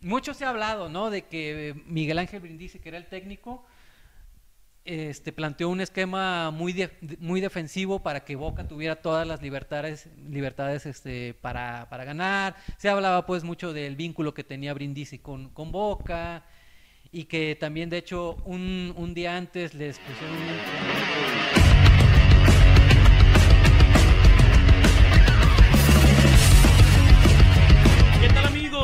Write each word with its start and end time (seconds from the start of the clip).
mucho 0.00 0.32
se 0.32 0.46
ha 0.46 0.48
hablado, 0.48 0.88
¿no? 0.88 1.10
De 1.10 1.26
que 1.26 1.74
Miguel 1.84 2.18
Ángel 2.18 2.40
Brindisi, 2.40 2.78
que 2.78 2.88
era 2.88 2.96
el 2.96 3.06
técnico, 3.06 3.66
este, 4.86 5.30
planteó 5.30 5.68
un 5.68 5.82
esquema 5.82 6.50
muy, 6.50 6.88
muy 7.18 7.42
defensivo 7.42 8.02
para 8.02 8.24
que 8.24 8.34
Boca 8.34 8.66
tuviera 8.66 8.96
todas 8.96 9.26
las 9.28 9.42
libertades, 9.42 10.08
libertades 10.26 10.86
este, 10.86 11.34
para, 11.34 11.86
para, 11.90 12.04
ganar. 12.04 12.56
Se 12.78 12.88
hablaba 12.88 13.26
pues 13.26 13.44
mucho 13.44 13.74
del 13.74 13.94
vínculo 13.94 14.32
que 14.32 14.42
tenía 14.42 14.72
Brindisi 14.72 15.18
con, 15.18 15.50
con 15.50 15.70
Boca 15.70 16.46
y 17.12 17.24
que 17.24 17.58
también 17.60 17.90
de 17.90 17.98
hecho 17.98 18.36
un, 18.46 18.94
un 18.96 19.12
día 19.12 19.36
antes 19.36 19.74
les 19.74 19.98
pusieron 19.98 20.34
un... 20.34 21.65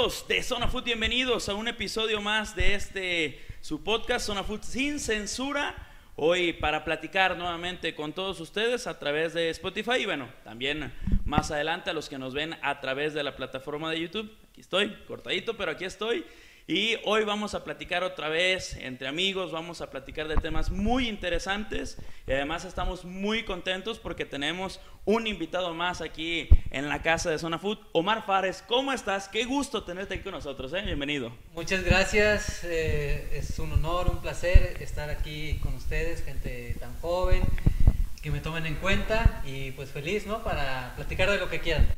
de 0.03 0.43
Zona 0.43 0.66
Food? 0.66 0.82
Bienvenidos 0.82 1.48
a 1.48 1.55
un 1.55 1.69
episodio 1.69 2.21
más 2.21 2.56
de 2.56 2.74
este 2.74 3.41
su 3.60 3.84
podcast 3.84 4.27
Zona 4.27 4.43
Food 4.43 4.62
sin 4.62 4.98
censura. 4.98 5.77
Hoy 6.16 6.55
para 6.55 6.84
platicar 6.84 7.37
nuevamente 7.37 7.95
con 7.95 8.12
todos 8.12 8.41
ustedes 8.41 8.88
a 8.88 8.98
través 8.98 9.33
de 9.33 9.48
Spotify 9.51 9.98
y 10.01 10.07
bueno, 10.07 10.29
también 10.43 10.93
más 11.24 11.52
adelante 11.52 11.91
a 11.91 11.93
los 11.93 12.09
que 12.09 12.19
nos 12.19 12.34
ven 12.34 12.57
a 12.62 12.80
través 12.80 13.15
de 13.15 13.23
la 13.23 13.37
plataforma 13.37 13.93
de 13.93 14.01
YouTube. 14.01 14.37
Aquí 14.51 14.60
estoy, 14.60 14.93
cortadito, 15.07 15.57
pero 15.57 15.70
aquí 15.70 15.84
estoy. 15.84 16.27
Y 16.69 16.97
hoy 17.05 17.25
vamos 17.25 17.55
a 17.55 17.65
platicar 17.65 18.05
otra 18.05 18.29
vez 18.29 18.77
entre 18.77 19.09
amigos, 19.09 19.51
vamos 19.51 19.80
a 19.80 19.91
platicar 19.91 20.29
de 20.29 20.37
temas 20.37 20.71
muy 20.71 21.09
interesantes 21.09 21.97
y 22.25 22.33
además 22.33 22.65
estamos 22.65 23.05
muy 23.05 23.45
contentos 23.45 23.98
porque 23.98 24.25
tenemos 24.25 24.79
un 25.05 25.27
invitado 25.27 25.75
más 25.75 26.01
aquí 26.01 26.48
en 26.71 26.88
la 26.88 27.02
casa 27.02 27.30
de 27.30 27.38
Zona 27.41 27.59
Food. 27.59 27.79
Omar 27.91 28.25
Fares, 28.25 28.62
¿cómo 28.69 28.93
estás? 28.93 29.29
Qué 29.29 29.45
gusto 29.45 29.83
tenerte 29.83 30.15
aquí 30.15 30.23
con 30.23 30.35
nosotros, 30.35 30.73
¿eh? 30.73 30.83
bienvenido. 30.83 31.37
Muchas 31.52 31.83
gracias, 31.83 32.63
eh, 32.63 33.29
es 33.33 33.59
un 33.59 33.73
honor, 33.73 34.09
un 34.09 34.19
placer 34.19 34.76
estar 34.80 35.10
aquí 35.10 35.59
con 35.65 35.74
ustedes, 35.74 36.24
gente 36.24 36.76
tan 36.79 36.97
joven, 37.01 37.43
que 38.23 38.30
me 38.30 38.38
tomen 38.38 38.66
en 38.66 38.76
cuenta 38.76 39.43
y 39.45 39.73
pues 39.73 39.91
feliz, 39.91 40.26
¿no? 40.29 40.45
Para 40.45 40.93
platicar 40.95 41.29
de 41.29 41.38
lo 41.38 41.51
que 41.51 41.59
quieran. 41.59 41.93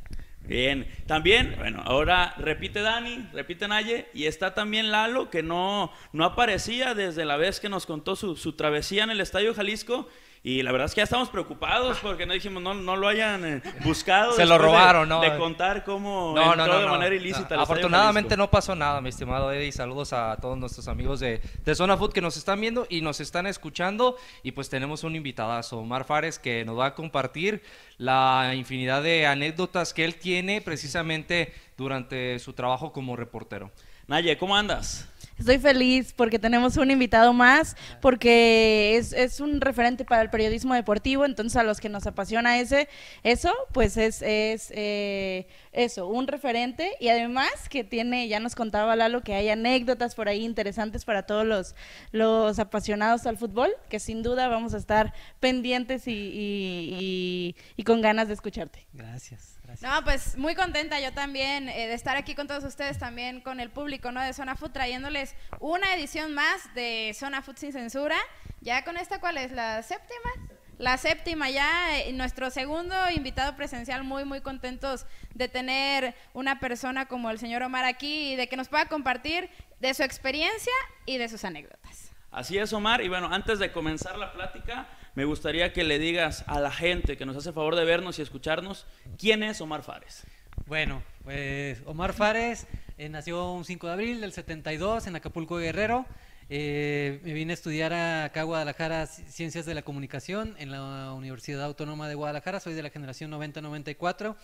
Bien, 0.47 0.87
también, 1.07 1.55
bueno, 1.57 1.83
ahora 1.87 2.35
repite 2.37 2.81
Dani, 2.83 3.27
repite 3.33 3.67
Naye, 3.67 4.09
y 4.13 4.27
está 4.27 4.53
también 4.53 4.91
Lalo, 4.91 5.31
que 5.31 5.43
no, 5.43 5.91
no 6.13 6.25
aparecía 6.27 6.95
desde 6.95 7.25
la 7.25 7.39
vez 7.39 7.61
que 7.61 7.71
nos 7.71 7.87
contó 7.87 8.15
su, 8.15 8.37
su 8.37 8.53
travesía 8.53 9.05
en 9.05 9.11
el 9.11 9.23
Estadio 9.23 9.55
Jalisco, 9.55 10.07
y 10.47 10.63
la 10.63 10.73
verdad 10.73 10.85
es 10.85 10.95
que 10.95 10.99
ya 10.99 11.05
estamos 11.05 11.31
preocupados 11.31 11.97
porque 12.03 12.27
no 12.27 12.35
dijimos, 12.35 12.63
no, 12.63 12.75
no 12.75 12.97
lo 12.97 13.09
hayan 13.09 13.47
eh, 13.47 13.63
buscado. 13.83 14.35
Se 14.35 14.45
lo 14.45 14.59
robaron, 14.59 15.09
de, 15.09 15.15
¿no? 15.15 15.21
De 15.23 15.39
contar 15.39 15.85
cómo 15.85 16.35
no, 16.37 16.53
entró 16.53 16.67
no, 16.67 16.73
no, 16.75 16.81
de 16.81 16.87
manera 16.87 17.15
ilícita. 17.15 17.59
Afortunadamente 17.59 18.37
no 18.37 18.51
pasó 18.51 18.75
nada, 18.75 19.01
mi 19.01 19.09
estimado 19.09 19.51
Eddie. 19.51 19.73
Saludos 19.73 20.13
a 20.13 20.37
todos 20.37 20.59
nuestros 20.59 20.87
amigos 20.87 21.21
de, 21.21 21.41
de 21.65 21.75
Zona 21.75 21.97
Food 21.97 22.13
que 22.13 22.21
nos 22.21 22.37
están 22.37 22.61
viendo 22.61 22.87
y 22.91 23.01
nos 23.01 23.21
están 23.21 23.47
escuchando. 23.47 24.19
Y 24.43 24.53
pues 24.53 24.69
tenemos 24.69 25.03
un 25.03 25.17
invitadazo, 25.17 25.79
Omar 25.79 26.05
Fares, 26.05 26.39
que 26.39 26.63
nos 26.67 26.79
va 26.79 26.89
a 26.89 26.95
compartir 26.95 27.63
la 27.97 28.53
infinidad 28.55 29.03
de 29.03 29.27
anécdotas 29.27 29.95
que 29.95 30.05
él 30.05 30.17
tiene 30.17 30.61
precisamente 30.61 31.55
durante 31.79 32.39
su 32.39 32.53
trabajo 32.53 32.93
como 32.93 33.17
reportero. 33.17 33.71
Naye, 34.07 34.37
¿cómo 34.37 34.55
andas? 34.55 35.09
Estoy 35.39 35.59
feliz 35.59 36.13
porque 36.13 36.39
tenemos 36.39 36.77
un 36.77 36.91
invitado 36.91 37.33
más, 37.33 37.77
porque 38.01 38.97
es, 38.97 39.13
es, 39.13 39.41
un 39.41 39.61
referente 39.61 40.05
para 40.05 40.23
el 40.23 40.31
periodismo 40.31 40.75
deportivo, 40.75 41.25
entonces 41.25 41.57
a 41.57 41.65
los 41.65 41.81
que 41.81 41.89
nos 41.89 42.07
apasiona 42.07 42.61
ese, 42.61 42.89
eso, 43.25 43.53
pues 43.73 43.97
es, 43.97 44.23
es 44.23 44.71
eh, 44.75 45.49
eso, 45.73 46.07
un 46.07 46.29
referente 46.29 46.93
y 47.01 47.09
además 47.09 47.69
que 47.69 47.83
tiene, 47.83 48.29
ya 48.29 48.39
nos 48.39 48.55
contaba 48.55 48.95
Lalo, 48.95 49.23
que 49.23 49.35
hay 49.35 49.49
anécdotas 49.49 50.15
por 50.15 50.29
ahí 50.29 50.45
interesantes 50.45 51.05
para 51.05 51.25
todos 51.25 51.45
los, 51.45 51.75
los 52.13 52.61
apasionados 52.61 53.27
al 53.27 53.37
fútbol, 53.37 53.71
que 53.91 53.99
sin 53.99 54.23
duda 54.23 54.47
vamos 54.47 54.73
a 54.73 54.79
estar 54.79 55.15
pendientes 55.41 56.07
y, 56.07 56.13
y, 56.13 56.97
y, 57.01 57.57
y 57.77 57.83
con 57.83 58.01
ganas 58.01 58.29
de 58.29 58.35
escucharte. 58.35 58.87
Gracias. 58.93 59.54
No, 59.83 60.03
pues 60.05 60.37
muy 60.37 60.55
contenta 60.55 61.01
yo 61.01 61.13
también 61.13 61.69
eh, 61.69 61.87
de 61.87 61.95
estar 61.95 62.17
aquí 62.17 62.35
con 62.35 62.47
todos 62.47 62.65
ustedes, 62.65 62.99
también 62.99 63.41
con 63.41 63.61
el 63.61 63.71
público 63.71 64.13
¿no? 64.13 64.21
de 64.23 64.33
Zona 64.33 64.57
Food, 64.57 64.73
trayéndoles 64.73 65.35
una 65.61 65.95
edición 65.95 66.35
más 66.35 66.73
de 66.75 67.15
Zona 67.19 67.43
Food 67.43 67.57
sin 67.57 67.73
censura. 67.73 68.17
Ya 68.61 68.85
con 68.85 68.97
esta, 68.97 69.21
¿cuál 69.21 69.37
es? 69.37 69.53
¿La 69.53 69.83
séptima? 69.83 70.31
La 70.79 70.97
séptima 70.97 71.51
ya, 71.51 72.01
eh, 72.01 72.13
nuestro 72.13 72.51
segundo 72.51 72.95
invitado 73.15 73.55
presencial, 73.57 74.03
muy, 74.05 74.25
muy 74.25 74.41
contentos 74.41 75.07
de 75.35 75.49
tener 75.49 76.15
una 76.33 76.59
persona 76.59 77.07
como 77.07 77.31
el 77.31 77.39
señor 77.39 77.63
Omar 77.63 77.85
aquí 77.85 78.33
y 78.33 78.37
de 78.37 78.49
que 78.49 78.57
nos 78.57 78.69
pueda 78.69 78.87
compartir 78.87 79.51
de 79.81 79.95
su 79.95 80.03
experiencia 80.03 80.73
y 81.07 81.19
de 81.19 81.29
sus 81.29 81.45
anécdotas. 81.45 82.11
Así 82.31 82.59
es, 82.59 82.73
Omar. 82.73 83.01
Y 83.03 83.09
bueno, 83.09 83.29
antes 83.33 83.61
de 83.61 83.71
comenzar 83.71 84.19
la 84.19 84.33
plática, 84.33 84.89
me 85.15 85.25
gustaría 85.25 85.73
que 85.73 85.85
le 85.85 85.99
digas 85.99 86.45
a 86.47 86.61
la 86.61 86.71
gente 86.71 87.17
que 87.17 87.27
nos 87.27 87.37
hace 87.37 87.53
favor 87.53 87.77
de 87.77 87.85
vernos 87.85 88.19
y 88.19 88.23
escucharnos, 88.23 88.87
¿quién 89.19 89.43
es 89.43 89.61
Omar 89.61 89.83
Fares? 89.83 90.25
Bueno, 90.67 91.03
pues 91.23 91.81
Omar 91.87 92.13
Fares 92.13 92.67
eh, 92.99 93.09
nació 93.09 93.53
un 93.53 93.65
5 93.65 93.87
de 93.87 93.93
abril 93.93 94.21
del 94.21 94.33
72 94.33 95.07
en 95.07 95.17
Acapulco 95.17 95.57
Guerrero. 95.57 96.07
Eh, 96.51 97.21
me 97.23 97.33
vine 97.33 97.53
a 97.53 97.55
estudiar 97.55 97.93
acá 97.93 98.41
a 98.41 98.45
Guadalajara 98.45 99.07
Ciencias 99.07 99.67
de 99.67 99.75
la 99.75 99.83
Comunicación 99.83 100.55
en 100.59 100.71
la 100.71 101.13
Universidad 101.13 101.65
Autónoma 101.65 102.09
de 102.09 102.15
Guadalajara. 102.15 102.61
Soy 102.61 102.75
de 102.75 102.83
la 102.83 102.91
generación 102.91 103.31
90-94. 103.31 104.37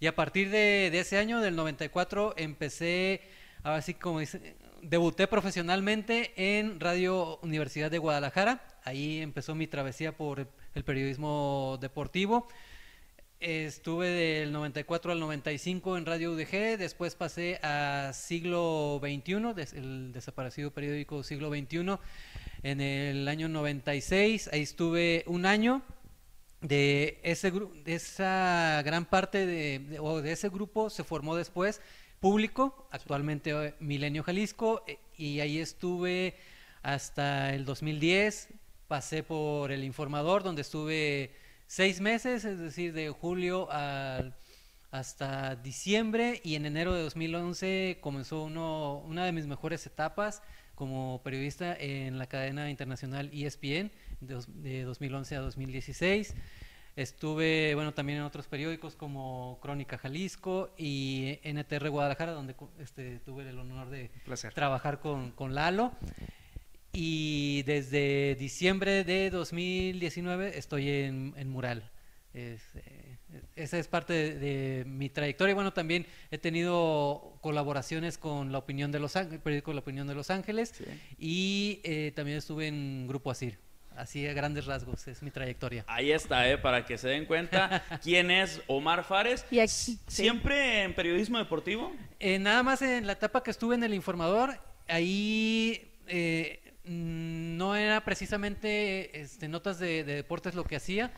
Y 0.00 0.06
a 0.06 0.14
partir 0.14 0.50
de, 0.50 0.86
ese 0.98 1.18
año, 1.18 1.40
del 1.40 1.54
94, 1.54 2.34
empecé, 2.36 3.22
así 3.62 3.94
como 3.94 4.20
dice, 4.20 4.56
debuté 4.88 5.26
profesionalmente 5.26 6.32
en 6.36 6.78
Radio 6.78 7.38
Universidad 7.42 7.90
de 7.90 7.98
Guadalajara. 7.98 8.66
Ahí 8.84 9.20
empezó 9.20 9.54
mi 9.54 9.66
travesía 9.66 10.16
por 10.16 10.46
el 10.74 10.84
periodismo 10.84 11.78
deportivo. 11.80 12.46
Estuve 13.40 14.08
del 14.08 14.52
94 14.52 15.12
al 15.12 15.20
95 15.20 15.98
en 15.98 16.06
Radio 16.06 16.32
UDG, 16.32 16.78
después 16.78 17.14
pasé 17.14 17.58
a 17.62 18.12
Siglo 18.14 19.00
XXI, 19.02 19.76
el 19.76 20.12
desaparecido 20.12 20.70
periódico 20.70 21.22
Siglo 21.22 21.50
XXI, 21.50 21.98
en 22.62 22.80
el 22.80 23.28
año 23.28 23.48
96. 23.48 24.48
Ahí 24.52 24.62
estuve 24.62 25.24
un 25.26 25.46
año. 25.46 25.82
De, 26.60 27.20
ese, 27.22 27.50
de 27.50 27.94
esa 27.94 28.80
gran 28.86 29.04
parte 29.04 29.44
de, 29.44 29.98
o 30.00 30.22
de 30.22 30.32
ese 30.32 30.48
grupo 30.48 30.88
se 30.88 31.04
formó 31.04 31.36
después 31.36 31.82
público, 32.24 32.88
actualmente 32.90 33.74
Milenio 33.80 34.22
Jalisco, 34.22 34.82
y 35.14 35.40
ahí 35.40 35.58
estuve 35.58 36.34
hasta 36.82 37.52
el 37.52 37.66
2010, 37.66 38.48
pasé 38.88 39.22
por 39.22 39.70
El 39.70 39.84
Informador, 39.84 40.42
donde 40.42 40.62
estuve 40.62 41.34
seis 41.66 42.00
meses, 42.00 42.46
es 42.46 42.58
decir, 42.58 42.94
de 42.94 43.10
julio 43.10 43.70
al, 43.70 44.34
hasta 44.90 45.56
diciembre, 45.56 46.40
y 46.42 46.54
en 46.54 46.64
enero 46.64 46.94
de 46.94 47.02
2011 47.02 47.98
comenzó 48.00 48.44
uno, 48.44 49.00
una 49.00 49.26
de 49.26 49.32
mis 49.32 49.46
mejores 49.46 49.84
etapas 49.84 50.40
como 50.74 51.20
periodista 51.22 51.76
en 51.78 52.16
la 52.18 52.26
cadena 52.26 52.70
internacional 52.70 53.28
ESPN 53.34 53.92
de, 54.22 54.42
de 54.48 54.84
2011 54.84 55.36
a 55.36 55.40
2016. 55.40 56.34
Estuve, 56.96 57.74
bueno, 57.74 57.92
también 57.92 58.18
en 58.18 58.24
otros 58.24 58.46
periódicos 58.46 58.94
como 58.94 59.58
Crónica 59.60 59.98
Jalisco 59.98 60.72
y 60.78 61.40
NTR 61.42 61.90
Guadalajara, 61.90 62.32
donde 62.32 62.54
este, 62.78 63.18
tuve 63.18 63.48
el 63.48 63.58
honor 63.58 63.90
de 63.90 64.10
trabajar 64.54 65.00
con, 65.00 65.32
con, 65.32 65.54
Lalo. 65.54 65.92
Y 66.92 67.64
desde 67.64 68.36
diciembre 68.36 69.02
de 69.02 69.30
2019 69.30 70.56
estoy 70.56 70.88
en, 70.88 71.34
en 71.36 71.48
Mural. 71.48 71.90
Es, 72.32 72.62
eh, 72.76 73.16
esa 73.56 73.76
es 73.78 73.88
parte 73.88 74.12
de, 74.12 74.38
de, 74.38 74.84
mi 74.84 75.08
trayectoria. 75.08 75.56
Bueno, 75.56 75.72
también 75.72 76.06
he 76.30 76.38
tenido 76.38 77.38
colaboraciones 77.40 78.18
con 78.18 78.52
La 78.52 78.58
Opinión 78.58 78.92
de 78.92 79.00
Los 79.00 79.16
Ángeles, 79.16 79.34
el 79.34 79.42
periódico 79.42 79.72
La 79.72 79.80
Opinión 79.80 80.06
de 80.06 80.14
Los 80.14 80.30
Ángeles, 80.30 80.74
sí. 80.76 80.84
y 81.18 81.80
eh, 81.82 82.12
también 82.14 82.38
estuve 82.38 82.68
en 82.68 83.08
Grupo 83.08 83.32
Asir. 83.32 83.58
Así 83.96 84.26
a 84.26 84.32
grandes 84.32 84.66
rasgos, 84.66 85.06
es 85.06 85.22
mi 85.22 85.30
trayectoria. 85.30 85.84
Ahí 85.86 86.10
está, 86.10 86.48
¿eh? 86.48 86.58
para 86.58 86.84
que 86.84 86.98
se 86.98 87.08
den 87.08 87.26
cuenta 87.26 87.84
quién 88.02 88.30
es 88.30 88.60
Omar 88.66 89.04
Fares. 89.04 89.46
Y 89.50 89.60
aquí, 89.60 89.98
¿Siempre 90.08 90.82
en 90.82 90.94
periodismo 90.94 91.38
deportivo? 91.38 91.92
Eh, 92.18 92.38
nada 92.38 92.62
más 92.62 92.82
en 92.82 93.06
la 93.06 93.12
etapa 93.12 93.42
que 93.42 93.52
estuve 93.52 93.76
en 93.76 93.84
El 93.84 93.94
Informador, 93.94 94.58
ahí 94.88 95.92
eh, 96.08 96.60
no 96.84 97.76
era 97.76 98.04
precisamente 98.04 99.20
este, 99.20 99.48
notas 99.48 99.78
de, 99.78 100.04
de, 100.04 100.16
deportes 100.16 100.54
lo 100.54 100.64
que 100.64 100.76
hacía, 100.76 101.12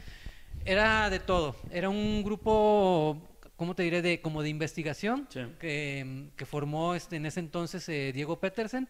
era 0.65 1.09
de 1.09 1.19
todo. 1.19 1.57
Era 1.71 1.89
un 1.89 2.23
grupo, 2.23 3.21
¿cómo 3.57 3.75
te 3.75 3.85
diré?, 3.85 4.03
de, 4.03 4.21
como 4.21 4.43
de 4.43 4.51
investigación 4.51 5.27
sí. 5.31 5.41
que, 5.59 6.27
que, 6.37 6.45
formó 6.45 6.95
este, 6.95 7.17
en 7.17 7.27
ese 7.27 7.41
entonces 7.41 7.89
eh, 7.89 8.13
Diego 8.15 8.39
Petersen 8.39 8.89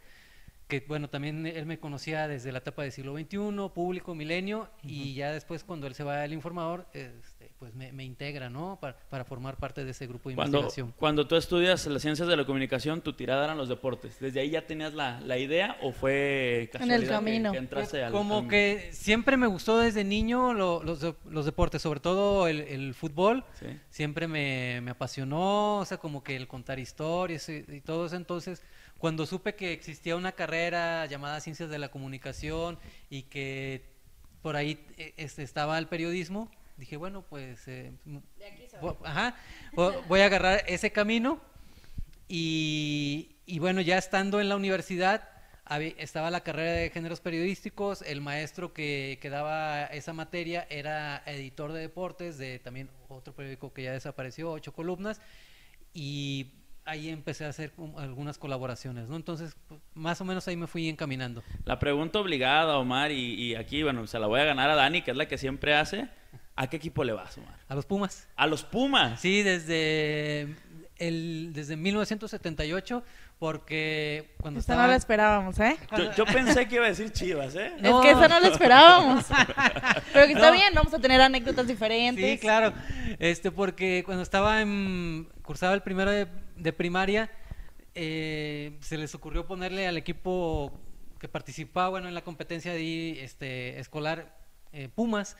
que 0.68 0.84
bueno, 0.88 1.08
también 1.08 1.46
él 1.46 1.64
me 1.64 1.78
conocía 1.78 2.26
desde 2.26 2.50
la 2.50 2.58
etapa 2.58 2.82
del 2.82 2.90
siglo 2.90 3.14
XXI, 3.16 3.38
público, 3.72 4.14
milenio, 4.16 4.62
uh 4.82 4.86
-huh. 4.86 4.90
y 4.90 5.14
ya 5.14 5.30
después 5.30 5.62
cuando 5.62 5.86
él 5.86 5.94
se 5.94 6.02
va 6.02 6.22
al 6.22 6.32
informador, 6.32 6.86
este, 6.92 7.52
pues 7.60 7.72
me, 7.74 7.92
me 7.92 8.02
integra, 8.04 8.50
¿no? 8.50 8.76
Para, 8.80 8.96
para 9.08 9.24
formar 9.24 9.58
parte 9.58 9.84
de 9.84 9.92
ese 9.92 10.08
grupo 10.08 10.28
de 10.28 10.34
Cuando, 10.34 10.58
investigación. 10.58 10.92
cuando 10.98 11.26
tú 11.28 11.36
estudias 11.36 11.86
las 11.86 12.02
ciencias 12.02 12.26
de 12.26 12.36
la 12.36 12.44
comunicación, 12.44 13.00
tu 13.00 13.12
tirada 13.12 13.44
eran 13.44 13.56
los 13.58 13.68
deportes. 13.68 14.18
¿Desde 14.18 14.40
ahí 14.40 14.50
ya 14.50 14.66
tenías 14.66 14.92
la, 14.92 15.20
la 15.20 15.38
idea 15.38 15.76
o 15.82 15.92
fue 15.92 16.68
casualidad 16.72 16.98
que- 17.00 17.06
camino. 17.06 17.52
que, 17.52 17.58
entraste 17.58 18.02
al- 18.02 18.12
Como 18.12 18.48
que 18.48 18.88
siempre 18.92 19.36
me 19.36 19.46
gustó 19.46 19.78
desde 19.78 20.02
niño 20.02 20.52
lo- 20.52 20.82
los, 20.82 21.00
los 21.30 21.44
deportes, 21.44 21.80
sobre 21.80 22.00
todo 22.00 22.48
el, 22.48 22.60
el 22.62 22.92
fútbol. 22.94 23.44
Sí. 23.60 23.66
Siempre 23.90 24.26
me, 24.26 24.80
me 24.82 24.90
apasionó, 24.90 25.78
o 25.78 25.84
sea, 25.84 25.98
como 25.98 26.24
que 26.24 26.34
el 26.34 26.48
contar 26.48 26.80
historias 26.80 27.48
y, 27.48 27.64
y 27.68 27.80
todo 27.82 28.06
eso. 28.06 28.16
Entonces, 28.16 28.62
cuando 28.98 29.26
supe 29.26 29.54
que 29.54 29.72
existía 29.72 30.16
una 30.16 30.32
carrera 30.32 31.06
llamada 31.06 31.40
Ciencias 31.40 31.68
de 31.70 31.78
la 31.78 31.90
Comunicación 31.90 32.78
y 33.10 33.22
que 33.24 33.82
por 34.42 34.56
ahí 34.56 34.84
eh, 34.96 35.12
estaba 35.16 35.78
el 35.78 35.86
periodismo, 35.88 36.50
dije, 36.76 36.96
bueno, 36.96 37.22
pues 37.22 37.66
eh, 37.68 37.92
m- 38.06 38.22
vo- 38.80 38.96
ajá, 39.04 39.36
vo- 39.72 40.02
voy 40.08 40.20
a 40.20 40.26
agarrar 40.26 40.62
ese 40.66 40.90
camino. 40.92 41.40
Y, 42.28 43.36
y 43.46 43.58
bueno, 43.60 43.80
ya 43.80 43.98
estando 43.98 44.40
en 44.40 44.48
la 44.48 44.56
universidad, 44.56 45.28
estaba 45.98 46.30
la 46.30 46.42
carrera 46.42 46.72
de 46.72 46.90
géneros 46.90 47.20
periodísticos, 47.20 48.02
el 48.02 48.20
maestro 48.20 48.72
que, 48.72 49.18
que 49.20 49.30
daba 49.30 49.84
esa 49.86 50.12
materia 50.12 50.66
era 50.70 51.22
editor 51.26 51.72
de 51.72 51.80
deportes 51.80 52.38
de 52.38 52.58
también 52.58 52.88
otro 53.08 53.34
periódico 53.34 53.72
que 53.72 53.82
ya 53.84 53.92
desapareció, 53.92 54.50
ocho 54.52 54.72
columnas, 54.72 55.20
y 55.94 56.52
ahí 56.86 57.10
empecé 57.10 57.44
a 57.44 57.48
hacer 57.48 57.72
algunas 57.98 58.38
colaboraciones, 58.38 59.08
¿no? 59.08 59.16
Entonces, 59.16 59.56
pues, 59.68 59.80
más 59.94 60.20
o 60.20 60.24
menos 60.24 60.46
ahí 60.48 60.56
me 60.56 60.66
fui 60.66 60.88
encaminando. 60.88 61.42
La 61.64 61.78
pregunta 61.78 62.18
obligada, 62.20 62.78
Omar, 62.78 63.10
y, 63.10 63.34
y 63.34 63.54
aquí, 63.56 63.82
bueno, 63.82 64.06
se 64.06 64.18
la 64.18 64.26
voy 64.26 64.40
a 64.40 64.44
ganar 64.44 64.70
a 64.70 64.74
Dani, 64.76 65.02
que 65.02 65.10
es 65.10 65.16
la 65.16 65.26
que 65.26 65.36
siempre 65.36 65.74
hace. 65.74 66.08
¿A 66.54 66.68
qué 66.68 66.76
equipo 66.78 67.04
le 67.04 67.12
vas, 67.12 67.36
Omar? 67.36 67.58
A 67.68 67.74
los 67.74 67.84
Pumas. 67.84 68.28
A 68.36 68.46
los 68.46 68.62
Pumas. 68.64 69.20
Sí, 69.20 69.42
desde, 69.42 70.54
el, 70.96 71.50
desde 71.52 71.76
1978, 71.76 73.02
porque 73.38 74.34
cuando 74.40 74.60
Esta 74.60 74.72
estaba... 74.72 74.86
no 74.86 74.92
la 74.92 74.96
esperábamos, 74.96 75.58
¿eh? 75.60 75.76
Yo, 75.98 76.12
yo 76.14 76.24
pensé 76.24 76.66
que 76.66 76.76
iba 76.76 76.86
a 76.86 76.88
decir 76.88 77.12
Chivas, 77.12 77.54
¿eh? 77.56 77.72
No. 77.80 78.00
Es 78.00 78.06
que 78.06 78.12
esa 78.12 78.28
no 78.28 78.40
la 78.40 78.48
esperábamos. 78.48 79.26
Pero 80.14 80.26
que 80.26 80.32
está 80.32 80.46
No. 80.46 80.52
bien, 80.52 80.72
vamos 80.74 80.94
a 80.94 80.98
tener 80.98 81.20
anécdotas 81.20 81.66
diferentes. 81.66 82.24
Sí, 82.24 82.38
claro. 82.38 82.72
Este, 83.18 83.50
porque 83.50 84.02
cuando 84.06 84.22
estaba 84.22 84.62
en, 84.62 85.28
cursaba 85.46 85.72
el 85.72 85.82
primero 85.82 86.10
de, 86.10 86.26
de 86.56 86.72
primaria, 86.74 87.30
eh, 87.94 88.76
se 88.80 88.98
les 88.98 89.14
ocurrió 89.14 89.46
ponerle 89.46 89.86
al 89.86 89.96
equipo 89.96 90.78
que 91.18 91.28
participaba, 91.28 91.88
bueno, 91.88 92.08
en 92.08 92.14
la 92.14 92.22
competencia 92.22 92.72
de 92.72 93.24
este, 93.24 93.80
escolar 93.80 94.36
eh, 94.72 94.90
Pumas. 94.94 95.36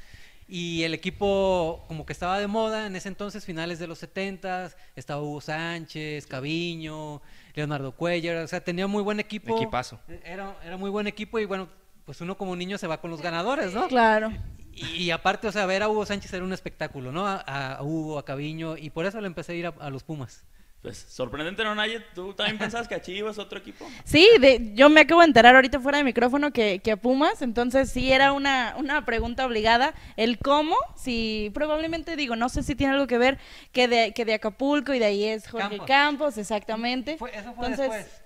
Y 0.48 0.84
el 0.84 0.94
equipo 0.94 1.84
como 1.88 2.06
que 2.06 2.12
estaba 2.12 2.38
de 2.38 2.46
moda 2.46 2.86
en 2.86 2.96
ese 2.96 3.08
entonces, 3.08 3.44
finales 3.44 3.78
de 3.78 3.88
los 3.88 3.98
70 3.98 4.70
estaba 4.94 5.20
Hugo 5.20 5.40
Sánchez, 5.40 6.26
Caviño, 6.26 7.20
Leonardo 7.54 7.92
Cuellar, 7.92 8.36
o 8.36 8.48
sea, 8.48 8.62
tenía 8.62 8.86
muy 8.86 9.02
buen 9.02 9.18
equipo. 9.20 9.56
Equipazo. 9.56 9.98
Era, 10.24 10.56
era 10.64 10.76
muy 10.76 10.88
buen 10.88 11.08
equipo 11.08 11.40
y 11.40 11.44
bueno, 11.46 11.68
pues 12.04 12.20
uno 12.20 12.38
como 12.38 12.54
niño 12.54 12.78
se 12.78 12.86
va 12.86 13.00
con 13.00 13.10
los 13.10 13.20
ganadores, 13.20 13.74
¿no? 13.74 13.88
Claro. 13.88 14.32
Y, 14.76 15.04
y 15.04 15.10
aparte, 15.10 15.48
o 15.48 15.52
sea, 15.52 15.66
ver 15.66 15.82
a 15.82 15.88
Hugo 15.88 16.04
Sánchez 16.06 16.32
era 16.34 16.44
un 16.44 16.52
espectáculo, 16.52 17.10
¿no? 17.10 17.26
A, 17.26 17.36
a 17.76 17.82
Hugo, 17.82 18.18
a 18.18 18.24
Caviño, 18.24 18.76
y 18.76 18.90
por 18.90 19.06
eso 19.06 19.20
le 19.20 19.26
empecé 19.26 19.52
a 19.52 19.54
ir 19.56 19.66
a, 19.66 19.74
a 19.80 19.90
los 19.90 20.04
Pumas. 20.04 20.44
Pues 20.82 20.98
sorprendente, 20.98 21.64
¿no, 21.64 21.74
Nayet? 21.74 22.04
¿Tú 22.14 22.32
también 22.34 22.58
pensabas 22.58 22.86
que 22.86 22.94
a 22.94 23.00
Chivas 23.02 23.38
otro 23.38 23.58
equipo? 23.58 23.88
Sí, 24.04 24.28
de, 24.40 24.72
yo 24.74 24.88
me 24.88 25.00
acabo 25.00 25.22
de 25.22 25.26
enterar 25.26 25.56
ahorita 25.56 25.80
fuera 25.80 25.98
de 25.98 26.04
micrófono 26.04 26.52
que, 26.52 26.78
que 26.78 26.92
a 26.92 26.96
Pumas, 26.96 27.42
entonces 27.42 27.90
sí 27.90 28.12
era 28.12 28.32
una, 28.32 28.74
una 28.78 29.04
pregunta 29.04 29.44
obligada. 29.46 29.94
El 30.16 30.38
cómo, 30.38 30.76
si 30.94 31.50
probablemente 31.54 32.14
digo, 32.14 32.36
no 32.36 32.48
sé 32.50 32.62
si 32.62 32.76
tiene 32.76 32.92
algo 32.92 33.08
que 33.08 33.18
ver 33.18 33.38
que 33.72 33.88
de, 33.88 34.12
que 34.12 34.24
de 34.26 34.34
Acapulco 34.34 34.94
y 34.94 35.00
de 35.00 35.06
ahí 35.06 35.24
es 35.24 35.48
Jorge 35.48 35.70
Campos. 35.70 35.86
Campos, 35.88 36.38
exactamente. 36.38 37.16
Fue- 37.16 37.34
eso 37.36 37.52
fue 37.54 37.66
entonces, 37.66 37.90
después. 37.90 38.22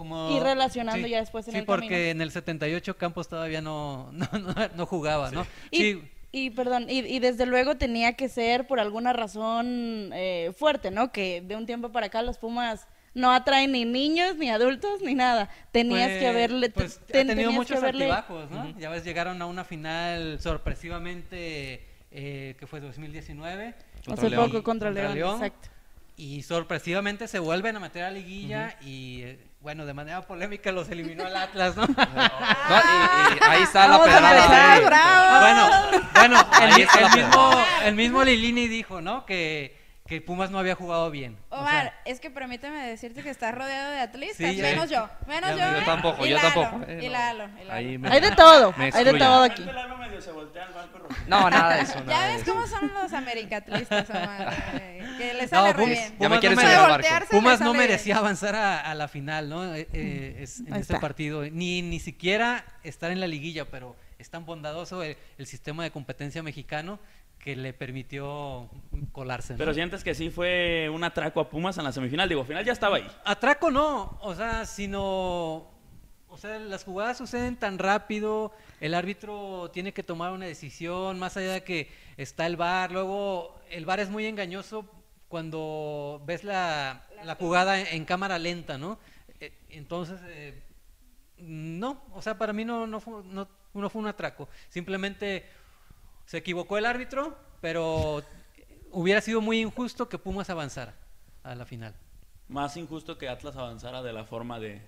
Como, 0.00 0.30
y 0.34 0.40
relacionando 0.40 1.06
ya 1.06 1.20
después 1.20 1.46
en 1.48 1.52
sí, 1.52 1.58
el 1.58 1.66
porque 1.66 1.88
camino. 1.88 2.08
en 2.08 2.20
el 2.22 2.30
78 2.30 2.96
Campos 2.96 3.28
todavía 3.28 3.60
no, 3.60 4.08
no, 4.12 4.26
no, 4.38 4.54
no 4.74 4.86
jugaba, 4.86 5.30
¿no? 5.30 5.46
Y, 5.70 5.76
Sí, 5.76 6.02
y, 6.32 6.48
perdón, 6.50 6.86
y, 6.88 7.00
y 7.00 7.18
desde 7.18 7.44
luego 7.44 7.76
tenía 7.76 8.14
que 8.14 8.30
ser 8.30 8.66
por 8.66 8.80
alguna 8.80 9.12
razón 9.12 10.10
eh, 10.14 10.52
fuerte, 10.56 10.90
¿no? 10.90 11.12
Que 11.12 11.42
de 11.42 11.54
un 11.54 11.66
tiempo 11.66 11.90
para 11.92 12.06
acá 12.06 12.22
los 12.22 12.38
Pumas 12.38 12.86
no 13.12 13.30
atraen 13.30 13.72
ni 13.72 13.84
niños, 13.84 14.36
ni 14.36 14.48
adultos, 14.48 15.02
ni 15.02 15.14
nada. 15.14 15.50
Tenías 15.70 16.08
pues- 16.08 16.18
que 16.20 16.26
haberle... 16.28 16.70
Pues 16.70 16.98
te- 17.06 17.20
ha 17.20 17.26
tenido 17.26 17.52
muchos 17.52 17.76
haberle- 17.82 18.04
altibajos, 18.04 18.50
¿no? 18.50 18.70
Ya 18.78 18.88
ves, 18.88 19.04
llegaron 19.04 19.42
a 19.42 19.46
una 19.46 19.64
final 19.64 20.38
sorpresivamente, 20.40 21.84
eh, 22.10 22.56
que 22.58 22.66
fue 22.66 22.80
2019. 22.80 23.74
Contra 24.06 24.14
Hace 24.14 24.30
León. 24.30 24.46
poco 24.50 24.62
contra, 24.62 24.90
León, 24.90 25.18
exacto. 25.42 25.68
Y 26.20 26.42
sorpresivamente 26.42 27.28
se 27.28 27.38
vuelven 27.38 27.76
a 27.76 27.80
meter 27.80 28.04
a 28.04 28.10
liguilla 28.10 28.76
y, 28.82 29.22
eh, 29.22 29.38
bueno, 29.60 29.86
de 29.86 29.94
manera 29.94 30.20
polémica 30.20 30.70
los 30.70 30.90
eliminó 30.90 31.26
el 31.26 31.34
Atlas, 31.34 31.74
¿no? 31.76 31.86
No, 31.86 31.94
y, 31.96 33.38
y 33.38 33.38
ahí 33.42 33.62
está 33.62 33.88
la 33.88 33.96
Vamos 33.96 34.06
pedrada. 34.06 34.74
de-. 34.74 35.40
Bueno, 35.40 36.02
bueno, 36.14 36.46
el, 36.60 36.72
el 36.82 37.10
mismo, 37.16 37.64
el 37.84 37.94
mismo 37.94 38.22
Lilini 38.22 38.68
dijo, 38.68 39.00
¿no? 39.00 39.24
Que, 39.24 39.79
que 40.10 40.20
Pumas 40.20 40.50
no 40.50 40.58
había 40.58 40.74
jugado 40.74 41.08
bien. 41.12 41.38
O 41.50 41.54
sea, 41.54 41.60
Omar, 41.60 41.94
es 42.04 42.18
que 42.18 42.30
permíteme 42.30 42.84
decirte 42.84 43.22
que 43.22 43.30
estás 43.30 43.54
rodeado 43.54 43.92
de 43.92 44.00
atletas, 44.00 44.36
Sí, 44.36 44.60
menos 44.60 44.90
yo, 44.90 45.08
menos 45.28 45.56
ya 45.56 45.70
yo. 45.70 45.76
¿eh? 45.76 45.80
Yo 45.80 45.86
tampoco, 45.86 46.26
Y 46.26 46.30
yo 46.30 46.36
Lalo, 46.36 46.48
tampoco, 46.52 46.84
eh, 46.90 46.98
y 47.00 47.06
no. 47.06 47.12
Lalo, 47.12 47.44
y 47.44 47.58
Lalo. 47.64 47.72
Ahí 47.72 47.96
me- 47.98 48.08
Hay 48.08 48.20
de 48.20 48.32
todo, 48.32 48.74
hay 48.76 49.04
de 49.04 49.14
todo 49.14 49.42
aquí. 49.44 49.64
No, 51.28 51.48
nada 51.48 51.76
de 51.76 51.82
eso. 51.82 52.00
nada 52.04 52.06
Ya 52.26 52.32
ves 52.32 52.42
eso. 52.42 52.52
cómo 52.52 52.66
son 52.66 52.92
los 52.92 53.12
americatlistas, 53.12 54.10
Omar. 54.10 54.52
eh, 54.80 55.08
que 55.16 55.34
les 55.34 55.52
No, 55.52 55.58
sale 55.58 55.72
re 55.74 55.82
Pumas- 55.84 55.88
bien. 55.98 56.16
Ya 56.18 56.28
me 56.28 56.40
quieres 56.40 56.58
no 56.58 56.98
me- 56.98 57.26
Pumas 57.30 57.60
no 57.60 57.74
merecía 57.74 58.16
avanzar 58.18 58.56
a, 58.56 58.80
a 58.80 58.94
la 58.94 59.06
final, 59.06 59.48
¿no? 59.48 59.74
Eh, 59.74 59.88
eh, 59.92 60.36
es, 60.40 60.60
en 60.60 60.74
está. 60.74 60.98
partido. 60.98 61.44
Ni, 61.44 61.82
ni 61.82 62.00
siquiera 62.00 62.64
estar 62.82 63.12
en 63.12 63.20
la 63.20 63.28
liguilla, 63.28 63.66
pero 63.70 63.94
es 64.18 64.28
tan 64.28 64.44
bondadoso 64.44 65.02
el, 65.02 65.16
el 65.38 65.46
sistema 65.46 65.84
de 65.84 65.90
competencia 65.92 66.42
mexicano 66.42 66.98
que 67.40 67.56
le 67.56 67.72
permitió 67.72 68.68
colarse. 69.12 69.54
¿no? 69.54 69.58
Pero 69.58 69.74
sientes 69.74 70.04
que 70.04 70.14
sí 70.14 70.30
fue 70.30 70.88
un 70.92 71.02
atraco 71.02 71.40
a 71.40 71.48
Pumas 71.48 71.76
en 71.78 71.84
la 71.84 71.92
semifinal. 71.92 72.28
Digo, 72.28 72.44
final 72.44 72.64
ya 72.64 72.72
estaba 72.72 72.96
ahí. 72.96 73.06
Atraco 73.24 73.70
no, 73.70 74.18
o 74.20 74.34
sea, 74.34 74.66
sino, 74.66 75.66
o 76.28 76.36
sea, 76.36 76.58
las 76.58 76.84
jugadas 76.84 77.16
suceden 77.16 77.56
tan 77.56 77.78
rápido, 77.78 78.52
el 78.80 78.94
árbitro 78.94 79.70
tiene 79.72 79.92
que 79.92 80.02
tomar 80.02 80.32
una 80.32 80.46
decisión, 80.46 81.18
más 81.18 81.36
allá 81.36 81.54
de 81.54 81.64
que 81.64 81.90
está 82.18 82.46
el 82.46 82.56
VAR, 82.56 82.92
luego 82.92 83.58
el 83.70 83.86
VAR 83.86 84.00
es 84.00 84.10
muy 84.10 84.26
engañoso 84.26 84.84
cuando 85.28 86.22
ves 86.26 86.44
la, 86.44 87.06
la 87.24 87.36
jugada 87.36 87.80
en, 87.80 87.86
en 87.86 88.04
cámara 88.04 88.38
lenta, 88.38 88.76
¿no? 88.76 88.98
Eh, 89.40 89.52
Entonces, 89.70 90.20
eh, 90.26 90.62
no, 91.38 92.02
o 92.12 92.20
sea, 92.20 92.36
para 92.36 92.52
mí 92.52 92.66
no, 92.66 92.86
no, 92.86 93.00
fue, 93.00 93.22
no, 93.24 93.48
no 93.72 93.88
fue 93.88 94.02
un 94.02 94.08
atraco, 94.08 94.48
simplemente 94.68 95.46
se 96.30 96.36
equivocó 96.36 96.78
el 96.78 96.86
árbitro, 96.86 97.36
pero 97.60 98.22
hubiera 98.92 99.20
sido 99.20 99.40
muy 99.40 99.60
injusto 99.60 100.08
que 100.08 100.16
Pumas 100.16 100.48
avanzara 100.48 100.94
a 101.42 101.56
la 101.56 101.64
final. 101.64 101.92
Más 102.46 102.76
injusto 102.76 103.18
que 103.18 103.28
Atlas 103.28 103.56
avanzara 103.56 104.00
de 104.00 104.12
la 104.12 104.22
forma 104.24 104.60
de 104.60 104.80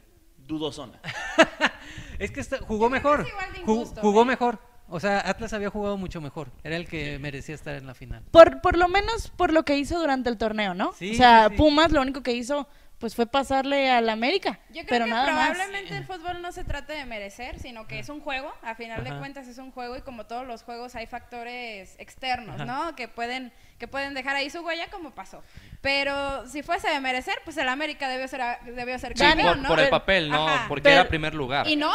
dudosona. 0.46 1.00
Es 2.20 2.30
que 2.30 2.38
está- 2.40 2.58
jugó 2.58 2.88
mejor. 2.88 3.22
es 3.22 3.28
igual 3.28 3.52
de 3.52 3.58
Ju- 3.58 3.62
injusto, 3.62 4.00
jugó 4.00 4.22
¿eh? 4.22 4.26
mejor. 4.26 4.58
O 4.88 5.00
sea, 5.00 5.18
Atlas 5.28 5.52
había 5.52 5.68
jugado 5.68 5.96
mucho 5.96 6.20
mejor. 6.20 6.49
Era 6.62 6.76
el 6.76 6.87
que 6.87 7.18
merecía 7.18 7.56
estar 7.56 7.75
en 7.75 7.88
la 7.88 7.94
final. 7.94 8.22
Por, 8.30 8.61
por 8.61 8.76
lo 8.76 8.87
menos 8.88 9.30
por 9.37 9.52
lo 9.52 9.64
que 9.64 9.76
hizo 9.78 9.99
durante 9.99 10.28
el 10.30 10.38
torneo, 10.38 10.75
¿no? 10.75 10.92
Sí, 10.92 11.12
o 11.12 11.16
sea, 11.16 11.49
sí. 11.49 11.56
Pumas 11.56 11.90
lo 11.90 12.00
único 12.00 12.22
que 12.22 12.34
hizo 12.34 12.68
pues 13.02 13.16
fue 13.16 13.26
pasarle 13.26 13.90
al 13.90 14.09
América. 14.09 14.61
Yo 14.68 14.75
creo 14.82 14.87
pero 14.88 15.04
que 15.06 15.11
nada 15.11 15.32
más. 15.32 15.49
probablemente 15.50 15.97
el 15.97 16.04
fútbol 16.04 16.40
no 16.40 16.52
se 16.52 16.62
trata 16.62 16.92
de 16.92 17.04
merecer, 17.04 17.59
sino 17.59 17.88
que 17.88 17.99
es 17.99 18.09
un 18.09 18.21
juego. 18.21 18.54
A 18.62 18.76
final 18.76 19.02
de 19.02 19.11
cuentas 19.18 19.49
es 19.49 19.59
un 19.59 19.73
juego 19.73 19.97
y 19.97 20.02
como 20.02 20.26
todos 20.26 20.47
los 20.47 20.62
juegos 20.62 20.94
hay 20.94 21.09
factores 21.09 21.97
externos, 21.99 22.54
Ajá. 22.54 22.64
¿no? 22.64 22.94
Que 22.94 23.09
pueden 23.09 23.52
que 23.80 23.88
pueden 23.88 24.14
dejar 24.14 24.37
ahí 24.37 24.49
su 24.49 24.61
huella 24.61 24.87
como 24.92 25.11
pasó. 25.12 25.42
Pero 25.80 26.47
si 26.47 26.62
fuese 26.62 26.88
de 26.88 27.00
merecer, 27.00 27.35
pues 27.44 27.56
el 27.56 27.68
América 27.68 28.09
debió 28.09 28.28
ser 28.28 28.40
debió 28.64 28.97
ser 29.00 29.18
Sí, 29.18 29.25
campeón, 29.25 29.54
por, 29.54 29.62
¿no? 29.62 29.68
por 29.71 29.80
el 29.80 29.88
papel, 29.88 30.30
no, 30.30 30.49
Ajá. 30.49 30.68
porque 30.68 30.85
Pero- 30.85 31.00
era 31.00 31.09
primer 31.09 31.35
lugar. 31.35 31.66
Y 31.66 31.75
no. 31.75 31.90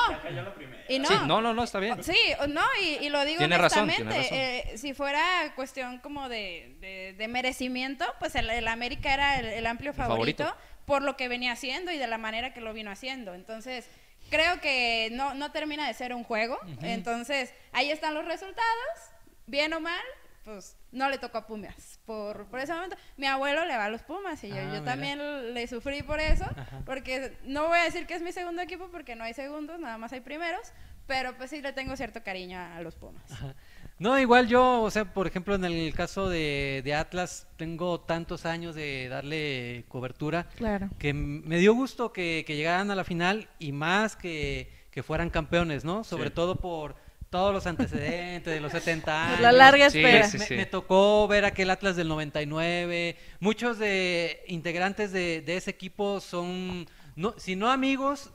Y 0.90 1.00
no. 1.00 1.08
Sí, 1.08 1.16
no, 1.26 1.40
no, 1.40 1.54
no, 1.54 1.64
está 1.64 1.80
bien. 1.80 2.04
Sí, 2.04 2.18
no, 2.50 2.64
y, 2.82 3.06
y 3.06 3.10
lo 3.10 3.24
digo 3.24 3.38
Tiene 3.40 3.58
razón, 3.58 3.84
honestamente. 3.84 4.28
tiene 4.30 4.48
razón. 4.62 4.72
eh, 4.74 4.78
si 4.78 4.94
fuera 4.94 5.22
cuestión 5.56 6.00
como 6.00 6.28
de, 6.28 6.76
de- 6.82 7.16
de 7.18 7.28
merecimiento, 7.30 8.06
pues 8.20 8.36
el, 8.36 8.50
el 8.50 8.68
América 8.68 9.14
era 9.14 9.40
el, 9.40 9.46
el 9.46 9.66
amplio 9.66 9.92
El 9.92 9.96
favorito, 9.98 10.44
favorito. 10.44 10.68
Por 10.88 11.02
lo 11.04 11.18
que 11.18 11.28
venía 11.28 11.52
haciendo 11.52 11.92
y 11.92 11.98
de 11.98 12.08
la 12.08 12.18
manera 12.18 12.54
que 12.54 12.62
lo 12.62 12.72
vino 12.72 12.90
haciendo. 12.90 13.34
Entonces, 13.34 13.90
creo 14.30 14.62
que 14.62 15.10
no, 15.12 15.34
no 15.34 15.52
termina 15.52 15.86
de 15.86 15.94
ser 15.94 16.14
un 16.14 16.24
juego. 16.24 16.58
Entonces, 16.82 17.54
ahí 17.74 17.92
están 17.92 18.14
los 18.14 18.24
resultados, 18.24 18.98
bien 19.48 19.74
o 19.74 19.82
mal. 19.82 20.02
Pues 20.46 20.78
no 20.94 21.10
le 21.10 21.18
tocó 21.18 21.40
a 21.40 21.46
Pumas 21.46 22.00
por, 22.06 22.46
por 22.46 22.62
ese 22.62 22.74
momento. 22.74 22.96
Mi 23.18 23.28
abuelo 23.28 23.66
le 23.66 23.76
va 23.76 23.84
a 23.84 23.90
los 23.90 24.02
Pumas 24.02 24.42
y 24.46 24.48
yo, 24.48 24.56
Ah, 24.56 24.76
yo 24.76 24.84
también 24.84 25.54
le 25.54 25.68
sufrí 25.68 26.04
por 26.04 26.22
eso. 26.22 26.46
Ajá. 26.46 26.82
Porque 26.86 27.38
no 27.44 27.68
voy 27.68 27.80
a 27.80 27.84
decir 27.84 28.08
que 28.08 28.14
es 28.14 28.22
mi 28.22 28.32
segundo 28.32 28.62
equipo 28.62 28.88
porque 28.90 29.18
no 29.18 29.26
hay 29.26 29.34
segundos, 29.34 29.78
nada 29.82 29.98
más 29.98 30.14
hay 30.14 30.22
primeros. 30.22 30.72
Pero 31.06 31.36
pues 31.36 31.50
sí 31.50 31.62
le 31.62 31.74
tengo 31.74 31.98
cierto 31.98 32.24
cariño 32.24 32.58
a, 32.60 32.78
a 32.78 32.82
los 32.82 32.96
Pumas. 32.96 33.30
Ajá. 33.30 33.56
No, 34.00 34.20
igual 34.20 34.48
yo, 34.48 34.82
o 34.84 34.92
sea, 34.92 35.06
por 35.12 35.26
ejemplo, 35.26 35.56
en 35.56 35.66
el 35.66 35.94
caso 35.94 36.30
de, 36.30 36.82
de 36.84 36.94
Atlas, 36.94 37.48
tengo 37.58 38.00
tantos 38.00 38.46
años 38.46 38.76
de 38.76 39.10
darle 39.10 39.86
cobertura 39.88 40.48
Claro. 40.56 40.90
que 41.00 41.14
me 41.14 41.58
dio 41.58 41.74
gusto 41.74 42.14
que, 42.14 42.44
que 42.46 42.56
llegaran 42.56 42.92
a 42.92 42.96
la 42.96 43.04
final 43.04 43.50
y 43.58 43.72
más 43.72 44.16
que, 44.16 44.70
que 44.92 45.02
fueran 45.02 45.32
campeones, 45.32 45.84
¿no? 45.84 46.04
Sobre 46.04 46.30
Sí. 46.30 46.36
todo 46.36 46.58
por 46.58 46.96
todos 47.32 47.52
los 47.54 47.66
antecedentes 47.68 48.54
de 48.54 48.60
los 48.62 48.72
70 48.72 49.24
años. 49.26 49.34
Por 49.38 49.42
la 49.42 49.52
larga 49.52 49.90
Sí, 49.90 49.98
espera. 50.00 50.28
sí, 50.30 50.38
me, 50.38 50.46
sí. 50.46 50.54
me 50.56 50.66
tocó 50.68 51.28
ver 51.28 51.44
aquel 51.46 51.70
Atlas 51.72 51.96
del 51.96 52.08
99. 52.08 53.18
Muchos 53.40 53.80
de 53.80 54.44
integrantes 54.48 55.12
de, 55.12 55.42
de 55.42 55.58
ese 55.58 55.72
equipo 55.72 56.20
son, 56.22 56.88
no, 57.16 57.34
si 57.38 57.56
no 57.56 57.70
amigos, 57.72 58.30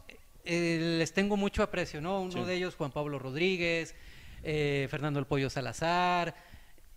eh, 0.45 0.97
les 0.99 1.12
tengo 1.14 1.37
mucho 1.37 1.62
aprecio, 1.62 2.00
¿no? 2.00 2.21
Uno 2.21 2.33
Sí. 2.33 2.42
de 2.42 2.54
ellos, 2.54 2.75
Juan 2.75 2.90
Pablo 2.90 3.19
Rodríguez, 3.21 3.95
eh, 4.42 4.87
Fernando 4.90 5.18
El 5.18 5.26
Pollo 5.26 5.50
Salazar, 5.50 6.34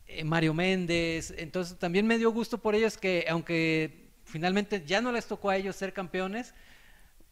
eh, 0.07 0.23
Mario 0.23 0.53
Méndez. 0.53 1.33
Entonces 1.37 1.77
también 1.77 2.07
me 2.07 2.17
dio 2.17 2.31
gusto 2.31 2.57
por 2.57 2.75
ellos 2.75 2.97
que, 2.97 3.25
aunque 3.29 4.09
finalmente 4.23 4.83
ya 4.85 5.01
no 5.01 5.11
les 5.11 5.25
tocó 5.27 5.49
a 5.49 5.57
ellos 5.57 5.75
ser 5.75 5.93
campeones, 5.93 6.53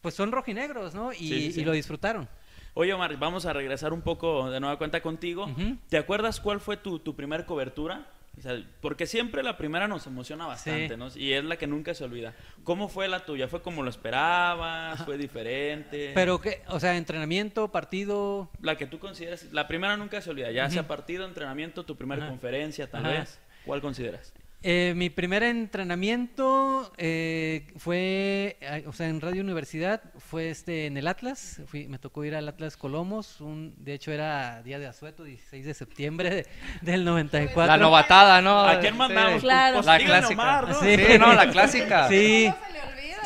pues 0.00 0.14
son 0.14 0.32
rojinegros, 0.32 0.94
¿no? 0.94 1.12
Y, 1.12 1.16
Sí, 1.16 1.28
sí, 1.28 1.52
sí. 1.52 1.60
y 1.60 1.64
lo 1.64 1.72
disfrutaron. 1.72 2.28
Oye, 2.74 2.92
Omar, 2.92 3.16
vamos 3.18 3.46
a 3.46 3.52
regresar 3.52 3.92
un 3.92 4.02
poco 4.02 4.50
de 4.50 4.58
nueva 4.58 4.76
cuenta 4.78 5.00
contigo. 5.00 5.48
¿Te 5.88 5.96
acuerdas 5.96 6.40
cuál 6.40 6.60
fue 6.60 6.76
tu, 6.76 6.98
tu 6.98 7.14
primer 7.14 7.46
cobertura? 7.46 8.06
O 8.36 8.40
sea, 8.42 8.60
porque 8.80 9.06
siempre 9.06 9.42
la 9.42 9.56
primera 9.56 9.86
nos 9.86 10.06
emociona 10.06 10.46
bastante, 10.46 10.88
Sí. 10.88 10.96
¿no? 10.96 11.08
Y 11.14 11.32
es 11.34 11.44
la 11.44 11.56
que 11.56 11.66
nunca 11.66 11.94
se 11.94 12.04
olvida. 12.04 12.34
¿Cómo 12.64 12.88
fue 12.88 13.06
la 13.08 13.24
tuya? 13.24 13.46
¿Fue 13.48 13.62
como 13.62 13.82
lo 13.82 13.90
esperabas? 13.90 15.04
¿Fue 15.04 15.16
diferente? 15.16 16.10
Pero 16.14 16.40
que, 16.40 16.62
o 16.68 16.80
sea, 16.80 16.96
entrenamiento, 16.96 17.70
partido, 17.70 18.50
La 18.60 18.76
que 18.76 18.86
tú 18.86 18.98
consideras, 18.98 19.52
la 19.52 19.68
primera 19.68 19.96
nunca 19.96 20.20
se 20.20 20.30
olvida, 20.30 20.50
ya 20.50 20.68
sea 20.68 20.86
partido, 20.88 21.24
entrenamiento, 21.26 21.84
tu 21.84 21.96
primera 21.96 22.28
conferencia, 22.28 22.90
tal 22.90 23.06
Ajá. 23.06 23.20
vez. 23.20 23.40
¿Cuál 23.64 23.80
consideras? 23.80 24.32
Eh, 24.66 24.94
mi 24.96 25.10
primer 25.10 25.42
entrenamiento 25.42 26.90
eh, 26.96 27.66
fue, 27.76 28.56
o 28.86 28.94
sea, 28.94 29.08
en 29.08 29.20
Radio 29.20 29.42
Universidad, 29.42 30.00
fue 30.18 30.48
este 30.48 30.86
en 30.86 30.96
el 30.96 31.06
Atlas. 31.06 31.60
Fui, 31.66 31.86
me 31.86 31.98
tocó 31.98 32.24
ir 32.24 32.34
al 32.34 32.48
Atlas 32.48 32.78
Colomos. 32.78 33.42
Un, 33.42 33.74
de 33.76 33.92
hecho, 33.92 34.10
era 34.10 34.62
día 34.62 34.78
de 34.78 34.86
asueto, 34.86 35.22
16 35.22 35.66
de 35.66 35.74
septiembre 35.74 36.30
de- 36.30 36.46
del 36.80 37.04
94. 37.04 37.66
La 37.66 37.76
novatada, 37.76 38.40
¿no? 38.40 38.60
¿A 38.62 38.80
quién 38.80 38.94
Sí. 38.94 38.98
mandamos? 38.98 39.42
Claro. 39.42 39.74
Pues, 39.76 39.86
La 39.86 39.98
díganle 39.98 40.18
clásica. 40.20 40.42
Omar, 40.42 40.68
¿no? 40.68 40.80
Sí. 40.80 40.96
Sí, 40.96 41.18
no, 41.18 41.32
la 41.34 41.50
clásica. 41.50 42.08
Sí, 42.08 42.50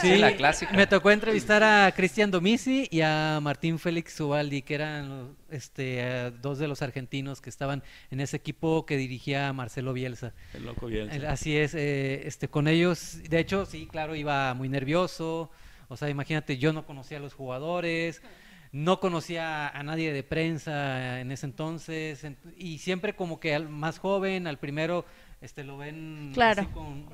Sí, 0.00 0.16
la 0.18 0.36
clásica. 0.36 0.72
Me 0.72 0.86
tocó 0.86 1.10
entrevistar 1.10 1.62
a 1.62 1.92
Cristian 1.92 2.30
Domisi 2.30 2.88
y 2.90 3.00
a 3.00 3.38
Martín 3.42 3.78
Félix 3.78 4.18
Ubaldi, 4.20 4.62
que 4.62 4.74
eran 4.74 5.36
este, 5.50 6.00
eh, 6.00 6.32
dos 6.42 6.58
de 6.58 6.68
los 6.68 6.82
argentinos 6.82 7.40
que 7.40 7.50
estaban 7.50 7.82
en 8.10 8.20
ese 8.20 8.36
equipo 8.36 8.86
que 8.86 8.96
dirigía 8.96 9.52
Marcelo 9.52 9.92
Bielsa. 9.92 10.32
El 10.54 10.64
loco 10.66 10.86
bien. 10.86 11.10
El- 11.10 11.26
Así 11.26 11.56
es, 11.56 11.74
eh, 11.74 12.22
este, 12.26 12.48
con 12.48 12.68
ellos, 12.68 13.18
de 13.28 13.38
hecho, 13.38 13.66
sí, 13.66 13.86
claro, 13.90 14.14
iba 14.14 14.54
muy 14.54 14.68
nervioso, 14.68 15.50
o 15.88 15.96
sea, 15.96 16.08
imagínate, 16.08 16.58
yo 16.58 16.72
no 16.72 16.84
conocía 16.86 17.16
a 17.18 17.20
los 17.20 17.34
jugadores, 17.34 18.22
no 18.72 19.00
conocía 19.00 19.68
a 19.68 19.82
nadie 19.82 20.12
de 20.12 20.22
prensa 20.22 21.20
en 21.20 21.32
ese 21.32 21.46
entonces, 21.46 22.22
ent- 22.24 22.36
y 22.56 22.78
siempre 22.78 23.14
como 23.16 23.40
que 23.40 23.54
al 23.54 23.68
más 23.68 23.98
joven, 23.98 24.46
al 24.46 24.58
primero, 24.58 25.06
este, 25.40 25.64
lo 25.64 25.76
ven 25.78 26.30
Claro. 26.34 26.62
así 26.62 26.70
con- 26.70 27.06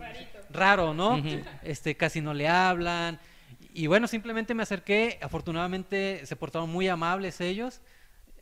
raro, 0.50 0.94
¿no? 0.94 1.22
Este, 1.62 1.96
casi 1.96 2.20
no 2.20 2.34
le 2.34 2.48
hablan, 2.48 3.18
y 3.72 3.86
bueno, 3.88 4.06
simplemente 4.06 4.54
me 4.54 4.62
acerqué, 4.62 5.18
afortunadamente 5.20 6.24
se 6.26 6.36
portaron 6.36 6.70
muy 6.70 6.88
amables 6.88 7.40
ellos, 7.40 7.80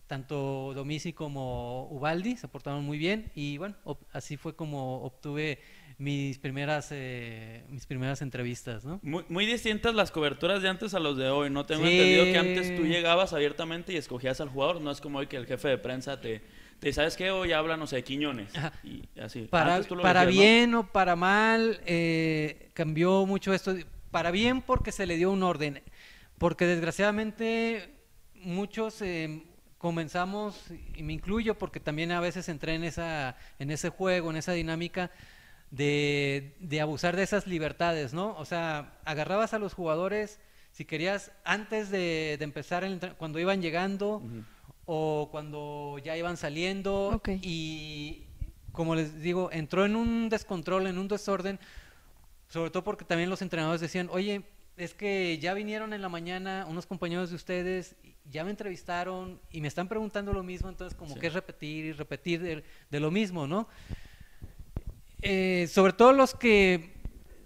tanto 0.06 0.72
Domisi 0.74 1.14
como 1.14 1.88
Ubaldi 1.90 2.36
se 2.36 2.46
portaron 2.48 2.84
muy 2.84 2.98
bien 2.98 3.30
y 3.34 3.56
bueno, 3.56 3.76
así 4.12 4.36
fue 4.36 4.54
como 4.54 5.02
obtuve 5.04 5.58
mis 5.96 6.38
primeras 6.38 6.88
eh, 6.90 7.64
mis 7.70 7.86
primeras 7.86 8.20
entrevistas, 8.20 8.84
¿no? 8.84 8.98
Muy, 9.02 9.24
muy 9.30 9.46
distintas 9.46 9.94
las 9.94 10.10
coberturas 10.10 10.60
de 10.60 10.68
antes 10.68 10.92
a 10.94 10.98
los 10.98 11.16
de 11.16 11.28
hoy. 11.30 11.48
No 11.48 11.64
tengo 11.64 11.86
Sí. 11.86 11.92
entendido 11.92 12.24
que 12.26 12.38
antes 12.38 12.76
tú 12.76 12.84
llegabas 12.84 13.32
abiertamente 13.32 13.92
y 13.92 13.96
escogías 13.96 14.40
al 14.42 14.48
jugador. 14.50 14.80
No 14.82 14.90
es 14.90 15.00
como 15.00 15.18
hoy 15.20 15.28
que 15.28 15.36
el 15.36 15.46
jefe 15.46 15.68
de 15.68 15.78
prensa 15.78 16.20
te, 16.20 16.42
te 16.82 16.92
¿sabes 16.92 17.16
qué? 17.16 17.30
Hoy 17.30 17.52
habla, 17.52 17.76
no 17.76 17.86
sé, 17.86 18.02
Quiñones. 18.02 18.56
Ajá. 18.56 18.72
Y 18.82 19.08
así. 19.20 19.42
Para, 19.42 19.76
Antes 19.76 19.86
tú 19.86 19.94
lo 19.94 20.02
para 20.02 20.26
decías, 20.26 20.34
¿no? 20.34 20.42
bien 20.42 20.74
o 20.74 20.86
para 20.88 21.14
mal 21.14 21.80
eh, 21.86 22.70
cambió 22.74 23.24
mucho 23.24 23.54
esto. 23.54 23.76
Para 24.10 24.32
bien 24.32 24.62
porque 24.62 24.90
se 24.90 25.06
le 25.06 25.16
dio 25.16 25.30
un 25.30 25.44
orden, 25.44 25.80
porque 26.38 26.66
desgraciadamente 26.66 27.94
muchos 28.34 29.00
eh, 29.00 29.44
comenzamos 29.78 30.72
y 30.96 31.04
me 31.04 31.12
incluyo 31.12 31.56
porque 31.56 31.78
también 31.78 32.10
a 32.10 32.18
veces 32.18 32.48
entré 32.48 32.74
en 32.74 32.82
esa 32.82 33.36
en 33.60 33.70
ese 33.70 33.88
juego, 33.90 34.30
en 34.30 34.36
esa 34.36 34.52
dinámica 34.52 35.12
de, 35.70 36.56
de 36.58 36.80
abusar 36.80 37.14
de 37.14 37.22
esas 37.22 37.46
libertades, 37.46 38.12
¿no? 38.12 38.36
O 38.36 38.44
sea, 38.44 38.98
agarrabas 39.04 39.54
a 39.54 39.60
los 39.60 39.72
jugadores 39.72 40.40
si 40.72 40.84
querías 40.84 41.30
antes 41.44 41.90
de, 41.90 42.36
de 42.38 42.44
empezar 42.44 42.82
el 42.82 42.98
cuando 43.16 43.38
iban 43.38 43.62
llegando. 43.62 44.20
O 44.86 45.28
cuando 45.30 45.98
ya 46.04 46.16
iban 46.16 46.36
saliendo 46.36 47.20
y 47.42 48.24
como 48.72 48.94
les 48.94 49.20
digo, 49.20 49.50
entró 49.52 49.84
en 49.84 49.96
un 49.96 50.28
descontrol, 50.28 50.86
en 50.86 50.98
un 50.98 51.06
desorden, 51.08 51.58
sobre 52.48 52.70
todo 52.70 52.82
porque 52.84 53.04
también 53.04 53.28
los 53.30 53.42
entrenadores 53.42 53.80
decían, 53.80 54.08
oye, 54.10 54.42
es 54.78 54.94
que 54.94 55.38
ya 55.38 55.52
vinieron 55.52 55.92
en 55.92 56.00
la 56.00 56.08
mañana 56.08 56.66
unos 56.68 56.86
compañeros 56.86 57.28
de 57.30 57.36
ustedes, 57.36 57.94
ya 58.30 58.44
me 58.44 58.50
entrevistaron 58.50 59.38
y 59.50 59.60
me 59.60 59.68
están 59.68 59.88
preguntando 59.88 60.32
lo 60.32 60.42
mismo, 60.42 60.68
entonces 60.70 60.96
como 60.98 61.14
Sí. 61.14 61.20
que 61.20 61.26
es 61.26 61.34
repetir 61.34 61.84
y 61.84 61.92
repetir 61.92 62.40
de, 62.40 62.64
de 62.90 63.00
lo 63.00 63.10
mismo, 63.10 63.46
¿no? 63.46 63.68
Eh, 65.20 65.68
sobre 65.70 65.92
todo 65.92 66.12
los 66.12 66.34
que 66.34 66.94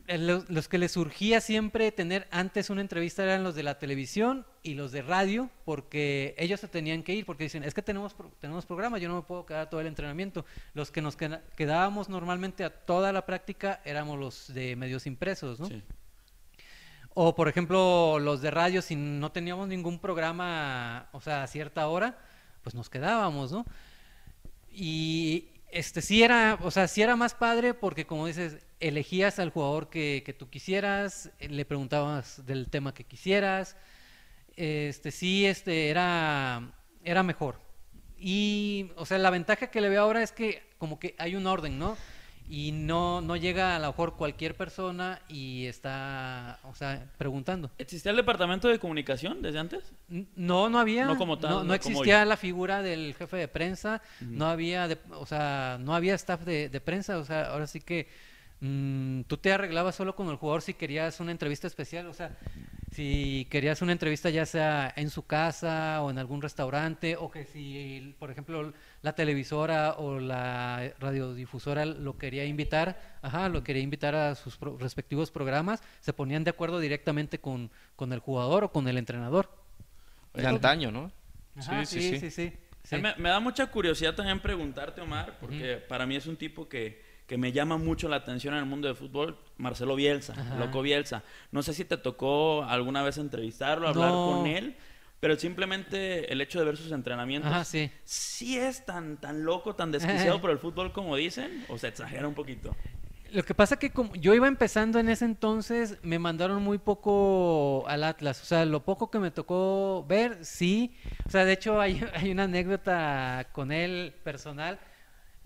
los, 0.08 0.48
los 0.48 0.68
que 0.68 0.78
les 0.78 0.92
surgía 0.92 1.40
siempre 1.40 1.90
tener 1.92 2.28
antes 2.30 2.70
una 2.70 2.80
entrevista 2.80 3.22
eran 3.24 3.42
los 3.42 3.54
de 3.54 3.62
la 3.62 3.78
televisión 3.78 4.46
y 4.62 4.74
los 4.74 4.92
de 4.92 5.02
radio, 5.02 5.50
porque 5.64 6.34
ellos 6.38 6.60
se 6.60 6.68
tenían 6.68 7.02
que 7.02 7.14
ir, 7.14 7.26
porque 7.26 7.44
dicen, 7.44 7.64
es 7.64 7.74
que 7.74 7.82
tenemos, 7.82 8.14
tenemos 8.40 8.66
programa, 8.66 8.98
yo 8.98 9.08
no 9.08 9.16
me 9.16 9.22
puedo 9.22 9.46
quedar 9.46 9.68
todo 9.68 9.80
el 9.80 9.86
entrenamiento. 9.86 10.44
Los 10.74 10.90
que 10.90 11.02
nos 11.02 11.16
quedábamos 11.16 12.08
normalmente 12.08 12.64
a 12.64 12.70
toda 12.70 13.12
la 13.12 13.26
práctica 13.26 13.80
éramos 13.84 14.18
los 14.18 14.54
de 14.54 14.76
medios 14.76 15.06
impresos, 15.06 15.60
¿no? 15.60 15.66
Sí. 15.66 15.82
O 17.14 17.34
por 17.34 17.48
ejemplo, 17.48 18.18
los 18.18 18.42
de 18.42 18.50
radio, 18.50 18.82
si 18.82 18.94
no 18.94 19.32
teníamos 19.32 19.68
ningún 19.68 19.98
programa, 19.98 21.08
o 21.12 21.20
sea, 21.20 21.42
a 21.42 21.46
cierta 21.46 21.88
hora, 21.88 22.18
pues 22.62 22.74
nos 22.74 22.90
quedábamos, 22.90 23.52
¿no? 23.52 23.64
Y 24.70 25.48
este 25.70 26.02
sí 26.02 26.22
era, 26.22 26.58
o 26.62 26.70
sea, 26.70 26.88
sí 26.88 27.02
era 27.02 27.16
más 27.16 27.34
padre 27.34 27.74
porque 27.74 28.06
como 28.06 28.26
dices, 28.26 28.58
elegías 28.80 29.38
al 29.38 29.50
jugador 29.50 29.88
que, 29.88 30.22
que 30.24 30.32
tú 30.32 30.48
quisieras, 30.48 31.30
eh, 31.38 31.48
le 31.48 31.64
preguntabas 31.64 32.44
del 32.46 32.68
tema 32.70 32.94
que 32.94 33.04
quisieras, 33.04 33.76
este 34.56 35.10
sí, 35.10 35.46
este 35.46 35.90
era, 35.90 36.72
era 37.04 37.22
mejor. 37.22 37.60
Y, 38.18 38.90
o 38.96 39.04
sea, 39.04 39.18
la 39.18 39.30
ventaja 39.30 39.66
que 39.66 39.80
le 39.80 39.90
veo 39.90 40.02
ahora 40.02 40.22
es 40.22 40.32
que 40.32 40.62
como 40.78 40.98
que 40.98 41.14
hay 41.18 41.36
un 41.36 41.46
orden, 41.46 41.78
¿no? 41.78 41.96
Y 42.48 42.70
no, 42.70 43.20
no 43.20 43.34
llega 43.36 43.74
a 43.74 43.78
lo 43.80 43.88
mejor 43.88 44.14
cualquier 44.14 44.54
persona 44.54 45.20
y 45.28 45.66
está, 45.66 46.60
o 46.64 46.74
sea, 46.76 47.04
preguntando. 47.18 47.70
¿Existía 47.78 48.10
el 48.12 48.16
departamento 48.16 48.68
de 48.68 48.78
comunicación 48.78 49.42
desde 49.42 49.58
antes? 49.58 49.92
No, 50.36 50.68
no 50.68 50.78
había. 50.78 51.06
No 51.06 51.16
como 51.18 51.38
tal, 51.38 51.50
No, 51.50 51.56
no 51.56 51.62
no 51.64 51.66
como 51.66 51.74
existía 51.74 52.24
la 52.24 52.36
figura 52.36 52.82
del 52.82 53.14
jefe 53.14 53.36
de 53.36 53.48
prensa. 53.48 54.00
No 54.20 54.46
había, 54.46 54.86
de- 54.86 54.98
o 55.10 55.26
sea, 55.26 55.78
no 55.80 55.94
había 55.94 56.14
staff 56.14 56.42
de, 56.44 56.68
de 56.68 56.80
prensa. 56.80 57.18
O 57.18 57.24
sea, 57.24 57.48
ahora 57.48 57.66
sí 57.66 57.80
que 57.80 58.06
mm, 58.60 59.22
tú 59.22 59.36
te 59.38 59.52
arreglabas 59.52 59.96
solo 59.96 60.14
con 60.14 60.28
el 60.28 60.36
jugador 60.36 60.62
si 60.62 60.74
querías 60.74 61.18
una 61.20 61.32
entrevista 61.32 61.66
especial. 61.66 62.06
O 62.06 62.14
sea, 62.14 62.30
si 62.92 63.46
querías 63.50 63.82
una 63.82 63.92
entrevista 63.92 64.30
ya 64.30 64.46
sea 64.46 64.92
en 64.96 65.10
su 65.10 65.26
casa 65.26 66.00
o 66.02 66.10
en 66.10 66.18
algún 66.18 66.40
restaurante 66.40 67.16
o 67.16 67.30
que 67.30 67.44
si, 67.44 68.14
por 68.18 68.30
ejemplo, 68.30 68.72
la 69.02 69.14
televisora 69.14 69.94
o 69.98 70.18
la 70.18 70.92
radiodifusora 70.98 71.84
lo 71.84 72.16
quería 72.18 72.44
invitar, 72.44 73.18
ajá, 73.22 73.48
lo 73.48 73.62
quería 73.62 73.82
invitar 73.82 74.14
a 74.14 74.34
sus 74.34 74.56
pro- 74.56 74.76
respectivos 74.78 75.30
programas, 75.30 75.82
se 76.00 76.12
ponían 76.12 76.44
de 76.44 76.50
acuerdo 76.50 76.80
directamente 76.80 77.38
con, 77.38 77.70
con 77.94 78.12
el 78.12 78.18
jugador 78.20 78.64
o 78.64 78.72
con 78.72 78.88
el 78.88 78.98
entrenador. 78.98 79.50
De 80.34 80.46
antaño, 80.46 80.90
¿no? 80.90 81.10
Ajá, 81.56 81.84
Sí, 81.86 82.00
sí, 82.00 82.08
sí, 82.10 82.18
sí, 82.18 82.30
sí. 82.30 82.50
sí, 82.50 82.56
sí. 82.84 82.96
Me, 82.98 83.14
me 83.16 83.28
da 83.30 83.40
mucha 83.40 83.66
curiosidad 83.68 84.14
también 84.14 84.40
preguntarte, 84.40 85.00
Omar, 85.00 85.38
porque 85.40 85.76
para 85.76 86.06
mí 86.06 86.16
es 86.16 86.26
un 86.26 86.36
tipo 86.36 86.68
que, 86.68 87.02
que 87.26 87.38
me 87.38 87.52
llama 87.52 87.78
mucho 87.78 88.08
la 88.08 88.16
atención 88.16 88.54
en 88.54 88.60
el 88.60 88.66
mundo 88.66 88.88
del 88.88 88.96
fútbol, 88.96 89.38
Marcelo 89.56 89.94
Bielsa, 89.96 90.34
Ajá. 90.38 90.56
loco 90.56 90.82
Bielsa. 90.82 91.22
No 91.52 91.62
sé 91.62 91.72
si 91.72 91.84
te 91.84 91.96
tocó 91.96 92.64
alguna 92.64 93.02
vez 93.02 93.16
entrevistarlo, 93.18 93.88
hablar 93.88 94.12
No. 94.12 94.24
con 94.24 94.46
él, 94.46 94.76
pero 95.20 95.36
simplemente 95.36 96.30
el 96.32 96.40
hecho 96.40 96.58
de 96.58 96.66
ver 96.66 96.76
sus 96.76 96.92
entrenamientos, 96.92 97.50
Ajá, 97.50 97.64
sí. 97.64 97.90
¿sí 98.04 98.58
es 98.58 98.84
tan, 98.84 99.16
tan 99.16 99.44
loco, 99.44 99.74
tan 99.74 99.90
desquiciado 99.90 100.40
por 100.42 100.50
el 100.50 100.58
fútbol 100.58 100.92
como 100.92 101.16
dicen? 101.16 101.64
¿O 101.68 101.78
se 101.78 101.88
exagera 101.88 102.28
un 102.28 102.34
poquito? 102.34 102.76
Lo 103.32 103.42
que 103.42 103.54
pasa 103.54 103.78
que 103.78 103.90
como 103.90 104.14
yo 104.14 104.34
iba 104.34 104.46
empezando 104.46 104.98
en 105.00 105.08
ese 105.08 105.24
entonces, 105.24 105.98
me 106.02 106.18
mandaron 106.18 106.62
muy 106.62 106.78
poco 106.78 107.84
al 107.88 108.04
Atlas. 108.04 108.40
O 108.42 108.44
sea, 108.44 108.64
lo 108.64 108.84
poco 108.84 109.10
que 109.10 109.18
me 109.18 109.30
tocó 109.30 110.04
ver, 110.08 110.44
sí. 110.44 110.94
O 111.26 111.30
sea, 111.30 111.44
de 111.44 111.52
hecho 111.54 111.80
hay, 111.80 112.00
hay 112.14 112.30
una 112.30 112.44
anécdota 112.44 113.48
con 113.52 113.72
él 113.72 114.14
personal, 114.22 114.78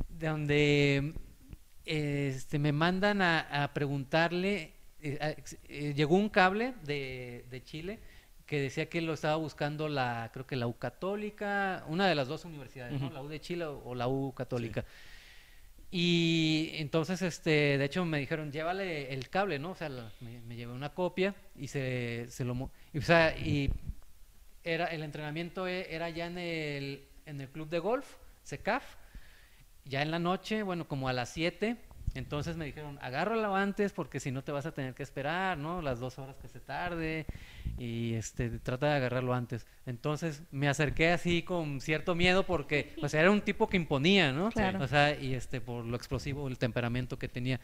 de 0.09 0.27
donde 0.27 1.15
este, 1.87 2.59
me 2.59 2.73
mandan 2.73 3.23
a, 3.23 3.65
a 3.65 3.73
preguntarle, 3.73 4.75
eh, 5.01 5.37
eh, 5.69 5.95
llegó 5.97 6.17
un 6.17 6.29
cable 6.29 6.75
de, 6.85 7.47
de 7.51 7.63
Chile 7.63 8.01
que 8.51 8.61
decía 8.61 8.89
que 8.91 9.01
lo 9.01 9.13
estaba 9.15 9.37
buscando 9.37 9.89
la, 9.89 10.29
creo 10.33 10.45
que 10.45 10.57
la 10.57 10.67
U 10.67 10.77
Católica, 10.77 11.85
una 11.87 12.09
de 12.09 12.17
las 12.17 12.27
dos 12.29 12.45
universidades, 12.45 12.99
¿no? 13.01 13.09
La 13.09 13.23
U 13.23 13.29
de 13.29 13.41
Chile 13.41 13.65
o, 13.65 13.79
o 13.85 13.95
la 13.95 14.09
U 14.09 14.35
Católica. 14.35 14.85
Y 15.93 16.71
entonces, 16.75 17.21
este, 17.23 17.79
de 17.79 17.85
hecho, 17.85 18.05
me 18.05 18.19
dijeron, 18.19 18.53
llévale 18.53 19.13
el 19.13 19.29
cable, 19.29 19.59
¿no? 19.59 19.71
O 19.73 19.75
sea, 19.75 19.89
la- 19.89 20.13
me, 20.21 20.41
me 20.43 20.57
llevé 20.57 20.73
una 20.73 20.91
copia 20.95 21.35
y 21.57 21.69
se, 21.69 22.27
se 22.29 22.45
lo... 22.45 22.71
y, 22.93 22.99
o 22.99 23.03
sea, 23.03 23.37
y 23.39 23.71
era, 24.65 24.87
el 24.87 25.03
entrenamiento 25.03 25.67
e- 25.69 25.95
era 25.95 26.11
ya 26.11 26.27
en 26.27 26.39
el, 26.39 27.09
en 27.27 27.41
el 27.41 27.49
club 27.51 27.69
de 27.71 27.81
golf, 27.81 28.07
SECAF, 28.45 28.85
ya 29.85 30.03
en 30.03 30.11
la 30.11 30.19
noche, 30.19 30.63
bueno, 30.63 30.87
como 30.89 31.09
a 31.09 31.13
las 31.13 31.31
7, 31.31 31.77
entonces 32.15 32.57
me 32.57 32.67
dijeron, 32.67 32.99
agárralo 33.03 33.57
antes 33.57 33.93
porque 33.93 34.21
si 34.21 34.31
no 34.33 34.43
te 34.45 34.53
vas 34.53 34.67
a 34.67 34.73
tener 34.73 34.95
que 34.95 35.03
esperar, 35.03 35.59
¿no? 35.59 35.83
Las 35.83 36.01
dos 36.01 36.19
horas 36.19 36.37
que 36.39 36.49
se 36.49 36.61
tarde 36.61 37.27
y 37.79 38.15
este, 38.15 38.51
trata 38.59 38.91
de 38.91 38.95
agarrarlo 38.97 39.35
antes. 39.35 39.67
Entonces 39.87 40.43
me 40.51 40.69
acerqué 40.69 41.11
así 41.11 41.43
con 41.43 41.81
cierto 41.81 42.15
miedo 42.15 42.45
porque, 42.45 42.95
sea, 43.09 43.21
era 43.21 43.31
un 43.31 43.41
tipo 43.41 43.69
que 43.69 43.77
imponía, 43.77 44.33
¿no? 44.33 44.51
Claro. 44.51 44.83
O 44.83 44.89
sea, 44.89 45.19
y 45.19 45.35
este, 45.35 45.61
por 45.61 45.85
lo 45.85 45.97
explosivo, 45.97 46.49
el 46.49 46.59
temperamento 46.59 47.19
que 47.19 47.29
tenía. 47.29 47.61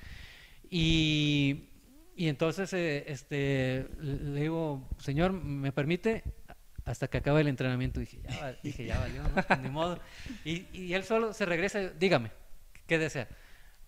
Y, 0.71 1.69
y 2.17 2.29
entonces, 2.29 2.73
eh, 2.73 3.05
este, 3.09 3.87
le 4.01 4.41
digo, 4.41 4.89
señor, 4.99 5.33
¿me 5.33 5.73
permite? 5.73 6.25
Hasta 6.85 7.09
que 7.09 7.19
acabe 7.19 7.41
el 7.41 7.49
entrenamiento. 7.49 8.01
Dije, 8.01 8.21
ya, 8.23 8.57
dije, 8.63 8.87
ya 8.87 8.99
valió, 8.99 9.23
¿no? 9.23 9.31
Pues, 9.35 9.61
Ni 9.61 9.69
modo. 9.69 10.01
Y, 10.45 10.67
y 10.73 10.95
él 10.95 11.05
solo 11.05 11.33
se 11.33 11.45
regresa, 11.45 11.91
dígame, 11.91 12.31
¿qué 12.87 12.99
desea? 12.99 13.29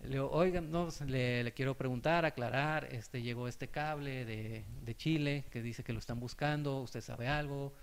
Le 0.01 0.09
digo, 0.09 0.29
oigan, 0.31 0.71
no, 0.71 0.85
pues, 0.85 1.01
le, 1.01 1.43
le 1.43 1.53
quiero 1.53 1.75
preguntar, 1.75 2.25
aclarar, 2.25 2.87
este, 2.91 3.21
llegó 3.21 3.47
este 3.47 3.67
cable 3.67 4.25
de, 4.25 4.65
de 4.81 4.95
Chile 4.95 5.45
que 5.51 5.61
dice 5.61 5.83
que 5.83 5.91
lo 5.91 5.99
están 5.99 6.19
buscando, 6.19 6.81
¿usted 6.81 7.01
sabe 7.01 7.27
algo? 7.27 7.73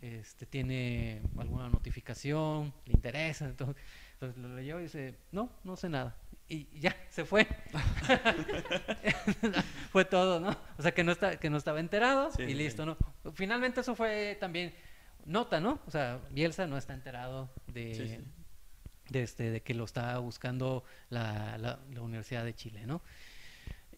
Este, 0.00 0.46
¿Tiene 0.46 1.22
alguna 1.36 1.68
notificación? 1.68 2.72
¿Le 2.84 2.92
interesa? 2.92 3.46
Entonces, 3.46 3.82
entonces 4.12 4.38
lo 4.38 4.54
leyó 4.54 4.78
y 4.78 4.84
dice, 4.84 5.16
no, 5.32 5.50
no 5.64 5.76
sé 5.76 5.88
nada. 5.88 6.16
Y 6.48 6.68
ya, 6.78 6.94
se 7.08 7.24
fue. 7.24 7.46
fue 9.90 10.04
todo, 10.04 10.40
¿no? 10.40 10.56
O 10.78 10.82
sea, 10.82 10.92
que 10.92 11.02
no, 11.02 11.12
está, 11.12 11.40
que 11.40 11.48
no 11.48 11.56
estaba 11.56 11.80
enterado 11.80 12.30
Sí, 12.32 12.42
y 12.42 12.46
sí, 12.48 12.54
listo, 12.54 12.84
¿no? 12.84 12.98
Finalmente 13.34 13.80
eso 13.80 13.94
fue 13.94 14.36
también 14.38 14.74
nota, 15.24 15.58
¿no? 15.58 15.80
O 15.86 15.90
sea, 15.90 16.20
Bielsa 16.30 16.66
no 16.66 16.76
está 16.76 16.94
enterado 16.94 17.50
de, 17.66 17.94
sí. 17.94 18.24
De, 19.10 19.22
este, 19.22 19.50
de 19.50 19.62
que 19.62 19.74
lo 19.74 19.84
estaba 19.84 20.18
buscando 20.18 20.84
la, 21.10 21.58
la- 21.58 21.80
la 21.92 22.02
Universidad 22.02 22.44
de 22.44 22.54
Chile, 22.54 22.86
¿no? 22.86 23.02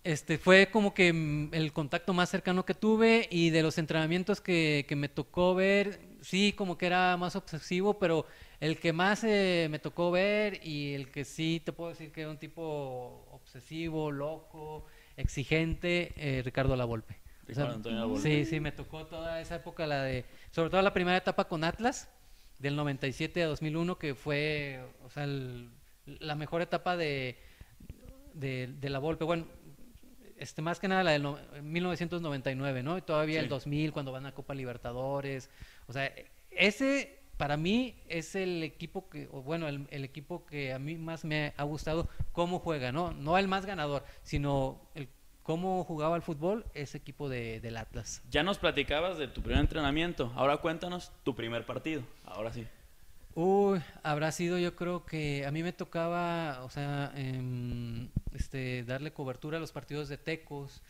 Este 0.04 0.38
fue 0.38 0.68
como 0.70 0.94
que 0.94 1.12
mm, 1.12 1.50
el 1.52 1.72
contacto 1.72 2.12
más 2.14 2.30
cercano 2.30 2.64
que 2.64 2.74
tuve 2.74 3.26
y 3.30 3.50
de 3.50 3.62
los 3.62 3.76
entrenamientos 3.78 4.40
que, 4.40 4.84
que 4.88 4.94
me 4.94 5.08
tocó 5.08 5.54
ver, 5.54 5.98
sí, 6.20 6.52
como 6.52 6.78
que 6.78 6.86
era 6.86 7.16
más 7.16 7.34
obsesivo, 7.34 7.98
pero 7.98 8.24
el 8.60 8.78
que 8.78 8.92
más 8.92 9.24
eh, 9.24 9.66
me 9.70 9.80
tocó 9.80 10.10
ver 10.12 10.60
y 10.64 10.94
el 10.94 11.10
que 11.10 11.24
sí 11.24 11.60
te 11.64 11.72
puedo 11.72 11.90
decir 11.90 12.12
que 12.12 12.20
era 12.22 12.30
un 12.30 12.38
tipo 12.38 13.26
obsesivo, 13.32 14.12
loco, 14.12 14.84
exigente, 15.16 16.12
eh, 16.16 16.42
Ricardo 16.44 16.76
Lavolpe. 16.76 17.16
O 17.42 17.54
sea, 17.54 17.64
Ricardo 17.64 17.74
Antonio 17.74 17.98
Lavolpe. 18.00 18.44
Sí, 18.44 18.44
sí, 18.44 18.60
me 18.60 18.70
tocó 18.72 19.06
toda 19.06 19.40
esa 19.40 19.56
época, 19.56 19.86
la 19.88 20.02
de, 20.04 20.24
sobre 20.52 20.70
todo 20.70 20.82
la 20.82 20.92
primera 20.92 21.16
etapa 21.16 21.48
con 21.48 21.64
Atlas, 21.64 22.08
del 22.58 22.76
97 22.76 23.42
a 23.42 23.46
2001, 23.46 23.98
que 23.98 24.14
fue, 24.14 24.80
o 25.04 25.10
sea, 25.10 25.24
el- 25.24 25.70
la 26.06 26.34
mejor 26.36 26.62
etapa 26.62 26.96
de, 26.96 27.36
de, 28.34 28.68
de 28.80 28.90
la 28.90 28.98
Volpe. 28.98 29.24
Bueno, 29.24 29.46
este, 30.36 30.62
más 30.62 30.78
que 30.78 30.88
nada 30.88 31.02
la 31.02 31.10
del 31.12 31.22
no- 31.22 31.38
1999, 31.62 32.82
¿no? 32.82 32.98
Y 32.98 33.02
todavía 33.02 33.40
el 33.40 33.46
Sí. 33.46 33.50
2000, 33.50 33.92
cuando 33.92 34.12
van 34.12 34.26
a 34.26 34.32
Copa 34.32 34.54
Libertadores. 34.54 35.50
O 35.88 35.92
sea, 35.92 36.12
ese 36.50 37.18
para 37.36 37.56
mí 37.58 37.94
es 38.08 38.34
el 38.34 38.62
equipo 38.62 39.08
que, 39.10 39.28
o 39.30 39.42
bueno, 39.42 39.68
el, 39.68 39.86
el 39.90 40.04
equipo 40.04 40.46
que 40.46 40.72
a 40.72 40.78
mí 40.78 40.96
más 40.96 41.24
me 41.24 41.52
ha 41.56 41.64
gustado 41.64 42.08
cómo 42.32 42.58
juega, 42.60 42.92
¿no? 42.92 43.12
No 43.12 43.36
el 43.36 43.46
más 43.48 43.66
ganador, 43.66 44.04
sino 44.22 44.80
el 44.94 45.08
cómo 45.46 45.84
jugaba 45.84 46.16
el 46.16 46.22
fútbol 46.22 46.66
ese 46.74 46.98
equipo 46.98 47.28
de, 47.28 47.60
del 47.60 47.76
Atlas. 47.76 48.20
Ya 48.30 48.42
nos 48.42 48.58
platicabas 48.58 49.16
de 49.16 49.28
tu 49.28 49.42
primer 49.42 49.60
entrenamiento. 49.60 50.32
Ahora 50.34 50.56
cuéntanos 50.56 51.12
tu 51.22 51.36
primer 51.36 51.64
partido. 51.64 52.02
Ahora 52.24 52.52
sí. 52.52 52.66
Uy, 53.36 53.80
habrá 54.02 54.32
sido 54.32 54.58
yo 54.58 54.74
creo 54.74 55.06
que 55.06 55.46
a 55.46 55.52
mí 55.52 55.62
me 55.62 55.72
tocaba, 55.72 56.64
o 56.64 56.70
sea, 56.70 57.12
em, 57.14 58.08
este, 58.34 58.82
darle 58.82 59.12
cobertura 59.12 59.58
a 59.58 59.60
los 59.60 59.70
partidos 59.70 60.08
de 60.08 60.18
Tecos. 60.18 60.82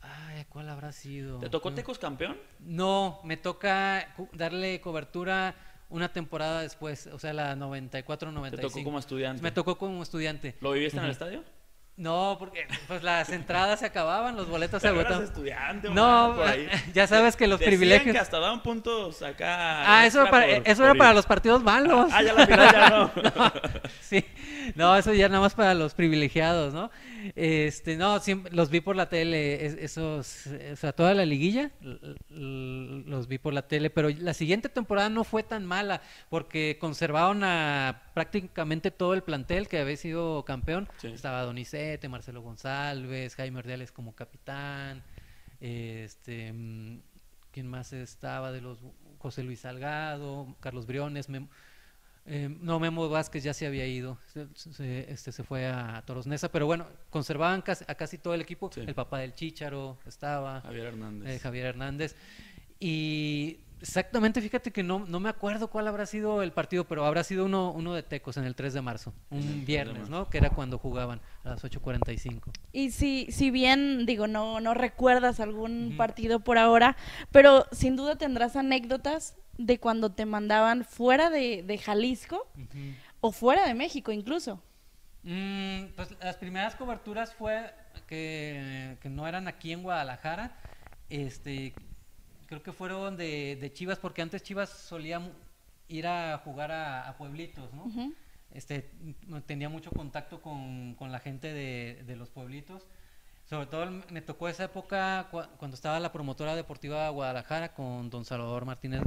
Ay, 0.00 0.44
¿cuál 0.48 0.68
habrá 0.68 0.92
sido? 0.92 1.40
¿Te 1.40 1.50
tocó. 1.50 1.72
Tecos 1.72 1.98
campeón? 1.98 2.36
No, 2.60 3.20
me 3.24 3.36
toca 3.36 4.14
darle 4.32 4.80
cobertura 4.80 5.56
una 5.88 6.12
temporada 6.12 6.62
después, 6.62 7.08
o 7.08 7.18
sea, 7.18 7.32
la 7.32 7.56
94-95. 7.56 8.50
Te 8.50 8.56
tocó 8.58 8.84
como 8.84 8.98
estudiante. 9.00 9.42
Me 9.42 9.50
tocó 9.50 9.76
como 9.76 10.02
estudiante. 10.04 10.54
¿Lo 10.60 10.70
viviste 10.70 10.98
en 10.98 11.04
el 11.04 11.10
estadio? 11.10 11.42
No, 12.00 12.36
porque 12.38 12.66
pues 12.88 13.02
las 13.02 13.28
entradas 13.28 13.80
se 13.80 13.84
acababan, 13.86 14.34
los 14.34 14.48
boletos 14.48 14.80
se 14.80 14.88
agotaban. 14.88 15.22
estudiante, 15.22 15.90
No, 15.90 16.28
Omar, 16.30 16.36
por 16.36 16.46
ahí. 16.48 16.68
ya 16.94 17.06
sabes 17.06 17.36
que 17.36 17.46
los 17.46 17.58
Decían 17.58 17.72
privilegios. 17.78 18.12
que 18.14 18.18
hasta 18.18 18.38
daban 18.38 18.62
puntos 18.62 19.20
acá. 19.22 19.98
Ah, 19.98 20.06
eso, 20.06 20.24
para, 20.30 20.46
por- 20.46 20.66
eso 20.66 20.76
por 20.76 20.84
era 20.86 20.92
ir. 20.94 20.98
para 20.98 21.12
los 21.12 21.26
partidos 21.26 21.62
malos. 21.62 22.10
Ah, 22.10 22.22
ya 22.22 22.32
la 22.32 22.46
final 22.46 22.72
ya 22.72 22.88
no. 22.90 23.52
sí, 24.00 24.24
no, 24.76 24.96
eso 24.96 25.12
ya 25.12 25.28
nada 25.28 25.40
más 25.42 25.54
para 25.54 25.74
los 25.74 25.92
privilegiados, 25.92 26.72
¿no? 26.72 26.90
Este, 27.36 27.98
no, 27.98 28.18
siempre 28.20 28.50
los 28.54 28.70
vi 28.70 28.80
por 28.80 28.96
la 28.96 29.10
tele, 29.10 29.66
es- 29.66 29.74
esos, 29.74 30.46
o 30.72 30.76
sea, 30.76 30.92
toda 30.94 31.12
la 31.12 31.26
liguilla 31.26 31.70
los 32.30 33.28
vi 33.28 33.36
por 33.38 33.52
la 33.52 33.62
tele, 33.68 33.90
pero 33.90 34.08
la 34.08 34.32
siguiente 34.34 34.68
temporada 34.70 35.10
no 35.10 35.24
fue 35.24 35.42
tan 35.42 35.66
mala 35.66 36.00
porque 36.30 36.78
conservaron 36.80 37.44
a 37.44 38.02
prácticamente 38.14 38.90
todo 38.90 39.14
el 39.14 39.22
plantel 39.22 39.68
que 39.68 39.80
había 39.80 39.96
sido 39.96 40.44
campeón. 40.44 40.88
Sí. 40.98 41.08
Estaba 41.08 41.44
Marcelo 42.08 42.42
González, 42.42 43.34
Jaime 43.34 43.58
Ordiales 43.58 43.92
como 43.92 44.14
capitán, 44.14 45.02
este, 45.60 46.52
mm, 46.52 47.00
¿quién 47.50 47.66
más 47.66 47.92
estaba 47.92 48.52
de 48.52 48.60
los 48.60 48.78
José 49.18 49.42
Luis 49.42 49.60
Salgado, 49.60 50.56
Carlos 50.60 50.86
Briones, 50.86 51.28
eh, 52.26 52.48
no, 52.60 52.78
Memo 52.78 53.08
Vázquez 53.08 53.42
ya 53.42 53.54
se 53.54 53.66
había 53.66 53.86
ido, 53.86 54.18
se, 54.26 55.10
este, 55.10 55.32
se 55.32 55.42
fue 55.42 55.66
a 55.66 56.02
Toros 56.06 56.26
Neza, 56.26 56.50
pero 56.52 56.66
bueno, 56.66 56.86
conservaban 57.10 57.62
casi, 57.62 57.84
a 57.88 57.94
casi 57.94 58.18
todo 58.18 58.34
el 58.34 58.40
equipo, 58.42 58.70
Sí. 58.72 58.80
el 58.80 58.94
papá 58.94 59.18
del 59.18 59.34
Chícharo 59.34 59.98
estaba, 60.06 60.60
Javier 60.60 60.86
Hernández. 60.86 61.28
eh, 61.28 61.38
Javier 61.38 61.66
Hernández, 61.66 62.16
y 62.78 63.60
exactamente, 63.80 64.40
fíjate 64.40 64.70
que 64.70 64.82
no, 64.82 65.06
no 65.06 65.20
me 65.20 65.28
acuerdo 65.28 65.68
cuál 65.68 65.88
habrá 65.88 66.06
sido 66.06 66.42
el 66.42 66.52
partido, 66.52 66.84
pero 66.84 67.04
habrá 67.04 67.24
sido 67.24 67.44
uno, 67.44 67.72
uno 67.72 67.94
de 67.94 68.02
Tecos 68.02 68.36
en 68.36 68.44
el 68.44 68.54
3 68.54 68.74
de 68.74 68.82
marzo, 68.82 69.14
En 69.30 69.38
el 69.38 69.44
3 69.44 69.54
un 69.54 69.64
viernes, 69.64 69.96
marzo. 69.98 70.10
¿no? 70.10 70.30
Que 70.30 70.38
era 70.38 70.50
cuando 70.50 70.78
jugaban 70.78 71.20
a 71.44 71.50
las 71.50 71.64
8.45. 71.64 72.52
Y 72.72 72.90
si, 72.90 73.26
si 73.30 73.50
bien, 73.50 74.06
digo, 74.06 74.26
no, 74.26 74.60
no 74.60 74.74
recuerdas 74.74 75.40
algún 75.40 75.94
partido 75.96 76.40
por 76.40 76.58
ahora, 76.58 76.96
pero 77.30 77.66
sin 77.72 77.96
duda 77.96 78.16
tendrás 78.16 78.56
anécdotas 78.56 79.36
de 79.58 79.78
cuando 79.78 80.10
te 80.12 80.26
mandaban 80.26 80.84
fuera 80.84 81.30
de, 81.30 81.62
de 81.62 81.78
Jalisco 81.78 82.46
o 83.20 83.32
fuera 83.32 83.66
de 83.66 83.74
México 83.74 84.12
incluso. 84.12 84.62
Mm, 85.22 85.86
pues 85.96 86.14
las 86.22 86.36
primeras 86.36 86.74
coberturas 86.74 87.34
fue 87.34 87.74
que, 88.06 88.96
que 89.02 89.10
no 89.10 89.26
eran 89.28 89.48
aquí 89.48 89.72
en 89.72 89.82
Guadalajara, 89.82 90.56
este, 91.10 91.74
creo 92.50 92.62
que 92.62 92.72
fueron 92.72 93.16
de, 93.16 93.56
de 93.58 93.72
Chivas, 93.72 93.98
porque 93.98 94.20
antes 94.22 94.42
Chivas 94.42 94.68
solía 94.68 95.22
ir 95.88 96.06
a 96.06 96.36
jugar 96.44 96.70
a, 96.72 97.08
a 97.08 97.16
pueblitos, 97.16 97.72
¿no? 97.72 97.84
Este, 98.52 98.90
tenía 99.46 99.68
mucho 99.68 99.90
contacto 99.92 100.42
con, 100.42 100.94
con 100.96 101.12
la 101.12 101.20
gente 101.20 101.52
de, 101.54 102.02
de 102.04 102.16
los 102.16 102.28
pueblitos. 102.30 102.88
Sobre 103.48 103.66
todo 103.66 103.88
me 104.10 104.20
tocó 104.20 104.48
esa 104.48 104.64
época 104.64 105.28
cua- 105.30 105.48
cuando 105.58 105.74
estaba 105.76 105.98
la 106.00 106.12
promotora 106.12 106.54
deportiva 106.56 107.08
Guadalajara 107.08 107.72
con 107.74 108.10
don 108.10 108.24
Salvador 108.24 108.64
Martínez, 108.64 109.02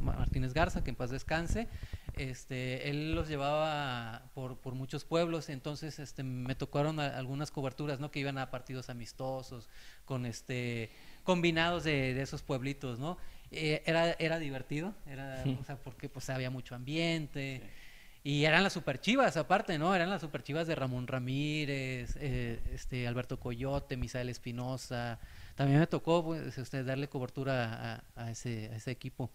Ma- 0.00 0.14
Martínez 0.14 0.52
Garza, 0.54 0.82
que 0.82 0.90
en 0.90 0.96
paz 0.96 1.10
descanse. 1.10 1.68
Este, 2.14 2.88
él 2.90 3.14
los 3.14 3.28
llevaba 3.28 4.30
por, 4.34 4.56
por 4.58 4.74
muchos 4.74 5.04
pueblos, 5.04 5.48
entonces 5.50 5.98
este, 5.98 6.22
me 6.22 6.54
tocaron 6.54 6.98
a- 7.00 7.16
algunas 7.16 7.50
coberturas, 7.50 8.00
¿no? 8.00 8.10
Que 8.10 8.20
iban 8.20 8.36
a 8.38 8.50
partidos 8.50 8.88
amistosos, 8.90 9.68
con 10.06 10.24
este 10.26 10.90
combinados 11.26 11.84
de, 11.84 12.14
de 12.14 12.22
esos 12.22 12.40
pueblitos, 12.42 12.98
¿no? 12.98 13.18
Eh, 13.50 13.82
era, 13.84 14.12
era 14.12 14.38
divertido, 14.38 14.94
era, 15.06 15.44
o 15.60 15.64
sea, 15.64 15.76
porque 15.76 16.08
pues 16.08 16.30
había 16.30 16.48
mucho 16.50 16.74
ambiente. 16.74 17.60
Y 18.24 18.44
eran 18.44 18.64
las 18.64 18.72
superchivas, 18.72 19.36
aparte, 19.36 19.78
¿no? 19.78 19.94
Eran 19.94 20.10
las 20.10 20.20
superchivas 20.22 20.66
de 20.66 20.74
Ramón 20.74 21.06
Ramírez, 21.06 22.16
eh, 22.18 22.58
este 22.72 23.06
Alberto 23.06 23.38
Coyote, 23.38 23.96
Misael 23.96 24.28
Espinosa. 24.30 25.20
También 25.54 25.78
me 25.78 25.86
tocó 25.86 26.24
pues, 26.24 26.58
este, 26.58 26.82
darle 26.82 27.08
cobertura 27.08 28.02
a, 28.16 28.24
a 28.24 28.30
ese, 28.32 28.70
a 28.72 28.76
ese 28.76 28.90
equipo. 28.90 29.30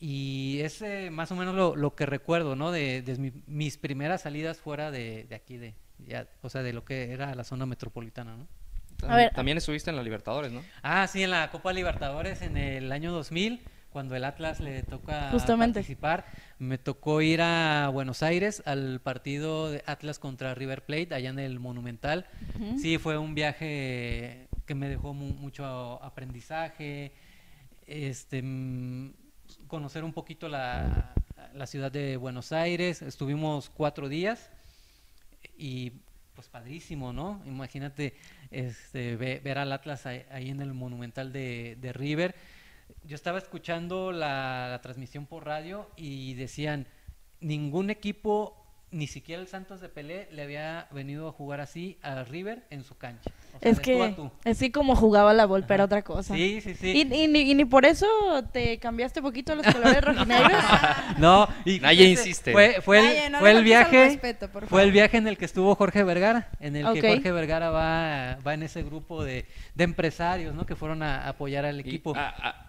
Y 0.00 0.58
es 0.62 0.82
más 1.12 1.30
o 1.30 1.36
menos 1.36 1.54
lo, 1.54 1.76
lo 1.76 1.94
que 1.94 2.06
recuerdo, 2.06 2.56
¿no? 2.56 2.72
De, 2.72 3.02
de 3.02 3.16
mi- 3.18 3.42
mis 3.46 3.76
primeras 3.78 4.22
salidas 4.22 4.58
fuera 4.58 4.90
de, 4.90 5.26
de 5.28 5.34
aquí, 5.36 5.56
de, 5.56 5.74
ya, 5.98 6.26
o 6.42 6.48
sea, 6.48 6.62
de 6.64 6.72
lo 6.72 6.84
que 6.84 7.12
era 7.12 7.34
la 7.36 7.44
zona 7.44 7.66
metropolitana, 7.66 8.36
¿no? 8.36 8.46
A 9.06 9.16
ver. 9.16 9.32
También 9.32 9.58
estuviste 9.58 9.90
en 9.90 9.96
la 9.96 10.02
Libertadores, 10.02 10.50
¿no? 10.52 10.62
Ah, 10.82 11.06
sí, 11.06 11.22
en 11.22 11.30
la 11.30 11.50
Copa 11.50 11.72
Libertadores 11.72 12.42
en 12.42 12.56
el 12.56 12.90
año 12.90 13.12
2000, 13.12 13.60
cuando 13.90 14.16
el 14.16 14.24
Atlas 14.24 14.60
le 14.60 14.82
toca 14.82 15.30
Justamente. 15.30 15.80
participar, 15.80 16.26
me 16.58 16.78
tocó 16.78 17.22
ir 17.22 17.40
a 17.40 17.88
Buenos 17.92 18.22
Aires 18.22 18.62
al 18.66 19.00
partido 19.00 19.70
de 19.70 19.82
Atlas 19.86 20.18
contra 20.18 20.54
River 20.54 20.84
Plate, 20.84 21.14
allá 21.14 21.30
en 21.30 21.38
el 21.38 21.60
Monumental. 21.60 22.26
Sí, 22.76 22.98
fue 22.98 23.16
un 23.18 23.34
viaje 23.34 24.48
que 24.66 24.74
me 24.74 24.88
dejó 24.88 25.14
mu- 25.14 25.32
mucho 25.34 26.02
aprendizaje, 26.02 27.12
este, 27.86 28.42
mm, 28.42 29.12
conocer 29.68 30.04
un 30.04 30.12
poquito 30.12 30.48
la, 30.48 31.14
la 31.54 31.66
ciudad 31.66 31.90
de 31.90 32.16
Buenos 32.16 32.52
Aires. 32.52 33.00
Estuvimos 33.00 33.70
cuatro 33.70 34.08
días 34.08 34.50
y 35.56 35.92
pues 36.34 36.48
padrísimo, 36.48 37.12
¿no? 37.12 37.42
Imagínate 37.46 38.14
este, 38.50 39.16
ve- 39.16 39.40
ver 39.42 39.58
al 39.58 39.72
Atlas 39.72 40.06
ahí, 40.06 40.24
en 40.48 40.60
el 40.60 40.74
Monumental 40.74 41.32
de, 41.32 41.76
de 41.80 41.92
River. 41.92 42.34
Yo 43.04 43.14
estaba 43.14 43.38
escuchando 43.38 44.12
la, 44.12 44.68
la 44.70 44.80
transmisión 44.80 45.26
por 45.26 45.46
radio 45.46 45.90
y 45.96 46.34
decían, 46.34 46.86
ningún 47.40 47.90
equipo, 47.90 48.56
ni 48.90 49.06
siquiera 49.06 49.40
el 49.42 49.48
Santos 49.48 49.80
de 49.80 49.88
Pelé, 49.88 50.28
le 50.32 50.42
había 50.42 50.88
venido 50.90 51.28
a 51.28 51.32
jugar 51.32 51.60
así 51.60 51.98
a 52.02 52.24
River 52.24 52.66
en 52.70 52.84
su 52.84 52.96
cancha. 52.96 53.30
O 53.56 53.60
sea, 53.60 53.70
Es 53.72 53.76
tú 53.78 53.82
que 53.82 54.12
tú. 54.14 54.30
así 54.44 54.70
como 54.70 54.94
jugaba 54.94 55.34
la 55.34 55.44
Volpe 55.46 55.74
era 55.74 55.84
otra 55.84 56.02
cosa. 56.02 56.34
Sí, 56.34 56.60
sí, 56.60 56.74
sí. 56.76 56.90
¿Y, 56.92 57.00
y 57.24 57.26
ni, 57.26 57.40
y 57.40 57.54
ni 57.56 57.64
por 57.64 57.84
eso 57.86 58.06
te 58.52 58.78
cambiaste 58.78 59.20
poquito 59.20 59.54
los 59.56 59.66
colores 59.66 60.00
rojinegros? 60.04 60.62
No, 61.18 61.48
y 61.64 61.80
Nadie 61.80 62.04
insiste. 62.10 62.52
Fue, 62.52 62.80
fue 62.80 63.26
el, 63.26 63.32
no 63.32 63.40
fue 63.40 63.50
el 63.50 63.64
viaje, 63.64 64.04
respeto, 64.04 64.48
por 64.48 64.66
fue 64.68 64.84
el 64.84 64.92
viaje 64.92 65.16
en 65.16 65.26
el 65.26 65.36
que 65.36 65.44
estuvo 65.46 65.74
Jorge 65.74 66.04
Vergara, 66.04 66.48
en 66.60 66.76
el 66.76 66.92
que 66.92 67.08
Jorge 67.08 67.32
Vergara 67.32 67.70
va, 67.70 68.38
va 68.46 68.54
en 68.54 68.62
ese 68.62 68.84
grupo 68.84 69.24
de, 69.24 69.44
de 69.74 69.84
empresarios, 69.84 70.54
¿no? 70.54 70.64
Que 70.64 70.76
fueron 70.76 71.02
a 71.02 71.26
apoyar 71.28 71.64
al 71.64 71.76
Y, 71.78 71.80
equipo. 71.80 72.14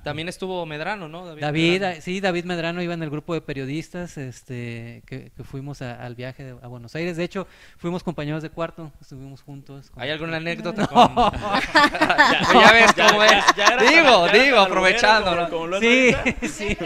también 0.03 0.27
estuvo 0.27 0.65
Medrano, 0.65 1.07
¿no? 1.07 1.35
David, 1.35 1.73
Medrano. 1.81 2.01
sí, 2.01 2.19
David 2.19 2.45
Medrano 2.45 2.81
iba 2.81 2.95
en 2.95 3.03
el 3.03 3.09
grupo 3.11 3.35
de 3.35 3.41
periodistas, 3.41 4.17
este, 4.17 5.03
que, 5.05 5.31
que 5.37 5.43
fuimos 5.43 5.83
a- 5.83 6.03
al 6.03 6.15
viaje 6.15 6.43
de- 6.43 6.55
a 6.63 6.67
Buenos 6.67 6.95
Aires. 6.95 7.15
De 7.17 7.23
hecho, 7.23 7.45
fuimos 7.77 8.03
compañeros 8.03 8.41
de 8.41 8.49
cuarto, 8.49 8.91
estuvimos 8.99 9.43
juntos. 9.43 9.91
¿Hay 9.95 10.09
alguna 10.09 10.37
anécdota 10.37 10.68
con...? 10.75 11.15
ya, 12.61 12.71
ves 12.71 12.93
cómo 12.93 13.23
es. 13.23 13.43
ya 13.55 13.77
digo, 13.77 14.27
digo, 14.29 14.29
alburero 14.29 14.61
aprovechando. 14.61 15.29
como- 15.31 15.41
¿no? 15.41 15.49
como 15.49 15.67
lo 15.67 15.77
es 15.77 16.15
Sí, 16.51 16.77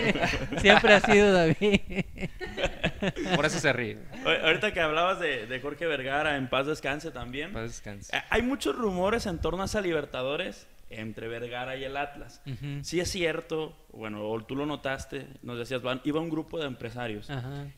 siempre 0.57 0.93
ha 0.93 0.99
sido 1.01 1.33
David. 1.33 1.79
Por 3.35 3.45
eso 3.45 3.59
se 3.59 3.73
ríe. 3.73 3.97
O- 4.25 4.45
Ahorita 4.45 4.71
que 4.73 4.79
hablabas 4.81 5.19
de, 5.19 5.45
de 5.47 5.59
Jorge 5.59 5.85
Vergara, 5.85 6.37
en 6.37 6.47
paz 6.49 6.67
descanse 6.67 7.11
también. 7.11 7.51
Paz 7.53 7.63
descanse. 7.63 8.15
Eh, 8.15 8.21
Hay 8.29 8.41
muchos 8.41 8.75
rumores 8.75 9.25
en 9.25 9.39
torno 9.39 9.63
a 9.63 9.65
esa 9.65 9.81
Libertadores 9.81 10.67
entre 10.99 11.27
Vergara 11.27 11.75
y 11.75 11.83
el 11.83 11.97
Atlas. 11.97 12.41
Ujú. 12.45 12.83
Sí 12.83 12.99
es 12.99 13.09
cierto, 13.09 13.75
bueno, 13.91 14.21
tú 14.47 14.55
lo 14.55 14.65
notaste, 14.65 15.27
nos 15.41 15.57
decías, 15.57 15.81
van, 15.81 16.01
iba 16.03 16.19
un 16.19 16.29
grupo 16.29 16.59
de 16.59 16.65
empresarios. 16.67 17.29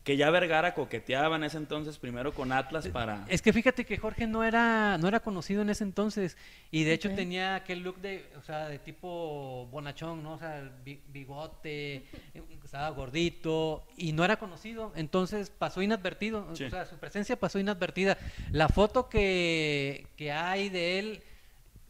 Que 0.04 0.18
ya 0.18 0.30
Vergara 0.30 0.74
coqueteaba 0.74 1.36
en 1.36 1.44
ese 1.44 1.58
entonces 1.58 1.98
primero 1.98 2.34
con 2.34 2.52
Atlas 2.52 2.88
para... 2.88 3.26
Es 3.28 3.42
que 3.42 3.52
fíjate 3.54 3.86
que 3.86 3.98
Jorge 3.98 4.28
no 4.28 4.44
era, 4.44 4.98
no 4.98 5.08
era 5.08 5.20
conocido 5.20 5.62
en 5.62 5.70
ese 5.70 5.84
entonces 5.84 6.38
y 6.72 6.84
de 6.84 6.94
hecho 6.94 7.14
tenía 7.14 7.56
aquel 7.56 7.80
look 7.80 7.98
de, 8.02 8.26
o 8.38 8.42
sea, 8.44 8.68
de 8.68 8.80
tipo 8.80 9.68
bonachón, 9.72 10.24
¿no? 10.24 10.34
O 10.34 10.40
sea, 10.40 10.72
bigote, 11.12 11.96
eh, 12.34 12.44
estaba 12.64 12.90
gordito 12.90 13.86
y 13.98 14.12
no 14.14 14.24
era 14.26 14.38
conocido, 14.38 14.92
entonces 14.96 15.50
pasó 15.50 15.82
inadvertido, 15.82 16.48
Sí. 16.56 16.66
o 16.66 16.70
sea, 16.70 16.86
su 16.86 16.98
presencia 16.98 17.36
pasó 17.38 17.60
inadvertida. 17.60 18.18
La 18.52 18.70
foto 18.70 19.10
que, 19.10 20.08
que 20.18 20.32
hay 20.32 20.70
de 20.70 21.00
él 21.00 21.24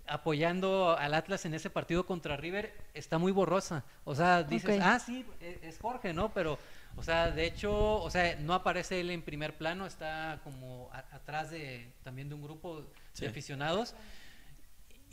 apoyando 0.07 0.97
al 0.97 1.13
Atlas 1.13 1.45
en 1.45 1.53
ese 1.53 1.69
partido 1.69 2.05
contra 2.05 2.37
River 2.37 2.73
está 2.93 3.17
muy 3.17 3.31
borrosa. 3.31 3.83
O 4.03 4.15
sea, 4.15 4.43
dices, 4.43 4.79
ah, 4.83 4.99
sí, 4.99 5.25
e- 5.41 5.59
es 5.63 5.79
Jorge, 5.79 6.13
¿no? 6.13 6.33
Pero, 6.33 6.57
o 6.95 7.03
sea, 7.03 7.31
de 7.31 7.45
hecho, 7.45 8.01
o 8.01 8.09
sea, 8.09 8.35
no 8.37 8.53
aparece 8.53 8.99
él 9.01 9.09
en 9.11 9.21
primer 9.21 9.53
plano, 9.57 9.85
está 9.85 10.39
como 10.43 10.89
a- 10.93 10.99
atrás 11.15 11.51
de 11.51 11.91
también 12.03 12.29
de 12.29 12.35
un 12.35 12.43
grupo 12.43 12.85
Sí. 13.13 13.21
de 13.21 13.27
aficionados 13.31 13.95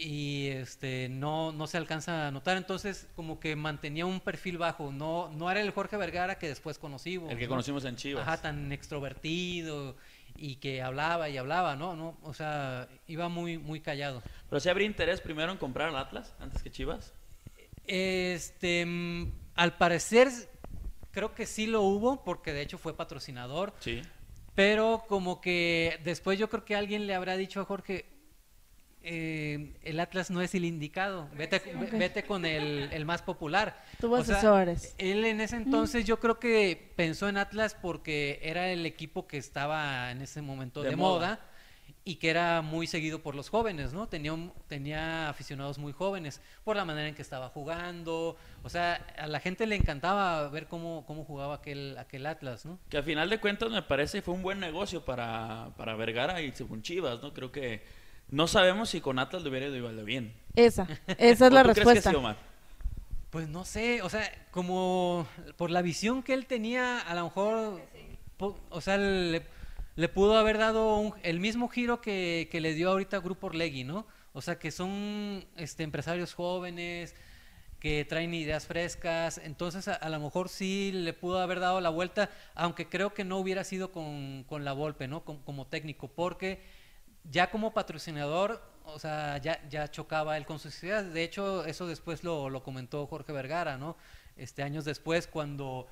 y 0.04 0.48
este 0.48 1.08
no 1.08 1.52
no 1.52 1.66
se 1.68 1.76
alcanza 1.76 2.26
a 2.26 2.30
notar 2.32 2.56
entonces 2.56 3.06
como 3.14 3.38
que 3.38 3.54
mantenía 3.54 4.04
un 4.04 4.18
perfil 4.18 4.58
bajo 4.58 4.90
no 4.90 5.28
no 5.30 5.48
era 5.48 5.60
el 5.60 5.70
Jorge 5.70 5.96
Vergara 5.96 6.38
que 6.38 6.48
después 6.48 6.76
conocimos 6.78 7.30
El 7.30 7.38
que 7.38 7.44
¿no? 7.44 7.50
conocimos 7.50 7.84
en 7.84 7.94
Chivas. 7.94 8.26
Ajá, 8.26 8.42
tan 8.42 8.72
extrovertido 8.72 9.94
y 10.34 10.56
que 10.56 10.82
hablaba 10.82 11.28
y 11.28 11.36
hablaba, 11.36 11.76
¿no? 11.76 11.94
no 11.94 12.16
O 12.22 12.34
sea, 12.34 12.88
iba 13.06 13.28
muy 13.28 13.58
muy 13.58 13.80
callado. 13.80 14.22
Pero 14.50 14.58
si 14.60 14.68
habría 14.70 14.86
interés 14.86 15.20
primero 15.20 15.52
en 15.52 15.58
comprar 15.58 15.90
al 15.90 15.96
Atlas 15.96 16.34
antes 16.40 16.62
que 16.62 16.70
Chivas. 16.72 17.12
Este, 17.86 18.84
mm, 18.86 19.30
al 19.54 19.76
parecer 19.76 20.28
creo 21.10 21.34
que 21.34 21.46
sí 21.46 21.66
lo 21.66 21.82
hubo 21.82 22.24
porque 22.24 22.52
de 22.52 22.62
hecho 22.62 22.78
fue 22.78 22.96
patrocinador, 22.96 23.74
Sí. 23.80 24.00
pero 24.54 25.04
como 25.08 25.40
que 25.40 26.00
después 26.04 26.38
yo 26.38 26.48
creo 26.48 26.64
que 26.64 26.74
alguien 26.74 27.06
le 27.06 27.14
habrá 27.14 27.36
dicho 27.36 27.60
a 27.60 27.64
Jorge 27.66 28.06
eh, 29.04 29.74
el 29.82 30.00
Atlas 30.00 30.30
no 30.30 30.40
es 30.42 30.54
el 30.54 30.64
indicado, 30.64 31.28
vete, 31.36 31.58
ve- 31.74 31.98
vete 31.98 32.22
con 32.24 32.44
el, 32.44 32.88
el 32.92 33.04
más 33.04 33.22
popular. 33.22 33.82
Tuvo 34.00 34.16
O 34.16 34.24
sea, 34.24 34.36
asesores. 34.36 34.94
él 34.98 35.24
en 35.24 35.40
ese 35.40 35.56
entonces 35.56 36.04
yo 36.04 36.18
creo 36.20 36.38
que 36.38 36.92
pensó 36.96 37.28
en 37.28 37.36
Atlas 37.36 37.74
porque 37.80 38.38
era 38.42 38.70
el 38.70 38.86
equipo 38.86 39.26
que 39.26 39.38
estaba 39.38 40.10
en 40.10 40.22
ese 40.22 40.42
momento 40.42 40.82
De 40.82 40.90
de, 40.90 40.96
moda. 40.96 41.28
moda. 41.28 41.40
y 42.04 42.16
que 42.16 42.30
era 42.30 42.62
muy 42.62 42.86
seguido 42.88 43.20
por 43.22 43.34
los 43.36 43.48
jóvenes, 43.48 43.92
¿no? 43.92 44.08
Tenía, 44.08 44.34
tenía 44.66 45.28
aficionados 45.28 45.78
muy 45.78 45.92
jóvenes 45.92 46.40
por 46.64 46.74
la 46.74 46.84
manera 46.84 47.06
en 47.08 47.14
que 47.14 47.22
estaba 47.22 47.48
jugando, 47.48 48.36
o 48.64 48.68
sea, 48.68 48.94
a 49.16 49.26
la 49.28 49.38
gente 49.38 49.66
le 49.66 49.76
encantaba 49.76 50.48
ver 50.48 50.66
cómo, 50.66 51.04
cómo 51.06 51.24
jugaba 51.24 51.56
aquel, 51.56 51.96
aquel 51.98 52.26
Atlas, 52.26 52.64
¿no? 52.66 52.78
Que 52.88 52.98
a 52.98 53.02
final 53.04 53.30
de 53.30 53.38
cuentas 53.38 53.70
me 53.70 53.82
parece 53.82 54.20
fue 54.20 54.34
un 54.34 54.42
buen 54.42 54.58
negocio 54.58 55.04
para, 55.04 55.70
para 55.76 55.94
Vergara 55.94 56.40
y 56.42 56.50
según 56.52 56.82
Chivas, 56.82 57.22
¿no? 57.22 57.32
Creo 57.32 57.52
que 57.52 57.82
no 58.33 58.49
sabemos 58.49 58.90
si 58.90 59.01
con 59.01 59.21
Atlas 59.21 59.42
le 59.45 59.51
hubiera 59.51 59.66
ido 59.66 59.77
igual 59.77 59.97
de 59.97 60.03
bien. 60.05 60.35
Esa, 60.57 60.88
esa 61.07 61.47
es 61.47 61.53
¿O 61.53 61.55
la 61.55 61.62
tú 61.62 61.73
crees 61.73 61.92
que 61.95 62.03
respuesta. 62.03 62.11
sí, 62.11 62.16
Omar? 62.16 62.37
Pues 63.31 63.49
no 63.49 63.64
sé, 63.64 64.03
o 64.03 64.11
sea, 64.11 64.31
como 64.51 65.27
por 65.57 65.71
la 65.71 65.81
visión 65.83 66.23
que 66.23 66.35
él 66.35 66.47
tenía, 66.47 66.99
a 66.99 67.14
lo 67.14 67.25
mejor, 67.25 67.81
po- 68.37 68.59
o 68.68 68.81
sea, 68.83 68.99
le, 68.99 69.42
le 69.97 70.09
pudo 70.11 70.37
haber 70.37 70.59
dado 70.59 70.97
un- 70.99 71.14
el 71.23 71.40
mismo 71.40 71.68
giro 71.68 72.01
que, 72.03 72.49
que 72.51 72.61
le 72.61 72.75
dio 72.75 72.90
ahorita 72.90 73.21
Grupo 73.21 73.47
Orlegui, 73.47 73.85
¿no? 73.85 74.07
O 74.35 74.42
sea, 74.42 74.59
que 74.59 74.71
son 74.71 75.45
este, 75.57 75.83
empresarios 75.83 76.35
jóvenes, 76.35 77.14
que 77.81 78.05
traen 78.05 78.33
ideas 78.35 78.66
frescas, 78.66 79.38
entonces 79.38 79.88
a, 79.88 79.95
a 79.95 80.09
lo 80.11 80.21
mejor 80.21 80.49
sí 80.51 80.90
le 80.92 81.12
pudo 81.14 81.40
haber 81.40 81.59
dado 81.61 81.81
la 81.81 81.88
vuelta, 81.90 82.31
aunque 82.55 82.88
creo 82.88 83.14
que 83.14 83.25
no 83.25 83.38
hubiera 83.38 83.64
sido 83.64 83.92
con, 83.92 84.45
con 84.49 84.64
la 84.64 84.73
Volpe, 84.75 85.09
¿no? 85.09 85.25
Com- 85.25 85.38
como 85.45 85.66
técnico, 85.66 86.09
porque 86.09 86.62
ya 87.30 87.50
como 87.50 87.72
patrocinador, 87.72 88.62
o 88.85 88.98
sea, 88.98 89.38
ya, 89.38 89.61
ya 89.68 89.90
chocaba 89.90 90.37
él 90.37 90.44
con 90.46 90.58
sus 90.58 90.82
ideas. 90.82 91.12
De 91.12 91.22
hecho, 91.22 91.64
eso 91.64 91.87
después 91.87 92.24
lo, 92.24 92.50
lo 92.50 92.62
comentó 92.62 93.06
Jorge 93.06 93.32
Vergara, 93.32 93.76
¿no? 93.78 93.96
Este, 94.37 94.62
años 94.62 94.85
después, 94.85 95.26
cuando 95.26 95.87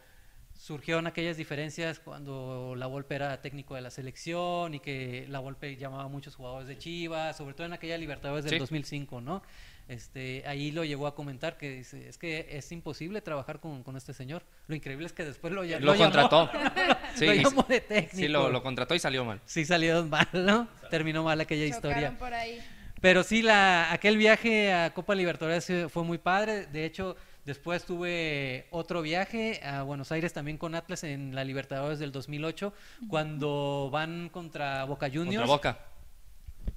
surgieron 0.55 1.07
aquellas 1.07 1.37
diferencias, 1.37 2.01
cuando 2.01 2.75
la 2.77 2.87
Volpe 2.87 3.15
era 3.15 3.41
técnico 3.41 3.75
de 3.75 3.81
la 3.81 3.91
selección 3.91 4.75
y 4.75 4.81
que 4.81 5.25
la 5.29 5.39
Volpe 5.39 5.77
llamaba 5.77 6.05
a 6.05 6.09
muchos 6.09 6.37
jugadores 6.37 6.69
de 6.69 6.77
Chivas, 6.77 7.37
sobre 7.37 7.55
todo 7.55 7.67
en 7.67 7.73
aquella 7.73 7.97
Libertadores 7.97 8.45
del 8.45 8.55
Sí. 8.55 8.59
2005, 8.59 9.21
¿no? 9.21 9.43
Este, 9.91 10.45
ahí 10.47 10.71
lo 10.71 10.85
llegó 10.85 11.09
a 11.09 11.17
comentar 11.17 11.57
que 11.59 11.69
dice, 11.71 12.09
es 12.09 12.17
que 12.17 12.47
es 12.51 12.71
imposible 12.71 13.21
trabajar 13.21 13.59
con, 13.59 13.83
con 13.83 13.97
este 13.97 14.15
señor. 14.15 14.45
Lo 14.69 14.77
increíble 14.77 15.05
es 15.07 15.13
que 15.13 15.25
después 15.25 15.53
lo, 15.53 15.65
ya- 15.65 15.81
Lo 15.81 15.95
llamó- 15.95 16.05
contrató. 16.05 16.49
Sí, 17.17 17.27
lo 17.27 17.35
y- 17.35 17.43
llamó 17.43 17.63
de 17.69 17.81
técnico. 17.81 18.17
Sí, 18.17 18.29
lo, 18.29 18.51
lo 18.51 18.63
contrató 18.63 18.95
y 18.95 19.01
salió 19.01 19.25
mal. 19.25 19.41
Sí 19.47 19.65
salió 19.65 20.05
mal, 20.07 20.29
¿no? 20.33 20.69
Terminó 20.91 21.25
mal 21.25 21.41
aquella 21.41 21.65
Chocaron 21.75 21.91
historia. 22.05 22.19
por 22.19 22.33
ahí. 22.33 22.61
Pero 23.01 23.25
sí, 23.25 23.43
la, 23.43 23.93
aquel 23.93 24.17
viaje 24.17 24.73
a 24.73 24.95
Copa 24.95 25.15
Libertadores 25.17 25.67
fue 25.91 26.05
muy 26.05 26.19
padre. 26.19 26.67
De 26.67 26.85
hecho, 26.85 27.17
después 27.45 27.85
tuve 27.85 28.67
otro 28.71 29.03
viaje 29.03 29.61
a 29.65 29.83
Buenos 29.83 30.13
Aires 30.13 30.33
también 30.33 30.57
con 30.57 30.75
Atlas 30.77 31.03
en 31.03 31.35
la 31.35 31.43
Libertadores 31.43 31.99
del 31.99 32.13
2008, 32.13 32.73
cuando 33.09 33.89
van 33.93 34.29
contra 34.29 34.85
Boca 34.85 35.09
Juniors 35.09 35.49
Contra 35.49 35.73
Boca. 35.73 35.79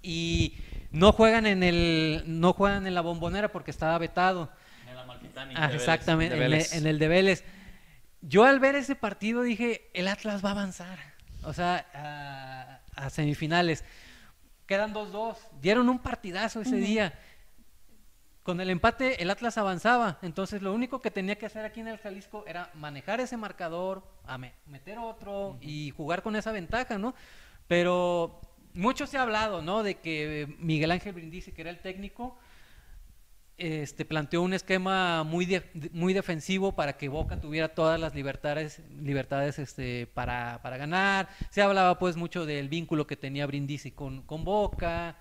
Y 0.04 0.58
no 0.92 1.12
juegan 1.14 1.48
en 1.48 1.64
el 1.64 2.24
no 2.28 2.54
juegan 2.54 2.86
en 2.86 2.94
la 2.94 3.02
Bombonera 3.02 3.52
porque 3.52 3.72
estaba 3.72 3.98
vetado. 3.98 4.52
En 4.84 4.90
el 4.90 5.00
Amalfitani, 5.00 5.54
Ah, 5.58 5.62
de 5.62 5.68
Vélez. 5.68 5.82
exactamente, 5.82 6.36
en, 6.36 6.42
el- 6.44 6.52
Vélez. 6.52 6.74
en 6.74 6.86
el 6.86 7.00
de 7.00 7.08
Vélez. 7.08 7.44
Yo 8.22 8.44
al 8.46 8.60
ver 8.60 8.76
ese 8.76 8.96
partido 8.96 9.42
dije, 9.42 9.90
el 9.94 10.08
Atlas 10.08 10.44
va 10.46 10.50
a 10.50 10.52
avanzar, 10.54 11.00
o 11.44 11.52
sea, 11.54 11.86
a, 12.96 13.04
a 13.06 13.10
semifinales. 13.10 13.84
Quedan 14.68 14.94
2-2, 14.94 15.36
dieron 15.62 15.90
un 15.90 16.00
partidazo 16.00 16.62
ese 16.62 16.78
día. 16.78 17.14
con 18.44 18.60
el 18.62 18.70
empate 18.70 19.22
el 19.24 19.30
Atlas 19.30 19.58
avanzaba, 19.58 20.20
entonces 20.22 20.62
lo 20.62 20.74
único 20.74 21.02
que 21.02 21.12
tenía 21.12 21.38
que 21.38 21.46
hacer 21.46 21.64
aquí 21.66 21.80
en 21.80 21.88
el 21.88 21.98
Jalisco 21.98 22.44
era 22.46 22.70
manejar 22.74 23.20
ese 23.22 23.38
marcador, 23.38 24.04
a 24.26 24.38
me- 24.38 24.54
meter 24.68 24.98
otro 25.00 25.58
y 25.62 25.92
jugar 25.92 26.22
con 26.24 26.36
esa 26.36 26.52
ventaja, 26.52 26.98
¿no? 26.98 27.14
Pero 27.68 28.42
mucho 28.76 29.06
se 29.08 29.18
ha 29.18 29.22
hablado, 29.24 29.62
¿no? 29.62 29.84
De 29.84 29.96
que 29.96 30.48
Miguel 30.60 30.92
Ángel 30.92 31.14
Brindisi, 31.14 31.52
que 31.52 31.62
era 31.62 31.70
el 31.70 31.80
técnico, 31.80 32.38
este, 33.58 34.04
planteó 34.04 34.42
un 34.42 34.54
esquema 34.54 35.24
muy, 35.24 35.46
de- 35.46 35.64
muy 35.94 36.14
defensivo 36.14 36.72
para 36.76 36.98
que 36.98 37.08
Boca 37.08 37.40
tuviera 37.40 37.70
todas 37.76 38.00
las 38.00 38.16
libertades, 38.16 38.82
libertades 39.00 39.60
este, 39.60 40.08
para, 40.08 40.60
para 40.64 40.78
ganar. 40.78 41.30
Se 41.52 41.62
hablaba 41.62 42.00
pues 42.00 42.16
mucho 42.18 42.46
del 42.46 42.68
vínculo 42.68 43.06
que 43.06 43.16
tenía 43.16 43.46
Brindisi 43.46 43.92
con, 43.92 44.24
con 44.24 44.44
Boca 44.44 45.18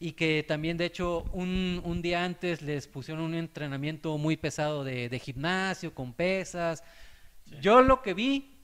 y 0.00 0.12
que 0.12 0.44
también 0.46 0.76
de 0.78 0.86
hecho 0.86 1.24
un, 1.32 1.82
un 1.84 2.00
día 2.02 2.24
antes 2.24 2.62
les 2.62 2.86
pusieron 2.88 3.22
un 3.22 3.34
entrenamiento 3.34 4.16
muy 4.16 4.36
pesado 4.36 4.82
de, 4.82 5.08
de 5.08 5.18
gimnasio 5.18 5.94
con 5.94 6.14
pesas. 6.14 6.82
Yo 7.60 7.82
lo 7.82 8.00
que 8.02 8.14
vi 8.14 8.54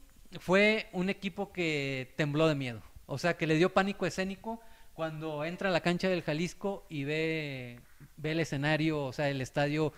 fue 0.40 0.88
un 0.92 1.10
equipo 1.10 1.52
que 1.52 2.14
tembló 2.16 2.48
de 2.48 2.54
miedo, 2.54 2.82
o 3.06 3.18
sea 3.18 3.36
que 3.36 3.46
le 3.46 3.56
dio 3.56 3.72
pánico 3.72 4.06
escénico 4.06 4.60
cuando 4.94 5.44
entra 5.44 5.68
a 5.68 5.72
la 5.72 5.80
cancha 5.80 6.08
del 6.08 6.22
Jalisco 6.22 6.86
y 6.88 7.04
ve, 7.04 7.80
ve 8.16 8.32
el 8.32 8.40
escenario, 8.40 9.04
o 9.04 9.12
sea, 9.12 9.28
el 9.28 9.40
estadio 9.40 9.92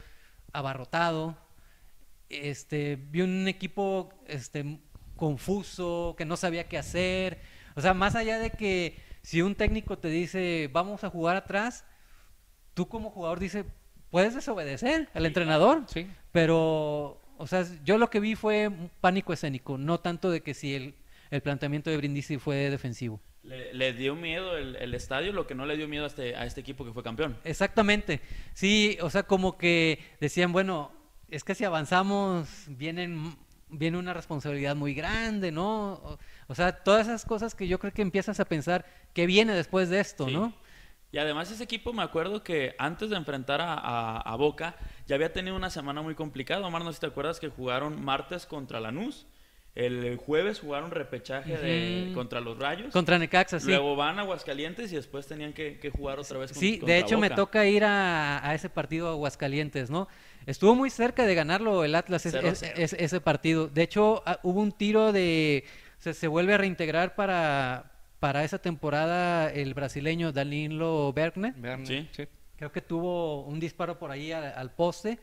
abarrotado. 0.53 1.37
Este, 2.29 2.97
vi 2.97 3.21
un 3.21 3.47
equipo 3.47 4.09
este, 4.27 4.81
confuso, 5.15 6.15
que 6.17 6.25
no 6.25 6.37
sabía 6.37 6.69
qué 6.69 6.79
hacer. 6.79 7.41
O 7.77 7.81
sea, 7.83 7.95
más 7.95 8.17
allá 8.17 8.39
de 8.39 8.51
que 8.51 8.99
si 9.23 9.43
un 9.43 9.55
técnico 9.55 9.99
te 9.99 10.09
dice, 10.09 10.71
vamos 10.73 11.05
a 11.05 11.11
jugar 11.11 11.37
atrás, 11.37 11.85
tú 12.73 12.89
como 12.89 13.11
jugador 13.11 13.39
dices, 13.39 13.67
puedes 14.11 14.35
desobedecer 14.35 15.11
al 15.13 15.27
entrenador. 15.27 15.85
Sí. 15.89 16.09
Pero, 16.33 17.21
o 17.37 17.47
sea, 17.47 17.67
yo 17.85 17.99
lo 17.99 18.09
que 18.09 18.21
vi 18.21 18.35
fue 18.35 18.71
pánico 19.03 19.35
escénico, 19.35 19.77
no 19.77 20.01
tanto 20.01 20.31
de 20.31 20.43
que 20.43 20.55
si 20.55 20.75
el, 20.75 20.95
el 21.31 21.41
planteamiento 21.41 21.91
de 21.91 21.97
Brindisi 21.97 22.39
fue 22.39 22.71
defensivo. 22.71 23.21
Le, 23.43 23.73
le 23.75 23.93
dio 23.93 24.15
miedo 24.17 24.57
el, 24.57 24.77
el 24.77 24.95
estadio, 24.95 25.33
lo 25.33 25.47
que 25.47 25.55
no 25.55 25.67
le 25.67 25.77
dio 25.77 25.87
miedo 25.89 26.05
a 26.05 26.09
este, 26.09 26.35
a 26.35 26.45
este 26.47 26.61
equipo 26.61 26.85
que 26.85 26.93
fue 26.93 27.03
campeón. 27.03 27.37
Exactamente. 27.45 28.21
Sí, 28.55 28.99
o 29.01 29.09
sea, 29.11 29.23
como 29.25 29.57
que 29.57 30.01
decían, 30.21 30.53
bueno, 30.53 30.91
es 31.29 31.45
que 31.45 31.55
si 31.55 31.65
avanzamos 31.65 32.49
vienen 32.69 33.37
viene 33.69 33.99
una 33.99 34.15
responsabilidad 34.15 34.77
muy 34.77 34.95
grande, 34.95 35.51
¿no? 35.51 35.95
O, 35.95 36.19
o 36.47 36.55
sea, 36.55 36.85
todas 36.85 37.09
esas 37.09 37.25
cosas 37.25 37.55
que 37.57 37.67
yo 37.67 37.81
creo 37.81 37.93
que 37.93 38.03
empiezas 38.03 38.39
a 38.39 38.45
pensar 38.45 38.85
que 39.13 39.27
viene 39.27 39.53
después 39.55 39.89
de 39.91 39.99
esto, 40.01 40.27
Sí. 40.27 40.35
¿no? 40.35 40.53
Y 41.13 41.19
además 41.19 41.51
ese 41.51 41.65
equipo 41.65 41.93
me 41.93 42.03
acuerdo 42.03 42.43
que 42.45 42.75
antes 42.79 43.11
de 43.11 43.17
enfrentar 43.17 43.61
a, 43.61 43.75
a- 43.75 44.21
a 44.21 44.37
Boca 44.37 44.77
ya 45.07 45.15
había 45.17 45.33
tenido 45.33 45.57
una 45.57 45.71
semana 45.71 46.03
muy 46.03 46.15
complicada. 46.15 46.67
Omar, 46.67 46.83
no 46.85 46.91
sé 46.93 46.97
si 46.97 47.01
te 47.01 47.07
acuerdas 47.07 47.41
que 47.41 47.49
jugaron 47.49 48.05
martes 48.05 48.45
contra 48.47 48.81
Lanús. 48.81 49.27
El 49.77 50.17
jueves 50.17 50.59
jugaron 50.59 50.91
repechaje 50.91 51.55
de, 51.59 52.11
contra 52.15 52.41
los 52.41 52.59
Rayos. 52.59 52.93
Contra 52.93 53.19
Necaxa, 53.19 53.61
sí. 53.61 53.67
Luego 53.67 53.95
van 53.95 54.19
a 54.19 54.23
Aguascalientes 54.23 54.91
y 54.91 54.97
después 54.97 55.27
tenían 55.27 55.53
que, 55.53 55.79
que 55.79 55.91
jugar 55.91 56.19
otra 56.19 56.39
vez 56.39 56.51
con- 56.53 56.61
Sí, 56.61 56.79
contra 56.79 56.95
de 56.95 57.01
hecho 57.01 57.19
me 57.19 57.29
toca 57.29 57.67
ir 57.67 57.85
a, 57.85 58.49
a 58.49 58.55
ese 58.55 58.71
partido 58.71 59.09
a 59.09 59.11
Aguascalientes, 59.13 59.91
¿no? 59.91 60.09
Estuvo 60.47 60.75
muy 60.75 60.89
cerca 60.89 61.27
de 61.27 61.35
ganarlo 61.35 61.85
el 61.85 61.95
Atlas 61.95 62.25
es- 62.25 62.33
Cero 62.33 62.49
a 62.49 62.53
es- 62.53 62.59
cero. 62.61 62.73
es- 62.79 62.95
ese 62.95 63.21
partido. 63.21 63.69
De 63.69 63.83
hecho, 63.83 64.23
ah, 64.25 64.41
hubo 64.43 64.61
un 64.63 64.73
tiro 64.73 65.13
de... 65.13 65.65
Se, 65.99 66.15
se 66.15 66.27
vuelve 66.27 66.55
a 66.55 66.59
reintegrar 66.59 67.15
para, 67.15 67.93
para 68.19 68.45
esa 68.45 68.59
temporada 68.59 69.53
el 69.53 69.75
brasileño 69.75 70.33
Danilo 70.33 71.13
Sí. 71.85 72.09
sí. 72.13 72.27
Creo 72.57 72.73
que 72.73 72.81
tuvo 72.81 73.43
un 73.45 73.61
disparo 73.61 73.99
por 73.99 74.11
ahí 74.11 74.33
al, 74.33 74.45
al 74.57 74.71
poste. 74.71 75.19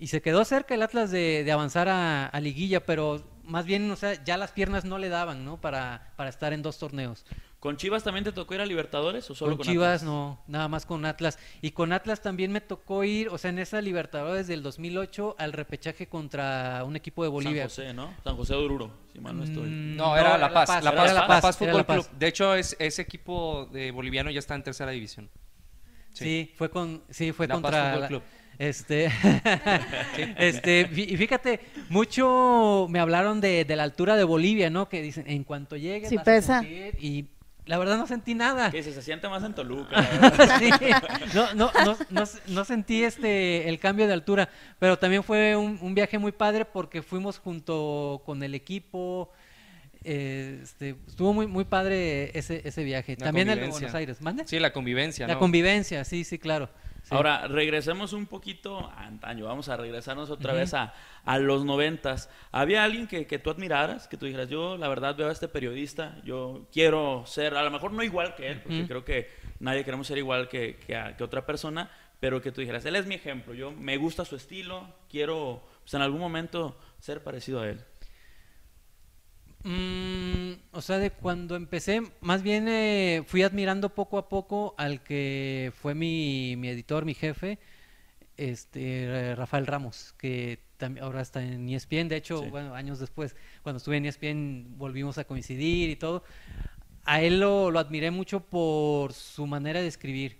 Y 0.00 0.06
se 0.08 0.22
quedó 0.22 0.44
cerca 0.44 0.74
el 0.74 0.82
Atlas 0.82 1.10
de, 1.10 1.42
de 1.44 1.52
avanzar 1.52 1.88
a, 1.88 2.26
a 2.26 2.40
liguilla, 2.40 2.84
pero 2.86 3.22
más 3.44 3.64
bien, 3.66 3.90
o 3.90 3.96
sea, 3.96 4.22
ya 4.24 4.36
las 4.36 4.52
piernas 4.52 4.84
no 4.84 4.98
le 4.98 5.08
daban, 5.08 5.44
¿no? 5.44 5.60
Para, 5.60 6.12
para 6.16 6.30
estar 6.30 6.52
en 6.52 6.62
dos 6.62 6.78
torneos. 6.78 7.24
¿Con 7.58 7.76
Chivas 7.76 8.04
también 8.04 8.22
te 8.22 8.30
tocó 8.30 8.54
ir 8.54 8.60
a 8.60 8.66
Libertadores 8.66 9.28
o 9.30 9.34
solo 9.34 9.52
con 9.56 9.64
con, 9.64 9.66
Chivas 9.66 9.88
Atlas? 9.88 10.02
no, 10.04 10.40
nada 10.46 10.68
más 10.68 10.86
con 10.86 11.04
Atlas. 11.04 11.40
Y 11.60 11.72
con 11.72 11.92
Atlas 11.92 12.20
también 12.22 12.52
me 12.52 12.60
tocó 12.60 13.02
ir, 13.02 13.28
o 13.30 13.38
sea, 13.38 13.50
en 13.50 13.58
esa 13.58 13.80
Libertadores 13.80 14.46
del 14.46 14.62
2008 14.62 15.34
al 15.40 15.52
repechaje 15.52 16.06
contra 16.08 16.84
un 16.86 16.94
equipo 16.94 17.24
de 17.24 17.30
Bolivia. 17.30 17.62
San 17.68 17.68
José, 17.86 17.94
¿no? 17.94 18.14
San 18.22 18.36
José 18.36 18.52
de 18.54 18.60
Oruro, 18.60 18.92
si 19.12 19.18
mal 19.18 19.36
no 19.36 19.42
estoy. 19.42 19.68
Mm, 19.68 19.96
No, 19.96 20.16
era 20.16 20.38
La 20.38 20.52
Paz. 20.52 20.68
La 20.68 20.90
Era 20.90 20.94
Paz, 20.94 21.06
La 21.08 21.20
La 21.22 21.26
Paz, 21.26 21.42
Paz 21.42 21.60
era 21.62 21.72
Fútbol 21.72 21.80
La 21.80 21.86
Paz. 21.88 22.06
Club. 22.06 22.18
De 22.20 22.26
hecho, 22.28 22.54
es, 22.54 22.76
ese 22.78 23.02
equipo 23.02 23.66
de 23.72 23.90
boliviano 23.90 24.30
ya 24.30 24.38
está 24.38 24.54
en 24.54 24.62
tercera 24.62 24.92
división. 24.92 25.28
Sí, 26.12 26.52
fue 26.56 26.70
con, 26.70 27.02
sí, 27.10 27.32
fue 27.32 27.48
La 27.48 27.54
Paz 27.54 27.62
contra 27.62 27.84
Fútbol 27.88 28.00
la- 28.02 28.08
Club. 28.08 28.22
Este, 28.58 29.06
este, 30.38 30.86
fíjate, 30.86 31.60
mucho 31.88 32.86
me 32.90 32.98
hablaron 32.98 33.40
de, 33.40 33.64
de 33.64 33.76
la 33.76 33.84
altura 33.84 34.16
de 34.16 34.24
Bolivia, 34.24 34.70
¿no? 34.70 34.88
Que 34.88 35.00
dicen, 35.02 35.24
en 35.28 35.44
cuanto 35.44 35.76
llegue 35.76 36.08
Sí 36.08 36.16
vas 36.16 36.24
pesa. 36.24 36.60
sentir", 36.60 36.96
y 37.00 37.26
la 37.66 37.78
verdad 37.78 37.98
no 37.98 38.06
sentí 38.06 38.34
nada. 38.34 38.70
Que 38.70 38.82
se 38.82 39.00
siente 39.02 39.28
más 39.28 39.44
en 39.44 39.54
Toluca. 39.54 40.00
la 40.00 40.30
verdad. 40.30 40.58
Sí, 40.58 40.70
no, 41.34 41.54
no, 41.54 41.70
no, 41.84 41.96
no, 42.10 42.24
no 42.48 42.64
sentí 42.64 43.04
este 43.04 43.68
el 43.68 43.78
cambio 43.78 44.06
de 44.06 44.12
altura, 44.14 44.48
pero 44.78 44.98
también 44.98 45.22
fue 45.22 45.54
un, 45.54 45.78
un 45.80 45.94
viaje 45.94 46.18
muy 46.18 46.32
padre 46.32 46.64
porque 46.64 47.02
fuimos 47.02 47.38
junto 47.38 48.22
con 48.24 48.42
el 48.42 48.54
equipo. 48.54 49.30
eh, 50.02 50.60
este, 50.62 50.96
estuvo 51.06 51.32
muy 51.32 51.46
muy 51.46 51.64
padre 51.64 52.36
ese, 52.36 52.62
ese 52.66 52.82
viaje. 52.84 53.16
La 53.18 53.26
también 53.26 53.50
el 53.50 53.60
de. 53.60 53.68
Buenos 53.68 53.94
Aires. 53.94 54.20
¿Mande? 54.20 54.46
Sí, 54.48 54.58
la 54.58 54.72
convivencia, 54.72 55.26
La 55.28 55.34
¿no? 55.34 55.40
convivencia, 55.40 56.04
sí, 56.04 56.24
sí, 56.24 56.38
claro. 56.38 56.70
Sí. 57.08 57.14
Ahora, 57.14 57.46
regresemos 57.48 58.12
un 58.12 58.26
poquito 58.26 58.78
a 58.90 59.06
antaño, 59.06 59.46
vamos 59.46 59.68
a 59.68 59.76
regresarnos 59.76 60.28
otra 60.30 60.52
vez 60.52 60.74
a, 60.74 60.92
a 61.24 61.38
los 61.38 61.64
noventas. 61.64 62.28
¿Había 62.52 62.84
alguien 62.84 63.06
que, 63.06 63.26
que 63.26 63.38
tú 63.38 63.50
admiraras, 63.50 64.08
que 64.08 64.16
tú 64.16 64.26
dijeras, 64.26 64.48
yo 64.50 64.76
la 64.76 64.88
verdad 64.88 65.16
veo 65.16 65.28
a 65.28 65.32
este 65.32 65.48
periodista, 65.48 66.16
yo 66.24 66.66
quiero 66.72 67.24
ser, 67.26 67.54
a 67.54 67.62
lo 67.62 67.70
mejor 67.70 67.92
no 67.92 68.02
igual 68.02 68.34
que 68.34 68.48
él, 68.48 68.60
porque 68.60 68.86
creo 68.86 69.04
que 69.04 69.30
nadie 69.60 69.84
queremos 69.84 70.06
ser 70.06 70.18
igual 70.18 70.48
que, 70.48 70.76
que, 70.76 70.96
a- 70.96 71.16
que 71.16 71.24
otra 71.24 71.46
persona, 71.46 71.90
pero 72.20 72.42
que 72.42 72.52
tú 72.52 72.60
dijeras, 72.60 72.84
él 72.84 72.96
es 72.96 73.06
mi 73.06 73.14
ejemplo, 73.14 73.54
yo 73.54 73.70
me 73.70 73.96
gusta 73.96 74.24
su 74.24 74.36
estilo, 74.36 74.86
quiero 75.08 75.62
pues, 75.82 75.94
en 75.94 76.02
algún 76.02 76.20
momento 76.20 76.76
ser 76.98 77.22
parecido 77.22 77.60
a 77.62 77.68
él. 77.68 77.82
Mm, 79.68 80.52
o 80.72 80.80
sea, 80.80 80.96
de 80.98 81.10
cuando 81.10 81.54
empecé, 81.54 82.00
más 82.22 82.42
bien 82.42 82.68
eh, 82.68 83.22
fui 83.26 83.42
admirando 83.42 83.94
poco 83.94 84.16
a 84.16 84.30
poco 84.30 84.74
al 84.78 85.02
que 85.02 85.72
fue 85.76 85.94
mi, 85.94 86.54
mi 86.56 86.68
editor, 86.68 87.04
mi 87.04 87.12
jefe, 87.12 87.58
este 88.38 89.04
eh, 89.04 89.34
Rafael 89.34 89.66
Ramos, 89.66 90.14
que 90.16 90.60
ahora 91.02 91.20
está 91.20 91.42
en 91.44 91.68
ESPN. 91.68 92.08
De 92.08 92.16
hecho, 92.16 92.42
Sí. 92.44 92.48
bueno, 92.48 92.74
años 92.74 92.98
después, 92.98 93.36
cuando 93.62 93.76
estuve 93.76 93.98
en 93.98 94.06
ESPN, 94.06 94.78
volvimos 94.78 95.18
a 95.18 95.24
coincidir 95.24 95.90
y 95.90 95.96
todo. 95.96 96.24
A 97.04 97.20
él 97.20 97.38
lo, 97.40 97.70
lo 97.70 97.78
admiré 97.78 98.10
mucho 98.10 98.40
por 98.40 99.12
su 99.12 99.46
manera 99.46 99.82
de 99.82 99.88
escribir. 99.88 100.38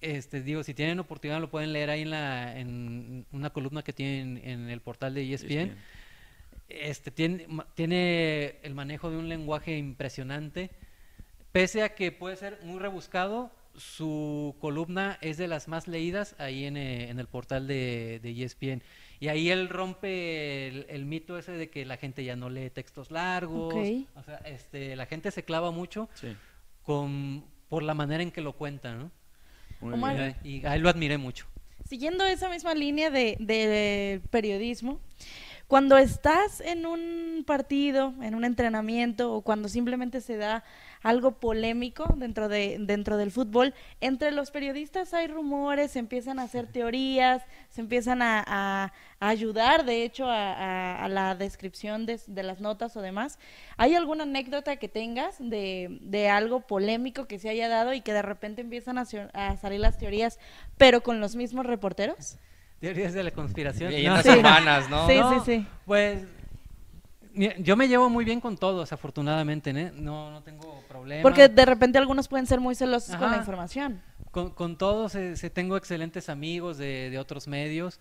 Este, 0.00 0.42
digo, 0.42 0.62
si 0.62 0.74
tienen 0.74 1.00
oportunidad 1.00 1.40
lo 1.40 1.50
pueden 1.50 1.72
leer 1.72 1.90
ahí 1.90 2.02
en, 2.02 2.10
la, 2.10 2.56
en 2.60 3.26
una 3.32 3.50
columna 3.50 3.82
que 3.82 3.92
tienen 3.94 4.38
en 4.44 4.68
el 4.68 4.80
portal 4.80 5.14
de 5.14 5.22
E 5.22 5.32
ESPN 5.34 5.74
este 6.68 7.10
tiene, 7.10 7.46
tiene 7.74 8.56
el 8.62 8.74
manejo 8.74 9.10
de 9.10 9.16
un 9.18 9.28
lenguaje 9.28 9.76
impresionante. 9.76 10.70
Pese 11.52 11.82
a 11.82 11.94
que 11.94 12.10
puede 12.12 12.36
ser 12.36 12.58
muy 12.64 12.78
rebuscado, 12.80 13.50
su 13.76 14.54
columna 14.60 15.18
es 15.20 15.36
de 15.36 15.48
las 15.48 15.68
más 15.68 15.88
leídas 15.88 16.34
ahí 16.38 16.64
en, 16.64 16.76
eh, 16.76 17.10
en 17.10 17.18
el 17.18 17.26
portal 17.26 17.66
de, 17.66 18.20
de 18.22 18.44
ESPN. 18.44 18.82
Y 19.20 19.28
ahí 19.28 19.50
él 19.50 19.68
rompe 19.68 20.68
el, 20.68 20.86
el 20.88 21.04
mito 21.06 21.38
ese 21.38 21.52
de 21.52 21.70
que 21.70 21.84
la 21.84 21.96
gente 21.96 22.24
ya 22.24 22.36
no 22.36 22.50
lee 22.50 22.70
textos 22.70 23.10
largos. 23.10 23.72
Ok. 23.74 24.06
O 24.16 24.22
sea, 24.22 24.36
este, 24.44 24.96
la 24.96 25.06
gente 25.06 25.30
se 25.30 25.44
clava 25.44 25.70
mucho 25.70 26.08
Sí. 26.14 26.36
con, 26.82 27.44
por 27.68 27.82
la 27.82 27.94
manera 27.94 28.22
en 28.22 28.30
que 28.30 28.40
lo 28.40 28.52
cuenta, 28.54 28.94
¿no? 28.94 29.10
Muy 29.80 29.94
Omar, 29.94 30.16
bien. 30.16 30.36
Y 30.44 30.66
a 30.66 30.74
él 30.76 30.82
lo 30.82 30.88
admiré 30.88 31.18
mucho. 31.18 31.46
Siguiendo 31.84 32.24
esa 32.24 32.48
misma 32.48 32.74
línea 32.74 33.10
de, 33.10 33.36
de 33.38 34.20
periodismo, 34.30 35.00
cuando 35.68 35.96
estás 35.98 36.60
en 36.60 36.86
un 36.86 37.44
partido, 37.46 38.14
en 38.22 38.34
un 38.34 38.44
entrenamiento 38.44 39.32
o 39.32 39.42
cuando 39.42 39.68
simplemente 39.68 40.20
se 40.20 40.36
da 40.36 40.62
algo 41.02 41.32
polémico 41.32 42.06
dentro 42.16 42.48
de 42.48 42.76
dentro 42.80 43.16
del 43.16 43.30
fútbol, 43.30 43.74
entre 44.00 44.30
los 44.30 44.50
periodistas 44.50 45.12
hay 45.14 45.26
rumores, 45.26 45.90
se 45.92 45.98
empiezan 45.98 46.38
a 46.38 46.44
hacer 46.44 46.66
teorías, 46.66 47.42
se 47.70 47.80
empiezan 47.80 48.22
a, 48.22 48.42
a- 48.46 48.92
a 49.20 49.28
ayudar, 49.28 49.84
de 49.86 50.02
hecho, 50.04 50.26
a, 50.28 51.06
la 51.08 51.34
descripción 51.34 52.04
de, 52.06 52.20
de 52.26 52.42
las 52.42 52.60
notas 52.60 52.96
o 52.96 53.00
demás. 53.00 53.38
¿Hay 53.76 53.94
alguna 53.94 54.24
anécdota 54.24 54.76
que 54.76 54.88
tengas 54.88 55.36
de, 55.38 55.98
de 56.02 56.28
algo 56.28 56.60
polémico 56.60 57.26
que 57.26 57.38
se 57.38 57.48
haya 57.48 57.68
dado 57.68 57.94
y 57.94 58.00
que 58.02 58.12
de 58.12 58.22
repente 58.22 58.60
empiezan 58.62 58.98
a 58.98 59.04
salir 59.56 59.80
las 59.80 59.98
teorías, 59.98 60.38
pero 60.76 61.02
con 61.02 61.20
los 61.20 61.36
mismos 61.36 61.64
reporteros? 61.66 62.36
Teorías 62.80 63.14
de 63.14 63.22
la 63.22 63.30
conspiración. 63.30 63.90
Leyendas 63.92 64.24
No. 64.26 64.32
Sí. 64.32 64.38
urbanas, 64.38 64.90
¿no? 64.90 65.06
Sí, 65.06 65.18
No, 65.18 65.44
sí, 65.44 65.58
sí. 65.60 65.66
Pues 65.86 66.24
Yo 67.58 67.76
me 67.76 67.88
llevo 67.88 68.08
muy 68.10 68.24
bien 68.24 68.40
con 68.40 68.56
todos, 68.56 68.92
afortunadamente, 68.92 69.70
¿eh? 69.70 69.92
no, 69.94 70.30
no 70.30 70.42
tengo 70.44 70.82
problema. 70.88 71.22
Porque 71.22 71.48
de 71.48 71.64
repente 71.64 71.98
algunos 71.98 72.28
pueden 72.28 72.46
ser 72.46 72.60
muy 72.60 72.74
celosos 72.76 73.16
con 73.16 73.30
la 73.30 73.38
información. 73.38 74.00
Con, 74.30 74.50
con 74.50 74.76
todos 74.78 75.14
eh, 75.16 75.36
se- 75.36 75.50
tengo 75.50 75.76
excelentes 75.76 76.28
amigos 76.28 76.78
de, 76.78 77.10
de 77.10 77.18
otros 77.18 77.48
medios. 77.48 77.98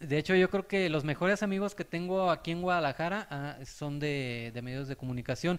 De 0.00 0.18
hecho, 0.18 0.34
yo 0.34 0.50
creo 0.50 0.66
que 0.66 0.90
los 0.90 1.04
mejores 1.04 1.42
amigos 1.42 1.74
que 1.74 1.84
tengo 1.84 2.30
aquí 2.30 2.50
en 2.50 2.60
Guadalajara 2.60 3.26
ah, 3.30 3.56
son 3.64 3.98
de, 3.98 4.50
de 4.52 4.60
medios 4.62 4.88
de 4.88 4.96
comunicación. 4.96 5.58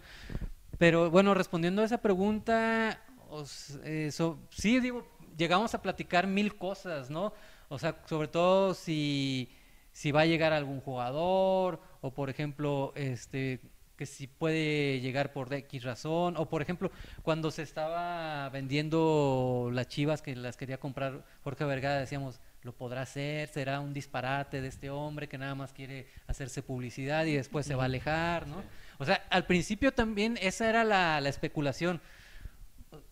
Pero 0.77 1.09
bueno, 1.09 1.33
respondiendo 1.33 1.81
a 1.81 1.85
esa 1.85 1.99
pregunta, 1.99 2.99
os- 3.31 3.79
eh, 3.83 4.09
so- 4.11 4.37
sí, 4.51 4.79
digo, 4.79 5.07
llegamos 5.37 5.73
a 5.73 5.81
platicar 5.81 6.27
mil 6.27 6.55
cosas, 6.57 7.09
¿no? 7.09 7.33
O 7.69 7.79
sea, 7.79 8.01
sobre 8.05 8.27
todo 8.27 8.73
si, 8.73 9.49
si 9.91 10.11
va 10.11 10.21
a 10.21 10.25
llegar 10.25 10.53
algún 10.53 10.81
jugador, 10.81 11.81
o 12.01 12.13
por 12.13 12.29
ejemplo, 12.29 12.93
este 12.95 13.59
que 13.97 14.05
si 14.05 14.27
puede 14.27 14.99
llegar 15.01 15.33
por 15.33 15.51
X 15.51 15.83
razón, 15.83 16.35
o 16.37 16.47
por 16.47 16.61
ejemplo, 16.61 16.91
cuando 17.23 17.49
se 17.49 17.63
estaba 17.63 18.47
vendiendo 18.49 19.71
las 19.73 19.87
chivas 19.87 20.21
que 20.21 20.35
las 20.35 20.55
quería 20.55 20.79
comprar 20.79 21.25
Jorge 21.43 21.65
Vergara, 21.65 21.99
decíamos, 21.99 22.39
¿lo 22.61 22.73
podrá 22.73 23.01
hacer? 23.01 23.49
¿Será 23.49 23.79
un 23.79 23.93
disparate 23.93 24.61
de 24.61 24.67
este 24.67 24.91
hombre 24.91 25.27
que 25.27 25.39
nada 25.39 25.55
más 25.55 25.73
quiere 25.73 26.07
hacerse 26.27 26.61
publicidad 26.61 27.25
y 27.25 27.33
después 27.33 27.65
se 27.65 27.73
va 27.73 27.83
a 27.83 27.85
alejar, 27.87 28.45
¿no? 28.47 28.63
O 28.99 29.05
sea, 29.05 29.25
al 29.31 29.45
principio 29.45 29.91
también 29.91 30.37
esa 30.41 30.69
era 30.69 30.83
la, 30.83 31.19
la 31.19 31.29
especulación. 31.29 31.99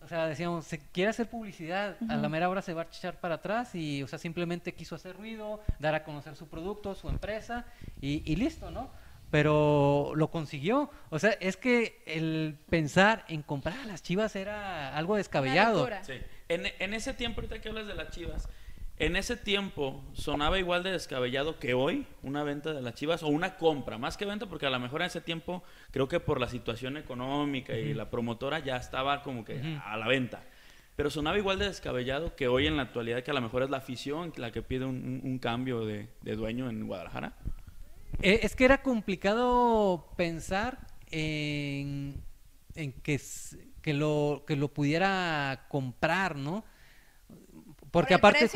O 0.02 0.08
sea, 0.08 0.26
decíamos, 0.26 0.64
se 0.64 0.78
quiere 0.78 1.10
hacer 1.10 1.28
publicidad, 1.28 1.96
a 2.08 2.16
la 2.16 2.28
mera 2.28 2.48
hora 2.48 2.62
se 2.62 2.72
va 2.72 2.82
a 2.82 2.84
echar 2.86 3.20
para 3.20 3.36
atrás 3.36 3.74
y, 3.74 4.02
o 4.02 4.08
sea, 4.08 4.18
simplemente 4.18 4.72
quiso 4.72 4.94
hacer 4.94 5.16
ruido, 5.16 5.60
dar 5.78 5.94
a 5.94 6.02
conocer 6.04 6.34
su 6.34 6.48
producto, 6.48 6.94
su 6.94 7.08
empresa 7.08 7.66
y, 8.00 8.22
y 8.30 8.36
listo, 8.36 8.70
¿no? 8.70 8.90
Pero 9.30 10.12
lo 10.14 10.30
consiguió. 10.30 10.90
O 11.10 11.18
sea, 11.18 11.32
es 11.40 11.56
que 11.56 12.02
el 12.06 12.56
pensar 12.70 13.24
en 13.28 13.42
comprar 13.42 13.78
a 13.80 13.84
las 13.84 14.02
chivas 14.02 14.34
era 14.36 14.96
algo 14.96 15.16
descabellado. 15.16 15.86
Sí. 16.02 16.14
En, 16.48 16.62
en 16.78 16.94
ese 16.94 17.12
tiempo, 17.12 17.40
ahorita 17.40 17.60
que 17.60 17.68
hablas 17.68 17.86
de 17.86 17.94
las 17.94 18.10
chivas, 18.10 18.48
en 18.98 19.16
ese 19.16 19.36
tiempo 19.36 20.02
sonaba 20.14 20.58
igual 20.58 20.82
de 20.82 20.90
descabellado 20.92 21.58
que 21.58 21.74
hoy 21.74 22.06
una 22.22 22.42
venta 22.44 22.72
de 22.72 22.80
las 22.82 22.94
chivas 22.94 23.22
o 23.22 23.28
una 23.28 23.56
compra, 23.56 23.98
más 23.98 24.16
que 24.16 24.24
venta, 24.24 24.46
porque 24.46 24.66
a 24.66 24.70
lo 24.70 24.78
mejor 24.80 25.02
en 25.02 25.08
ese 25.08 25.20
tiempo 25.20 25.62
creo 25.90 26.08
que 26.08 26.18
por 26.20 26.40
la 26.40 26.48
situación 26.48 26.96
económica 26.96 27.74
y 27.76 27.92
la 27.94 28.08
promotora 28.10 28.58
ya 28.60 28.76
estaba 28.76 29.22
como 29.22 29.44
que 29.44 29.60
a 29.84 29.96
la 29.96 30.08
venta. 30.08 30.42
Pero 30.96 31.10
sonaba 31.10 31.36
igual 31.36 31.58
de 31.58 31.66
descabellado 31.66 32.34
que 32.36 32.48
hoy 32.48 32.66
en 32.66 32.76
la 32.78 32.84
actualidad, 32.84 33.22
que 33.22 33.30
a 33.30 33.34
lo 33.34 33.42
mejor 33.42 33.62
es 33.62 33.68
la 33.68 33.76
afición 33.76 34.32
la 34.36 34.50
que 34.50 34.62
pide 34.62 34.86
un, 34.86 34.96
un- 34.96 35.20
un 35.30 35.38
cambio 35.38 35.84
de, 35.84 36.08
de 36.22 36.36
dueño 36.36 36.70
en 36.70 36.86
Guadalajara. 36.86 37.34
Eh, 38.22 38.40
Es 38.44 38.56
que 38.56 38.64
era 38.64 38.80
complicado 38.82 40.08
pensar 40.16 40.78
en, 41.10 42.22
en 42.74 42.92
que, 42.92 43.20
lo, 43.92 44.44
que 44.46 44.56
lo 44.56 44.68
pudiera 44.68 45.66
comprar, 45.68 46.34
¿no? 46.36 46.64
Porque 47.90 48.14
aparte? 48.14 48.48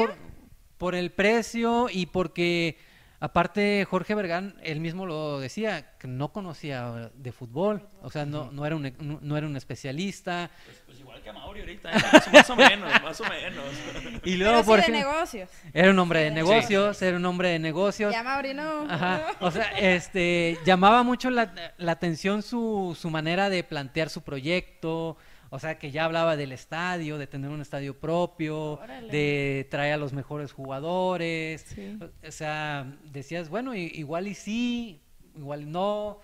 Por 0.80 0.94
el 0.96 1.10
precio 1.12 1.88
y 1.92 2.06
porque 2.06 2.76
aparte 3.20 3.86
Jorge 3.88 4.14
Vergán 4.14 4.54
él 4.62 4.80
mismo 4.80 5.04
lo 5.04 5.38
decía 5.40 5.92
que 5.98 6.08
no 6.08 6.32
conocía 6.32 7.10
de 7.14 7.32
fútbol, 7.32 7.86
o 8.00 8.10
sea, 8.10 8.24
no, 8.24 8.50
no 8.50 8.64
era 8.64 8.76
un 8.76 8.90
no, 8.98 9.18
no 9.20 9.36
era 9.36 9.46
un 9.46 9.56
especialista 9.58 10.50
Pues, 10.64 10.82
pues 10.86 11.00
igual 11.00 11.20
que 11.22 11.28
a 11.28 11.32
Mauri 11.34 11.60
ahorita, 11.60 11.90
¿eh? 11.92 12.00
más, 12.32 12.48
o 12.48 12.56
menos, 12.56 13.02
más 13.02 13.20
o 13.20 13.24
menos. 13.24 13.64
y 14.24 14.36
luego 14.36 14.52
Pero 14.52 14.62
sí 14.62 14.66
por 14.66 14.76
de 14.78 14.82
ejemplo, 14.86 15.12
negocios. 15.12 15.50
era 15.74 15.90
un 15.90 15.98
hombre 15.98 16.20
de 16.20 16.28
Sí. 16.30 16.34
negocios, 16.34 17.02
era 17.02 17.16
un 17.18 17.26
hombre 17.26 17.48
de 17.50 17.58
negocios. 17.58 18.10
Ya 18.10 18.22
Mauri 18.22 18.54
no. 18.54 18.90
Ajá, 18.90 19.26
o 19.40 19.50
sea, 19.50 19.64
este, 19.78 20.56
llamaba 20.64 21.02
mucho 21.02 21.28
la, 21.28 21.52
la 21.76 21.92
atención 21.92 22.40
su, 22.42 22.96
su 22.98 23.10
manera 23.10 23.50
de 23.50 23.62
plantear 23.64 24.08
su 24.08 24.22
proyecto, 24.22 25.18
o 25.50 25.58
sea, 25.58 25.78
que 25.78 25.90
ya 25.90 26.04
hablaba 26.04 26.36
del 26.36 26.52
estadio, 26.52 27.18
de 27.18 27.26
tener 27.26 27.50
un 27.50 27.60
estadio 27.60 27.98
propio, 27.98 28.72
Órale. 28.74 29.08
de 29.12 29.66
traer 29.70 29.94
a 29.94 29.96
los 29.96 30.12
mejores 30.12 30.52
jugadores, 30.52 31.62
Sí. 31.74 31.98
o 32.26 32.30
sea, 32.30 32.86
decías, 33.12 33.48
bueno, 33.48 33.74
igual 33.74 34.28
y 34.28 34.34
sí, 34.34 35.00
igual 35.36 35.62
y 35.62 35.66
no, 35.66 36.18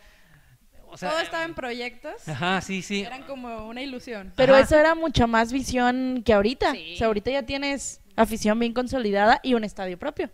o 0.88 0.96
sea, 0.96 1.10
Todo 1.10 1.20
estaba 1.20 1.44
en 1.44 1.54
proyectos. 1.54 2.28
ajá, 2.28 2.60
sí, 2.60 2.80
sí, 2.82 3.02
Eran 3.02 3.24
como 3.24 3.66
una 3.66 3.82
ilusión. 3.82 4.32
Pero 4.36 4.54
Ajá. 4.54 4.62
eso 4.62 4.76
era 4.78 4.94
mucha 4.94 5.26
más 5.26 5.52
visión 5.52 6.22
que 6.24 6.32
ahorita. 6.32 6.72
Sí. 6.72 6.94
O 6.94 6.96
sea, 6.98 7.06
ahorita 7.08 7.30
ya 7.32 7.42
tienes 7.42 8.00
afición 8.14 8.58
bien 8.60 8.72
consolidada 8.72 9.40
y 9.42 9.54
un 9.54 9.64
estadio 9.64 9.98
propio. 9.98 10.30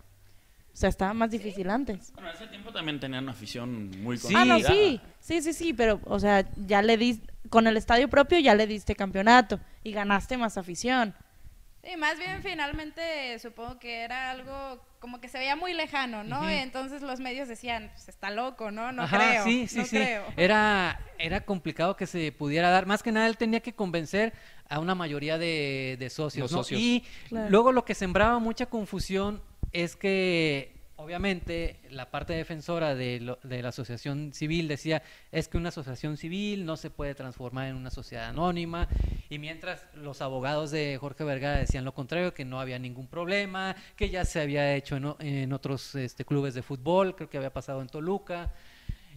O 0.72 0.76
sea, 0.76 0.88
estaba 0.88 1.12
más 1.12 1.30
difícil 1.30 1.68
antes. 1.68 2.12
Bueno, 2.14 2.30
en 2.30 2.36
ese 2.36 2.46
tiempo 2.46 2.72
también 2.72 2.98
tenían 2.98 3.24
una 3.24 3.32
afición 3.32 3.90
muy 4.02 4.16
Sí. 4.16 4.34
Ah, 4.36 4.44
no, 4.44 4.58
sí. 4.58 5.00
Sí, 5.20 5.42
sí, 5.42 5.52
sí, 5.52 5.72
pero, 5.74 6.00
o 6.04 6.18
sea, 6.18 6.46
ya 6.56 6.80
le 6.80 6.96
dis, 6.96 7.20
con 7.50 7.66
el 7.66 7.76
estadio 7.76 8.08
propio 8.08 8.38
ya 8.38 8.54
le 8.54 8.66
diste 8.66 8.96
campeonato 8.96 9.60
y 9.84 9.92
ganaste 9.92 10.36
más 10.38 10.56
afición. 10.56 11.14
Sí, 11.84 11.96
más 11.96 12.16
bien 12.16 12.42
finalmente 12.42 13.38
supongo 13.40 13.78
que 13.80 14.02
era 14.02 14.30
algo 14.30 14.80
como 15.00 15.20
que 15.20 15.28
se 15.28 15.38
veía 15.38 15.56
muy 15.56 15.74
lejano, 15.74 16.22
¿no? 16.22 16.38
Ujú. 16.38 16.48
Entonces 16.48 17.02
los 17.02 17.18
medios 17.18 17.48
decían, 17.48 17.90
pues 17.92 18.08
está 18.08 18.30
loco, 18.30 18.70
¿no? 18.70 18.92
No 18.92 19.02
Ajá, 19.02 19.18
creo. 19.18 19.44
sí, 19.44 19.66
sí, 19.66 19.78
no 19.78 19.84
sí. 19.84 19.96
creo. 19.96 20.32
Era, 20.36 21.00
era 21.18 21.40
complicado 21.44 21.96
que 21.96 22.06
se 22.06 22.30
pudiera 22.30 22.70
dar. 22.70 22.86
Más 22.86 23.02
que 23.02 23.10
nada, 23.10 23.26
él 23.26 23.36
tenía 23.36 23.58
que 23.60 23.74
convencer 23.74 24.32
a 24.68 24.78
una 24.78 24.94
mayoría 24.94 25.38
de, 25.38 25.96
de 25.98 26.08
socios. 26.08 26.44
Los 26.44 26.52
¿no? 26.52 26.58
socios. 26.58 26.80
Y 26.80 27.04
Claro. 27.28 27.50
luego 27.50 27.72
lo 27.72 27.84
que 27.84 27.94
sembraba 27.96 28.38
mucha 28.38 28.66
confusión 28.66 29.42
es 29.72 29.96
que, 29.96 30.74
obviamente, 30.96 31.80
la 31.90 32.10
parte 32.10 32.32
defensora 32.34 32.94
de, 32.94 33.20
lo- 33.20 33.38
de 33.42 33.62
la 33.62 33.70
asociación 33.70 34.32
civil 34.32 34.68
decía, 34.68 35.02
es 35.32 35.48
que 35.48 35.56
una 35.58 35.70
asociación 35.70 36.16
civil 36.16 36.64
no 36.64 36.76
se 36.76 36.90
puede 36.90 37.14
transformar 37.14 37.68
en 37.68 37.76
una 37.76 37.90
sociedad 37.90 38.28
anónima. 38.28 38.88
Y 39.30 39.38
mientras 39.38 39.86
los 39.94 40.20
abogados 40.22 40.70
de 40.70 40.98
Jorge 41.00 41.24
Vergara 41.24 41.58
decían 41.58 41.84
lo 41.84 41.94
contrario, 41.94 42.34
que 42.34 42.44
no 42.44 42.60
había 42.60 42.78
ningún 42.78 43.06
problema, 43.06 43.74
que 43.96 44.10
ya 44.10 44.24
se 44.24 44.40
había 44.40 44.74
hecho 44.74 44.96
en, 44.96 45.14
en 45.26 45.52
otros 45.52 45.94
este, 45.94 46.24
clubes 46.24 46.54
de 46.54 46.62
fútbol, 46.62 47.16
creo 47.16 47.28
que 47.30 47.38
había 47.38 47.52
pasado 47.52 47.80
en 47.82 47.88
Toluca. 47.88 48.52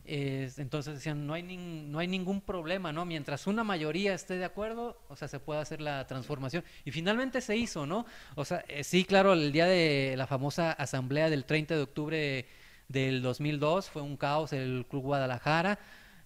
Es- 0.05 0.59
entonces 0.59 0.95
decían, 0.95 1.25
no 1.25 1.33
hay, 1.33 1.41
nin- 1.43 1.87
no 1.87 1.97
hay 1.99 2.07
ningún 2.07 2.41
problema, 2.41 2.91
¿no? 2.93 3.05
Mientras 3.05 3.47
una 3.47 3.63
mayoría 3.63 4.13
esté 4.13 4.37
de 4.37 4.45
acuerdo, 4.45 5.01
o 5.09 5.15
sea, 5.15 5.27
se 5.27 5.39
puede 5.39 5.61
hacer 5.61 5.81
la 5.81 6.05
transformación. 6.07 6.63
Y 6.85 6.91
finalmente 6.91 7.41
se 7.41 7.57
hizo, 7.57 7.85
¿no? 7.87 8.05
O 8.35 8.45
sea, 8.45 8.63
eh, 8.67 8.83
sí, 8.83 9.03
claro, 9.05 9.33
el 9.33 9.51
día 9.51 9.65
de 9.65 10.13
la 10.17 10.27
famosa 10.27 10.71
asamblea 10.73 11.29
del 11.29 11.45
30 11.45 11.75
de 11.75 11.81
octubre 11.81 12.45
del 12.87 13.21
2002 13.23 13.89
fue 13.89 14.01
un 14.03 14.15
caos 14.17 14.53
el 14.53 14.85
Club 14.89 15.03
Guadalajara. 15.03 15.79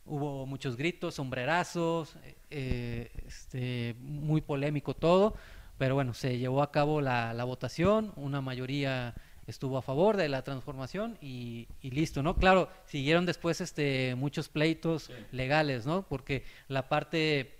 Hubo 0.06 0.46
muchos 0.46 0.76
gritos, 0.76 1.16
sombrerazos, 1.16 2.16
eh, 2.24 2.36
eh, 2.50 3.12
este, 3.28 3.96
muy 4.00 4.42
polémico 4.42 4.94
todo, 4.96 5.36
pero 5.78 5.96
bueno, 5.96 6.14
se 6.14 6.38
llevó 6.38 6.64
a 6.64 6.72
cabo 6.72 7.00
la 7.02 7.44
votación, 7.46 8.12
una 8.18 8.42
mayoría 8.42 9.14
estuvo 9.50 9.78
a 9.78 9.82
favor 9.82 10.16
de 10.18 10.30
la 10.30 10.44
transformación 10.44 11.18
y, 11.22 11.68
y 11.82 11.92
listo, 11.92 12.24
¿no? 12.24 12.36
Claro, 12.36 12.70
siguieron 12.86 13.26
después 13.26 13.62
este, 13.62 14.16
muchos 14.16 14.50
pleitos 14.50 15.10
legales, 15.32 15.86
¿no? 15.86 16.04
Porque 16.08 16.44
la 16.68 16.88
parte 16.90 17.56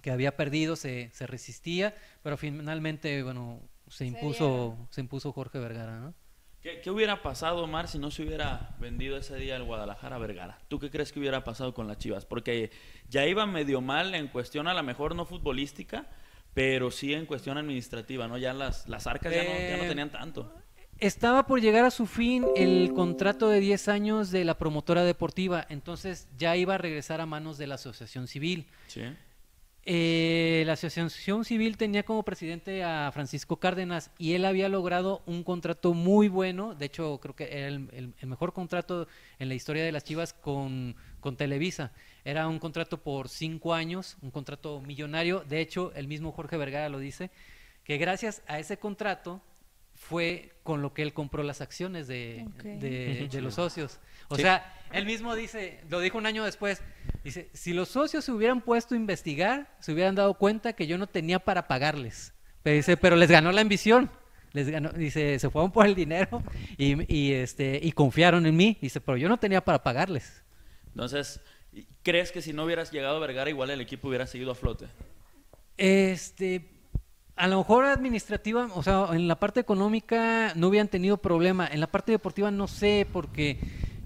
que 0.00 0.10
había 0.10 0.36
perdido 0.36 0.76
se, 0.76 1.10
se 1.12 1.26
resistía, 1.26 1.94
pero 2.22 2.36
finalmente, 2.36 3.22
bueno, 3.22 3.60
se 3.88 4.06
impuso, 4.06 4.76
se 4.90 5.00
impuso 5.00 5.32
Jorge 5.32 5.58
Vergara, 5.58 6.00
¿no? 6.00 6.14
¿Qué, 6.60 6.80
qué 6.80 6.90
hubiera 6.90 7.22
pasado, 7.22 7.64
Omar, 7.64 7.88
si 7.88 7.98
no 7.98 8.10
se 8.12 8.22
hubiera 8.22 8.76
vendido 8.78 9.16
ese 9.16 9.34
día 9.36 9.56
el 9.56 9.64
Guadalajara 9.64 10.16
a 10.16 10.18
Vergara? 10.20 10.58
¿Tú 10.68 10.78
qué 10.78 10.90
crees 10.90 11.10
que 11.12 11.18
hubiera 11.18 11.42
pasado 11.42 11.74
con 11.74 11.88
las 11.88 11.98
Chivas? 11.98 12.24
Porque 12.24 12.70
ya 13.08 13.26
iba 13.26 13.46
medio 13.46 13.80
mal 13.80 14.14
en 14.14 14.28
cuestión, 14.28 14.68
a 14.68 14.74
lo 14.74 14.82
mejor 14.84 15.16
no 15.16 15.24
futbolística, 15.24 16.06
pero 16.54 16.90
sí 16.92 17.14
en 17.14 17.26
cuestión 17.26 17.58
administrativa, 17.58 18.28
¿no? 18.28 18.38
Ya 18.38 18.52
las, 18.52 18.88
las 18.88 19.06
arcas 19.08 19.32
ya, 19.34 19.42
no, 19.42 19.48
ya 19.50 19.76
no 19.76 19.84
Eh, 19.84 19.88
tenían 19.88 20.10
tanto. 20.10 20.54
Estaba 20.98 21.46
por 21.46 21.60
llegar 21.60 21.84
a 21.84 21.90
su 21.90 22.06
fin 22.06 22.44
el 22.54 22.92
contrato 22.94 23.48
de 23.48 23.58
10 23.58 23.88
años 23.88 24.30
de 24.30 24.44
la 24.44 24.56
promotora 24.56 25.02
deportiva, 25.02 25.66
entonces 25.68 26.28
ya 26.38 26.56
iba 26.56 26.76
a 26.76 26.78
regresar 26.78 27.20
a 27.20 27.26
manos 27.26 27.58
de 27.58 27.66
la 27.66 27.74
asociación 27.74 28.28
civil. 28.28 28.66
Sí. 28.86 29.02
Eh, 29.84 30.62
la 30.64 30.74
asociación 30.74 31.44
civil 31.44 31.76
tenía 31.76 32.04
como 32.04 32.22
presidente 32.22 32.84
a 32.84 33.10
Francisco 33.12 33.56
Cárdenas 33.56 34.12
y 34.16 34.34
él 34.34 34.44
había 34.44 34.68
logrado 34.68 35.22
un 35.26 35.42
contrato 35.42 35.92
muy 35.92 36.28
bueno, 36.28 36.76
de 36.76 36.86
hecho 36.86 37.18
creo 37.20 37.34
que 37.34 37.48
era 37.50 37.66
el, 37.66 37.88
el- 37.92 38.14
el 38.20 38.28
mejor 38.28 38.52
contrato 38.52 39.08
en 39.40 39.48
la 39.48 39.54
historia 39.54 39.82
de 39.82 39.90
las 39.90 40.04
Chivas 40.04 40.34
con, 40.34 40.94
con 41.18 41.36
Televisa. 41.36 41.90
Era 42.24 42.46
un 42.46 42.60
contrato 42.60 42.98
por 43.02 43.28
cinco 43.28 43.74
años, 43.74 44.18
un 44.22 44.30
contrato 44.30 44.80
millonario. 44.82 45.40
De 45.48 45.60
hecho, 45.60 45.92
el 45.96 46.06
mismo 46.06 46.30
Jorge 46.30 46.56
Vergara 46.56 46.88
lo 46.88 47.00
dice, 47.00 47.32
que 47.82 47.98
gracias 47.98 48.42
a 48.46 48.60
ese 48.60 48.76
contrato 48.76 49.40
fue 50.08 50.50
con 50.62 50.82
lo 50.82 50.92
que 50.92 51.02
él 51.02 51.12
compró 51.12 51.42
las 51.42 51.60
acciones 51.60 52.06
de, 52.08 52.44
Ok. 52.56 52.62
de- 52.64 53.28
de 53.30 53.40
los 53.40 53.54
socios. 53.54 53.98
O 54.28 54.36
Sí. 54.36 54.42
sea, 54.42 54.74
él 54.92 55.06
mismo 55.06 55.34
dice, 55.34 55.80
lo 55.88 56.00
dijo 56.00 56.18
un 56.18 56.26
año 56.26 56.44
después, 56.44 56.82
dice, 57.24 57.48
si 57.52 57.72
los 57.72 57.88
socios 57.88 58.24
se 58.24 58.32
hubieran 58.32 58.60
puesto 58.60 58.94
a 58.94 58.98
investigar, 58.98 59.74
se 59.80 59.92
hubieran 59.92 60.14
dado 60.14 60.34
cuenta 60.34 60.72
que 60.72 60.86
yo 60.86 60.98
no 60.98 61.06
tenía 61.06 61.38
para 61.38 61.66
pagarles. 61.68 62.32
Pero 62.62 62.76
dice, 62.76 62.96
pero 62.96 63.16
les 63.16 63.30
ganó 63.30 63.52
la 63.52 63.60
ambición. 63.60 64.10
Les 64.52 64.68
ganó, 64.68 64.90
dice, 64.90 65.38
se 65.38 65.48
fueron 65.50 65.72
por 65.72 65.86
el 65.86 65.94
dinero 65.94 66.42
y, 66.76 67.12
y, 67.12 67.32
este, 67.32 67.80
y 67.82 67.92
confiaron 67.92 68.44
en 68.46 68.54
mí. 68.56 68.76
Dice, 68.82 69.00
pero 69.00 69.16
yo 69.16 69.28
no 69.28 69.38
tenía 69.38 69.64
para 69.64 69.82
pagarles. 69.82 70.42
Entonces, 70.88 71.40
¿crees 72.02 72.32
que 72.32 72.42
si 72.42 72.52
no 72.52 72.64
hubieras 72.64 72.90
llegado 72.92 73.16
a 73.16 73.20
Vergara, 73.20 73.48
igual 73.48 73.70
el 73.70 73.80
equipo 73.80 74.08
hubiera 74.08 74.26
seguido 74.26 74.50
a 74.52 74.54
flote? 74.54 74.86
Este, 75.78 76.68
a 77.36 77.48
lo 77.48 77.58
mejor 77.58 77.84
administrativa, 77.86 78.68
o 78.74 78.82
sea, 78.82 79.08
en 79.12 79.26
la 79.26 79.40
parte 79.40 79.60
económica 79.60 80.52
no 80.54 80.68
hubieran 80.68 80.88
tenido 80.88 81.16
problema. 81.16 81.66
En 81.66 81.80
la 81.80 81.86
parte 81.86 82.12
deportiva 82.12 82.50
no 82.50 82.68
sé, 82.68 83.06
porque 83.12 83.58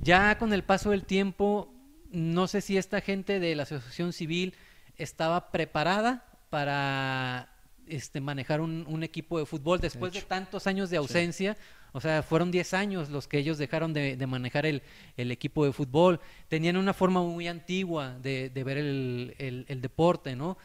ya 0.03 0.39
con 0.39 0.53
el 0.53 0.63
paso 0.63 0.91
del 0.91 1.05
tiempo, 1.05 1.73
no 2.11 2.47
sé 2.47 2.61
si 2.61 2.77
esta 2.77 3.01
gente 3.01 3.41
de 3.41 3.57
la 3.57 3.65
asociación 3.65 4.13
civil 4.13 4.55
estaba 4.97 5.51
preparada 5.51 6.25
para 6.51 7.53
este, 7.87 8.21
manejar 8.21 8.61
un, 8.61 8.85
un 8.89 9.03
equipo 9.03 9.39
de 9.39 9.47
fútbol 9.47 9.81
después 9.81 10.13
de, 10.13 10.23
tantos 10.23 10.67
años 10.67 10.91
de 10.91 10.97
ausencia. 10.97 11.57
O 11.93 12.01
sea, 12.01 12.23
fueron 12.23 12.51
10 12.51 12.75
años 12.75 13.11
los 13.11 13.27
que 13.27 13.39
ellos 13.39 13.59
dejaron 13.59 13.93
de, 13.93 14.17
de 14.17 14.27
manejar 14.27 14.67
el, 14.67 14.83
el, 15.17 15.31
equipo 15.31 15.65
de 15.65 15.73
fútbol. 15.73 16.21
Tenían 16.49 16.77
una 16.77 16.93
forma 16.93 17.23
muy 17.23 17.49
antigua 17.49 18.19
de, 18.21 18.51
de 18.51 18.65
ver 18.65 18.79
el, 18.79 19.35
el, 19.39 19.65
el, 19.69 19.81
deporte, 19.81 20.37
¿no? 20.37 20.59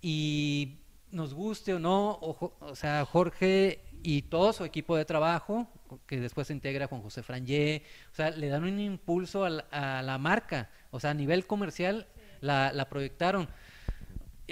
Y 0.00 0.79
nos 1.12 1.34
guste 1.34 1.74
o 1.74 1.78
no, 1.78 2.10
o, 2.12 2.54
o, 2.60 2.74
sea, 2.74 3.04
Jorge 3.04 3.82
y 4.02 4.22
todo 4.22 4.52
su 4.52 4.64
equipo 4.64 4.96
de 4.96 5.04
trabajo, 5.04 5.68
que 6.06 6.20
después 6.20 6.46
se 6.46 6.52
integra 6.52 6.88
con 6.88 7.02
José 7.02 7.22
Frangé, 7.22 7.84
o 8.12 8.14
sea, 8.14 8.30
le 8.30 8.48
dan 8.48 8.64
un 8.64 8.78
impulso 8.80 9.44
a 9.44 9.50
la, 9.50 9.66
a 9.70 10.02
la 10.02 10.18
marca, 10.18 10.70
o 10.90 11.00
sea, 11.00 11.10
a 11.10 11.14
nivel 11.14 11.46
comercial 11.46 12.06
la, 12.40 12.72
la 12.72 12.88
proyectaron. 12.88 13.48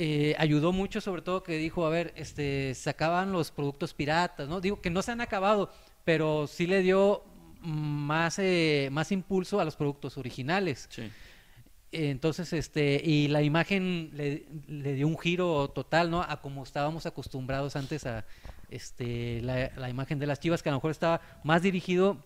Eh, 0.00 0.36
ayudó 0.38 0.72
mucho, 0.72 1.00
sobre 1.00 1.22
todo 1.22 1.42
que 1.42 1.56
dijo, 1.56 1.84
a 1.84 1.90
ver, 1.90 2.12
este, 2.16 2.72
sacaban 2.76 3.32
los 3.32 3.50
productos 3.50 3.94
piratas, 3.94 4.48
¿no? 4.48 4.60
Digo 4.60 4.80
que 4.80 4.90
no 4.90 5.02
se 5.02 5.10
han 5.10 5.20
acabado, 5.20 5.72
pero 6.04 6.46
sí 6.46 6.68
le 6.68 6.82
dio 6.82 7.24
más, 7.60 8.38
eh, 8.38 8.90
más 8.92 9.10
impulso 9.10 9.58
a 9.58 9.64
los 9.64 9.74
productos 9.74 10.16
originales. 10.16 10.86
Sí. 10.88 11.10
Entonces, 11.90 12.52
este, 12.52 13.00
y 13.02 13.28
la 13.28 13.42
imagen 13.42 14.10
le, 14.14 14.46
le, 14.66 14.94
dio 14.94 15.06
un 15.06 15.18
giro 15.18 15.68
total, 15.68 16.10
¿no? 16.10 16.22
A 16.22 16.40
como 16.42 16.62
estábamos 16.62 17.06
acostumbrados 17.06 17.76
antes 17.76 18.04
a 18.04 18.26
este, 18.70 19.40
la, 19.40 19.70
la 19.76 19.88
imagen 19.88 20.18
de 20.18 20.26
las 20.26 20.38
chivas, 20.38 20.62
que 20.62 20.68
a 20.68 20.72
lo 20.72 20.78
mejor 20.78 20.90
estaba 20.90 21.22
más 21.44 21.62
dirigido 21.62 22.22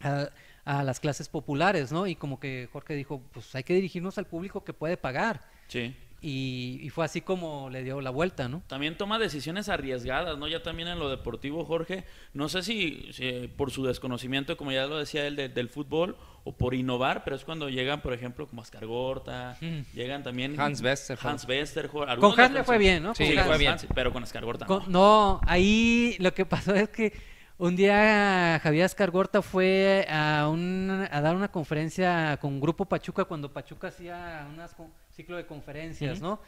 a, 0.00 0.28
a, 0.64 0.84
las 0.84 1.00
clases 1.00 1.28
populares, 1.28 1.90
¿no? 1.90 2.06
Y 2.06 2.14
como 2.14 2.38
que 2.38 2.68
Jorge 2.72 2.94
dijo, 2.94 3.20
pues 3.32 3.52
hay 3.56 3.64
que 3.64 3.74
dirigirnos 3.74 4.16
al 4.18 4.26
público 4.26 4.62
que 4.62 4.72
puede 4.72 4.96
pagar. 4.96 5.40
Sí. 5.66 5.96
Y, 6.26 6.78
y, 6.80 6.88
fue 6.88 7.04
así 7.04 7.20
como 7.20 7.68
le 7.68 7.84
dio 7.84 8.00
la 8.00 8.08
vuelta, 8.08 8.48
¿no? 8.48 8.62
También 8.66 8.96
toma 8.96 9.18
decisiones 9.18 9.68
arriesgadas, 9.68 10.38
¿no? 10.38 10.48
Ya 10.48 10.62
también 10.62 10.88
en 10.88 10.98
lo 10.98 11.10
deportivo, 11.10 11.66
Jorge, 11.66 12.04
no 12.32 12.48
sé 12.48 12.62
si, 12.62 13.12
si 13.12 13.48
por 13.48 13.70
su 13.70 13.84
desconocimiento, 13.84 14.56
como 14.56 14.72
ya 14.72 14.86
lo 14.86 14.96
decía 14.96 15.26
él, 15.26 15.36
de, 15.36 15.50
del 15.50 15.68
fútbol, 15.68 16.16
o 16.42 16.56
por 16.56 16.72
innovar, 16.72 17.24
pero 17.24 17.36
es 17.36 17.44
cuando 17.44 17.68
llegan, 17.68 18.00
por 18.00 18.14
ejemplo, 18.14 18.46
como 18.46 18.62
Ascar 18.62 18.86
Gorta, 18.86 19.58
mm. 19.60 19.80
llegan 19.92 20.22
también 20.22 20.58
Hans 20.58 20.80
Wester. 20.80 21.18
Hans 21.20 21.46
Wester. 21.46 21.90
Con 21.90 22.08
Hans 22.08 22.52
le 22.52 22.64
fue 22.64 22.78
bien, 22.78 23.02
¿no? 23.02 23.14
Sí, 23.14 23.34
fue 23.46 23.58
bien. 23.58 23.72
Hans, 23.72 23.86
pero 23.94 24.10
con 24.10 24.22
Ascar 24.22 24.46
Gorta 24.46 24.64
con, 24.64 24.90
no. 24.90 25.40
no. 25.40 25.40
ahí 25.46 26.16
lo 26.20 26.32
que 26.32 26.46
pasó 26.46 26.74
es 26.74 26.88
que 26.88 27.12
un 27.58 27.76
día 27.76 28.58
Javier 28.62 28.86
Escargorta 28.86 29.40
fue 29.40 30.06
a, 30.10 30.48
un, 30.48 31.06
a 31.10 31.20
dar 31.20 31.36
una 31.36 31.48
conferencia 31.48 32.36
con 32.40 32.60
Grupo 32.60 32.86
Pachuca 32.86 33.26
cuando 33.26 33.52
Pachuca 33.52 33.88
hacía 33.88 34.46
un 34.52 34.60
ciclo 35.14 35.36
de 35.36 35.46
conferencias, 35.46 36.18
uh 36.18 36.20
-huh. 36.20 36.22
¿no? 36.22 36.40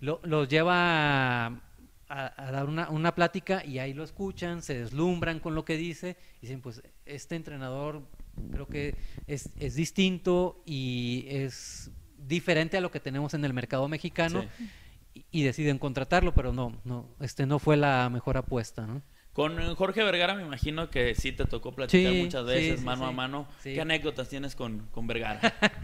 Lo, 0.00 0.20
los 0.24 0.48
lleva 0.48 1.46
a, 1.46 1.60
a, 2.08 2.50
dar 2.50 2.66
una, 2.66 2.90
una, 2.90 3.14
plática 3.14 3.64
y 3.64 3.78
ahí 3.78 3.94
lo 3.94 4.04
escuchan, 4.04 4.62
se 4.62 4.78
deslumbran 4.78 5.40
con 5.40 5.54
lo 5.54 5.64
que 5.64 5.76
dice 5.76 6.16
y 6.38 6.42
dicen, 6.42 6.60
pues 6.60 6.82
este 7.06 7.36
entrenador 7.36 8.02
creo 8.50 8.66
que 8.66 8.96
es, 9.26 9.50
es 9.58 9.74
distinto 9.74 10.62
y 10.66 11.26
es 11.28 11.90
diferente 12.18 12.76
a 12.76 12.80
lo 12.80 12.90
que 12.90 13.00
tenemos 13.00 13.34
en 13.34 13.44
el 13.44 13.52
mercado 13.52 13.88
mexicano 13.88 14.44
sí. 14.58 14.70
y, 15.14 15.40
y, 15.40 15.42
deciden 15.44 15.78
contratarlo, 15.78 16.34
pero 16.34 16.52
no, 16.52 16.80
no, 16.84 17.08
este 17.20 17.46
no 17.46 17.58
fue 17.58 17.76
la 17.76 18.08
mejor 18.10 18.36
apuesta, 18.36 18.86
¿no? 18.86 19.02
Con 19.32 19.74
Jorge 19.76 20.02
Vergara 20.02 20.34
me 20.34 20.42
imagino 20.42 20.90
que 20.90 21.14
sí 21.14 21.32
te 21.32 21.46
tocó 21.46 21.72
platicar 21.72 22.12
sí, 22.12 22.22
muchas 22.22 22.44
veces, 22.44 22.80
sí, 22.80 22.84
mano 22.84 23.06
a 23.06 23.12
mano. 23.12 23.48
¿Qué 23.62 23.80
anécdotas 23.80 24.28
tienes 24.28 24.54
con, 24.54 24.88
con 24.90 25.06
Vergara? 25.06 25.40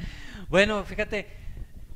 bueno, 0.51 0.85
fíjate, 0.85 1.27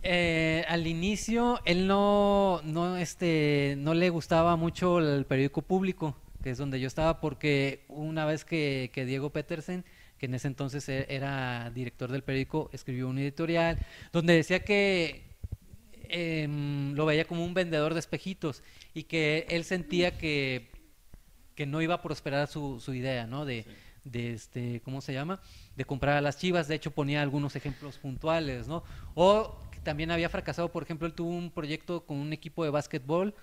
eh, 0.03 0.65
al 0.69 0.87
inicio 0.87 1.61
él 1.65 1.87
no, 1.87 2.61
no, 2.65 2.97
este, 2.97 3.75
no 3.79 3.95
le 3.95 4.11
gustaba 4.11 4.57
mucho 4.57 4.99
el 4.99 5.25
periódico 5.27 5.63
público, 5.63 6.17
que 6.43 6.51
es 6.51 6.59
donde 6.59 6.81
yo 6.81 6.87
estaba, 6.87 7.21
porque 7.21 7.85
una 7.89 8.25
vez 8.25 8.45
que, 8.45 8.91
que 8.93 9.05
Diego 9.05 9.31
Petersen, 9.31 9.85
que 10.19 10.27
en 10.27 10.35
ese 10.35 10.49
entonces 10.49 10.89
e, 10.89 11.07
era 11.09 11.71
director 11.71 12.11
del 12.11 12.23
periódico, 12.23 12.71
escribió 12.73 13.09
un 13.09 13.19
editorial 13.19 13.79
donde 14.13 14.35
decía 14.35 14.65
que 14.65 15.23
eh, 16.09 16.49
lo 16.95 17.07
veía 17.07 17.25
como 17.25 17.45
un 17.45 17.55
vendedor 17.55 17.95
de 17.95 18.01
espejitos 18.01 18.63
y 18.95 19.05
que 19.05 19.47
él 19.49 19.65
sentía 19.65 20.19
que 20.19 20.73
que 21.55 21.67
no 21.67 21.83
iba 21.83 21.95
a 21.95 22.03
prosperar 22.03 22.49
su, 22.49 22.81
su 22.81 22.95
idea, 22.95 23.27
¿no? 23.27 23.45
De, 23.45 23.63
sí. 23.63 23.71
de, 24.05 24.33
este, 24.33 24.81
¿cómo 24.85 25.01
se 25.01 25.13
llama? 25.13 25.41
De 25.77 25.85
comprar 25.85 26.17
a 26.17 26.21
las 26.21 26.39
chivas. 26.39 26.69
De 26.69 26.75
hecho, 26.75 26.91
ponía 26.91 27.23
algunos 27.23 27.57
ejemplos 27.57 27.99
puntuales, 27.99 28.69
¿no? 28.69 28.85
O 29.15 29.59
también 29.83 30.11
había 30.11 30.29
fracasado, 30.29 30.71
por 30.71 30.83
ejemplo, 30.83 31.07
él 31.07 31.15
tuvo 31.15 31.31
un 31.31 31.51
proyecto 31.51 32.05
con 32.07 32.19
un 32.19 32.33
equipo 32.33 32.65
de 32.65 32.71
básquetbol 32.71 33.35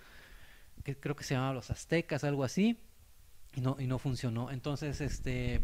que 0.84 0.98
creo 0.98 1.16
que 1.16 1.24
se 1.24 1.34
llamaba 1.34 1.54
Los 1.54 1.72
Aztecas, 1.72 2.24
algo 2.24 2.44
así, 2.44 2.78
y 3.56 3.62
no, 3.62 3.76
y 3.80 3.88
no 3.88 4.00
funcionó. 4.00 4.52
Entonces, 4.52 5.02
este, 5.02 5.62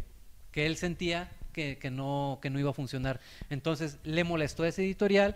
que 0.52 0.66
él 0.66 0.76
sentía 0.76 1.32
que, 1.54 1.78
que, 1.78 1.90
no, 1.90 2.40
que 2.42 2.50
no 2.50 2.60
iba 2.60 2.72
a 2.72 2.74
funcionar. 2.74 3.22
Entonces, 3.50 4.00
le 4.04 4.24
molestó 4.24 4.66
ese 4.66 4.84
editorial 4.84 5.36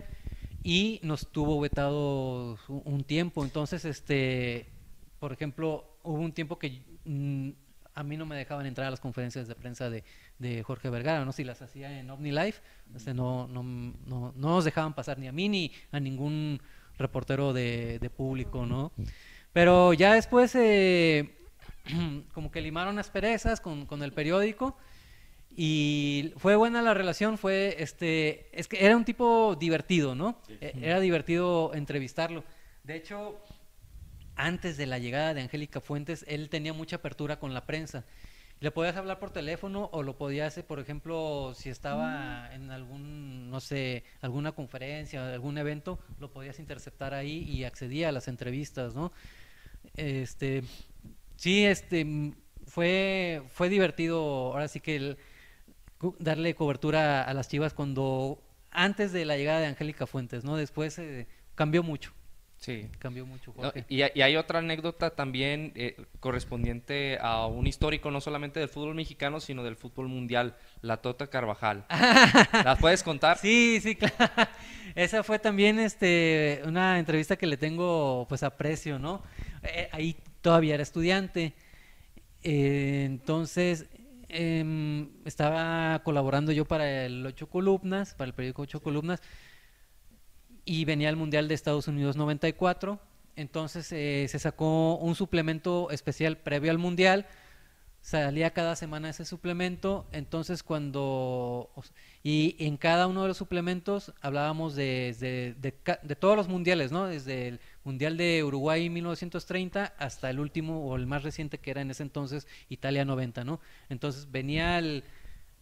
y 0.63 0.99
nos 1.03 1.31
tuvo 1.31 1.59
vetado 1.61 2.57
un 2.67 3.03
tiempo. 3.05 3.43
Entonces, 3.45 3.85
este, 3.85 4.67
por 5.19 5.31
ejemplo, 5.31 5.97
hubo 6.03 6.19
un 6.19 6.33
tiempo 6.33 6.59
que 6.59 6.81
Mm, 7.09 7.49
a 7.99 8.03
mí 8.03 8.15
no 8.15 8.25
me 8.25 8.37
dejaban 8.37 8.65
entrar 8.65 8.87
a 8.87 8.91
las 8.91 9.01
conferencias 9.01 9.49
de 9.49 9.55
prensa 9.55 9.89
de, 9.89 10.05
de 10.37 10.63
Jorge 10.63 10.89
Vergara, 10.89 11.25
¿no? 11.25 11.33
Si 11.33 11.43
las 11.43 11.61
hacía 11.61 11.99
en 11.99 12.09
OmniLife, 12.09 12.61
este, 12.95 13.13
no, 13.13 13.45
no, 13.49 13.61
no, 13.61 13.93
no, 14.07 14.33
nos 14.35 14.63
dejaban 14.63 14.93
pasar 14.93 15.19
ni 15.19 15.27
a 15.27 15.33
mí 15.33 15.49
ni 15.49 15.73
a 15.91 15.99
ningún 15.99 16.61
reportero 16.97 17.51
de, 17.51 17.99
de 17.99 18.09
público, 18.09 18.65
¿no? 18.65 18.93
Pero 19.51 19.91
ya 19.91 20.13
después, 20.13 20.55
eh, 20.55 21.35
como 22.33 22.51
que 22.51 22.61
limaron 22.61 22.99
asperezas 22.99 23.59
con, 23.59 23.85
con 23.85 24.01
el 24.01 24.13
periódico 24.13 24.77
y 25.53 26.33
fue 26.37 26.55
buena 26.55 26.81
la 26.81 26.93
relación, 26.93 27.37
fue, 27.37 27.75
este, 27.79 28.47
es 28.57 28.69
que 28.69 28.85
era 28.85 28.95
un 28.95 29.03
tipo 29.03 29.57
divertido, 29.59 30.15
¿no? 30.15 30.39
Sí. 30.47 30.57
Era 30.61 31.01
divertido 31.01 31.73
entrevistarlo. 31.73 32.45
De 32.85 32.95
hecho, 32.95 33.41
antes 34.39 34.77
de 34.77 34.85
la 34.85 34.99
llegada 34.99 35.33
de 35.33 35.41
Angélica 35.41 35.81
Fuentes, 35.81 36.25
él 36.27 36.49
tenía 36.49 36.73
mucha 36.73 36.95
apertura 36.95 37.39
con 37.39 37.53
la 37.53 37.65
prensa. 37.65 38.05
Le 38.61 38.71
podías 38.71 38.95
hablar 38.95 39.19
por 39.19 39.31
teléfono 39.31 39.89
o 39.91 40.01
lo 40.01 40.17
podías 40.17 40.47
hacer, 40.47 40.65
por 40.65 40.79
ejemplo, 40.79 41.53
si 41.55 41.69
estaba 41.69 42.49
mm. 42.49 42.53
en 42.53 42.71
algún, 42.71 43.49
no 43.49 43.59
sé, 43.59 44.03
alguna 44.21 44.53
conferencia, 44.53 45.33
algún 45.33 45.57
evento, 45.57 45.99
lo 46.19 46.31
podías 46.31 46.59
interceptar 46.59 47.13
ahí 47.13 47.43
y 47.43 47.65
accedía 47.65 48.09
a 48.09 48.11
las 48.11 48.27
entrevistas, 48.27 48.95
¿no? 48.95 49.11
Este, 49.95 50.63
sí, 51.35 51.65
este, 51.65 52.33
fue, 52.65 53.43
fue 53.49 53.69
divertido, 53.69 54.53
ahora 54.53 54.67
sí 54.67 54.79
que 54.79 54.95
el, 54.95 55.17
darle 56.19 56.55
cobertura 56.55 57.23
a 57.23 57.33
las 57.33 57.47
chivas 57.49 57.73
cuando, 57.73 58.41
antes 58.71 59.11
de 59.11 59.25
la 59.25 59.37
llegada 59.37 59.59
de 59.59 59.67
Angélica 59.67 60.07
Fuentes, 60.07 60.43
¿no? 60.43 60.55
Después 60.57 60.97
eh, 60.99 61.27
cambió 61.55 61.83
mucho. 61.83 62.13
Sí. 62.60 62.89
Cambió 62.99 63.26
mucho. 63.26 63.53
No, 63.57 63.72
y, 63.88 64.03
y, 64.03 64.22
hay 64.22 64.36
otra 64.36 64.60
anécdota 64.60 65.12
también 65.12 65.72
eh, 65.76 65.95
correspondiente 66.20 67.18
a 67.22 67.45
un 67.45 67.68
histórico 67.68 68.12
no 68.12 68.20
solamente 68.20 68.60
del 68.60 68.68
fútbol 68.68 68.95
mexicano, 68.95 69.39
sino 69.39 69.64
del 69.64 69.78
fútbol 69.78 70.10
mundial, 70.10 70.57
la 70.82 70.97
Tota 70.97 71.28
Carvajal. 71.28 71.86
¿La 72.66 72.78
puedes 72.80 73.01
contar? 73.01 73.38
Sí, 73.38 73.80
sí, 73.82 73.95
claro. 73.95 74.16
Esa 74.95 75.24
fue 75.24 75.39
también 75.39 75.80
este, 75.80 76.62
una 76.66 76.99
entrevista 76.99 77.38
que 77.38 77.47
le 77.47 77.55
tengo 77.55 78.26
pues 78.28 78.43
aprecio, 78.43 78.99
¿no? 78.99 79.24
Eh, 79.64 79.88
ahí 79.93 80.18
todavía 80.41 80.74
era 80.74 80.84
estudiante. 80.84 81.53
Eh, 82.43 83.03
entonces 83.05 83.88
eh, 84.28 85.07
estaba 85.24 86.01
colaborando 86.03 86.51
yo 86.51 86.66
para 86.66 87.05
el 87.05 87.26
Ocho 87.26 87.47
Columnas, 87.47 88.16
para 88.16 88.28
el 88.28 88.34
periódico 88.34 88.64
Ocho 88.64 88.82
Columnas 88.82 89.22
y 90.70 90.86
venía 90.86 91.09
el 91.09 91.15
Mundial 91.15 91.47
de 91.47 91.55
Estados 91.55 91.88
Unidos 91.88 92.15
94. 92.15 92.99
Entonces 93.36 93.91
eh, 93.91 94.28
se 94.30 94.38
sacó 94.38 94.97
un 94.97 95.15
suplemento 95.15 95.89
especial 95.89 96.38
previo 96.38 96.70
al 96.70 96.78
Mundial. 96.78 97.26
Salía 98.01 98.51
cada 98.51 98.76
semana 98.76 99.09
ese 99.09 99.26
suplemento. 99.26 100.05
Entonces 100.11 100.61
cuando... 100.61 101.72
Y 102.22 102.55
en 102.59 102.78
cada 102.78 103.07
uno 103.07 103.24
de 103.24 103.30
los 103.30 103.38
suplementos 103.38 104.13
hablábamos 104.22 104.76
de, 104.76 105.15
de, 105.20 105.55
de, 105.59 105.74
de 106.03 106.15
todos 106.15 106.38
los 106.38 106.47
mundiales, 106.47 106.91
¿no? 106.91 107.07
Desde 107.07 107.47
el 107.47 107.59
Mundial 107.84 108.15
de 108.15 108.43
Uruguay 108.43 108.91
1930 108.91 109.95
hasta 109.97 110.30
el 110.30 110.39
último 110.39 110.86
o 110.86 110.95
el 110.97 111.07
más 111.07 111.24
reciente 111.24 111.57
que 111.57 111.72
era 111.72 111.82
en 111.82 111.89
ese 111.89 112.03
entonces 112.03 112.45
Italia 112.70 113.05
90, 113.05 113.43
¿no? 113.43 113.59
Entonces 113.89 114.30
venía 114.30 114.78
el 114.78 115.03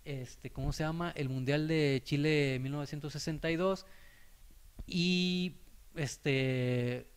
este, 0.04 0.50
¿cómo 0.50 0.74
se 0.74 0.84
llama? 0.84 1.14
El 1.16 1.30
Mundial 1.30 1.70
de 1.70 2.02
Chile 2.04 2.60
1962 2.62 3.86
y 4.88 5.58
este 5.96 7.08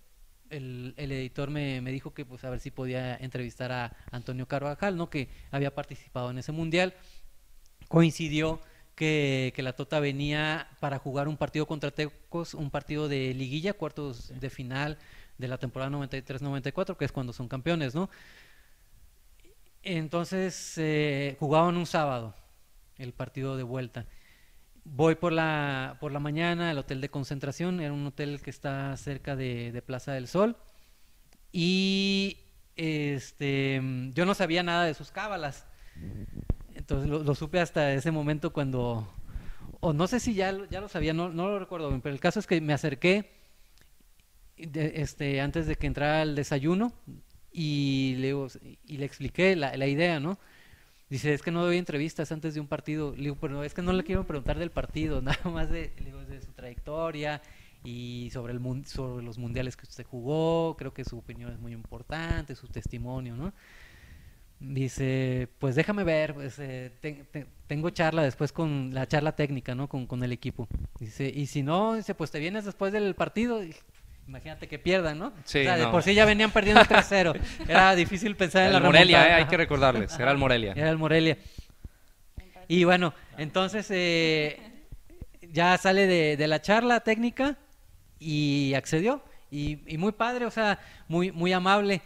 el, 0.51 0.95
el 0.97 1.13
editor 1.13 1.49
me, 1.49 1.81
me, 1.81 1.93
dijo 1.93 2.13
que 2.13 2.25
pues 2.25 2.45
a 2.45 2.51
ver 2.51 2.61
si 2.61 2.71
podía 2.71 3.17
entrevistar 3.17 3.71
a 3.71 3.97
Antonio 4.11 4.47
Carvajal, 4.49 4.97
¿no? 4.97 5.09
Que 5.09 5.29
había 5.53 5.75
participado 5.75 6.31
en 6.31 6.39
ese 6.39 6.51
mundial. 6.51 6.95
Coincidió 7.89 8.61
que, 8.97 9.53
que, 9.55 9.63
la 9.63 9.75
Tota 9.75 10.01
venía 10.01 10.69
para 10.81 10.99
jugar 10.99 11.29
un 11.29 11.37
partido 11.37 11.67
contra 11.67 11.93
Tecos, 11.93 12.55
un 12.55 12.71
partido 12.71 13.09
de 13.09 13.33
liguilla, 13.33 13.75
cuartos 13.75 14.33
de 14.41 14.51
final 14.51 14.99
de 15.39 15.49
la 15.49 15.59
temporada 15.59 15.91
93-94, 15.93 16.97
que 16.97 17.05
es 17.05 17.13
cuando 17.13 17.33
son 17.33 17.49
campeones, 17.49 17.95
¿no? 17.95 18.11
Entonces 19.83 20.75
eh, 20.77 21.37
jugaban 21.39 21.77
un 21.77 21.87
sábado 21.87 22.35
el 22.99 23.13
partido 23.13 23.57
de 23.57 23.63
vuelta. 23.63 24.07
Voy 24.85 25.15
por 25.15 25.33
la, 25.33 25.97
por 26.01 26.13
la 26.13 26.21
mañana 26.21 26.71
al 26.71 26.79
hotel 26.79 27.01
de 27.01 27.11
concentración, 27.11 27.81
era 27.81 27.93
un 27.93 28.07
hotel 28.07 28.41
que 28.41 28.51
está 28.51 28.97
cerca 28.97 29.37
de, 29.37 29.73
de 29.73 29.83
Plaza 29.83 30.13
del 30.13 30.27
Sol, 30.27 30.57
y 31.53 32.39
este, 32.77 33.81
yo 34.15 34.25
no 34.25 34.35
sabía 34.35 34.63
nada 34.63 34.85
de 34.85 34.95
sus 34.95 35.11
cábalas. 35.11 35.67
Entonces 36.75 37.09
lo, 37.11 37.35
supe 37.35 37.61
hasta 37.61 37.93
ese 37.93 38.11
momento 38.11 38.53
cuando, 38.53 39.13
o 39.81 39.93
no 39.93 40.07
sé 40.07 40.19
si 40.19 40.35
ya, 40.35 40.57
ya 40.71 40.81
lo 40.81 40.89
sabía, 40.89 41.13
no, 41.13 41.29
no 41.29 41.49
lo 41.49 41.59
recuerdo 41.59 41.89
bien, 41.89 42.01
pero 42.01 42.15
el 42.15 42.21
caso 42.21 42.41
es 42.41 42.47
que 42.47 42.61
me 42.61 42.73
acerqué 42.73 43.31
de, 44.57 44.95
este, 44.97 45.41
antes 45.41 45.67
de 45.67 45.77
que 45.77 45.87
entrara 45.87 46.23
al 46.23 46.35
desayuno 46.35 46.93
y 47.53 48.15
le, 48.19 48.35
y 48.87 48.97
le 48.97 49.05
expliqué 49.05 49.57
la, 49.57 49.77
la 49.77 49.87
idea, 49.87 50.21
¿no? 50.21 50.39
Dice, 51.11 51.35
es 51.35 51.43
que 51.43 51.51
no 51.51 51.65
doy 51.65 51.77
entrevistas 51.77 52.31
antes 52.31 52.55
de 52.55 52.61
un 52.61 52.69
partido. 52.69 53.13
Le 53.17 53.25
digo, 53.25 53.37
pero 53.41 53.65
es 53.65 53.75
que 53.75 53.83
no 53.83 53.93
le 53.93 54.05
quiero 54.05 54.25
preguntar 54.27 54.59
del 54.59 54.71
partido, 54.71 55.21
nada 55.23 55.51
más 55.51 55.69
de, 55.69 55.93
digo, 56.05 56.25
de 56.25 56.41
su 56.41 56.53
trayectoria 56.53 57.43
y 57.83 58.31
sobre, 58.33 58.53
el, 58.53 58.87
sobre 58.87 59.25
los 59.25 59.37
mundiales 59.37 59.77
que 59.77 59.87
usted 59.87 60.07
jugó. 60.07 60.77
Creo 60.79 60.95
que 60.95 61.05
su 61.05 61.19
opinión 61.19 61.53
es 61.53 61.59
muy 61.59 61.73
importante, 61.73 62.55
su 62.55 62.69
testimonio, 62.69 63.37
¿no? 63.37 63.53
Dice, 64.61 65.49
pues 65.59 65.75
déjame 65.75 66.05
ver, 66.05 66.35
pues, 66.35 66.59
eh, 66.59 66.93
te, 67.01 67.25
te, 67.33 67.47
tengo 67.67 67.91
charla 67.91 68.23
después 68.23 68.53
con 68.53 68.93
la 68.93 69.09
charla 69.09 69.35
técnica, 69.35 69.75
¿no? 69.75 69.89
Con, 69.89 70.07
con, 70.07 70.23
el 70.23 70.33
equipo. 70.33 70.69
Dice, 71.01 71.33
y 71.35 71.47
si 71.47 71.63
no, 71.63 71.95
dice, 71.95 72.15
pues 72.15 72.31
te 72.31 72.39
vienes 72.39 72.67
después 72.67 72.93
del 72.93 73.15
partido. 73.15 73.63
Imagínate 74.31 74.69
que 74.69 74.79
pierdan, 74.79 75.19
¿no? 75.19 75.33
Sí, 75.43 75.59
o 75.59 75.63
sea, 75.65 75.77
de 75.77 75.83
no. 75.83 75.91
por 75.91 76.05
sí 76.05 76.15
ya 76.15 76.25
venían 76.25 76.53
perdiendo 76.53 76.83
3-0. 76.83 77.37
Era 77.69 77.97
difícil 77.97 78.37
pensar 78.37 78.67
en 78.67 78.75
la 78.75 78.79
Morelia, 78.79 79.19
remontada. 79.19 79.29
eh, 79.29 79.43
hay 79.43 79.49
que 79.49 79.57
recordarles, 79.57 80.17
era 80.21 80.31
el 80.31 80.39
Morelia. 80.39 80.73
Era 80.77 80.89
el 80.89 80.99
Morelia. 80.99 81.37
Y 82.69 82.85
bueno, 82.85 83.13
entonces 83.39 83.91
eh, 83.91 84.87
ya 85.43 85.77
sale 85.79 86.07
de, 86.07 86.37
de, 86.37 86.47
la 86.47 86.63
charla 86.63 87.01
técnica 87.01 87.59
y 88.21 88.75
accedió. 88.75 89.25
Y, 89.51 89.81
y, 89.93 89.99
muy 89.99 90.13
padre, 90.13 90.47
o 90.47 90.51
sea, 90.53 90.79
muy, 91.09 91.33
muy 91.33 91.53
amable. 91.53 92.01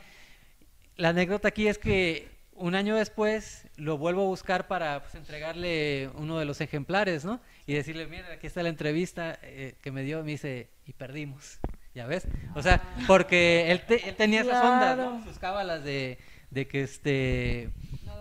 La 0.97 1.11
anécdota 1.11 1.49
aquí 1.49 1.69
es 1.69 1.77
que 1.77 2.31
un 2.55 2.75
año 2.75 2.97
después 2.97 3.69
lo 3.77 3.99
vuelvo 3.99 4.23
a 4.23 4.27
buscar 4.29 4.67
para 4.67 5.03
pues, 5.03 5.15
entregarle 5.15 6.09
uno 6.15 6.39
de 6.39 6.47
los 6.47 6.63
ejemplares, 6.63 7.27
¿no? 7.27 7.43
Y 7.67 7.75
decirle, 7.75 8.07
mira, 8.07 8.33
aquí 8.33 8.47
está 8.47 8.63
la 8.63 8.71
entrevista 8.71 9.39
eh, 9.43 9.75
que 9.83 9.93
me 9.93 10.05
dio, 10.05 10.25
me 10.25 10.31
dice, 10.31 10.71
y 10.87 10.95
perdimos. 10.95 11.61
¿Ya 11.95 12.07
ves? 12.07 12.27
O 12.55 12.63
sea, 12.63 12.83
porque 13.07 13.71
él, 13.71 13.81
te, 13.87 14.09
él 14.09 14.17
tenía 14.17 14.41
esas 14.41 14.65
ondas, 14.65 14.97
¿no? 14.97 15.23
Sus 15.25 15.39
cábalas 15.39 15.85
de, 15.85 16.19
de 16.51 16.67
que 16.67 16.83
este 16.83 17.71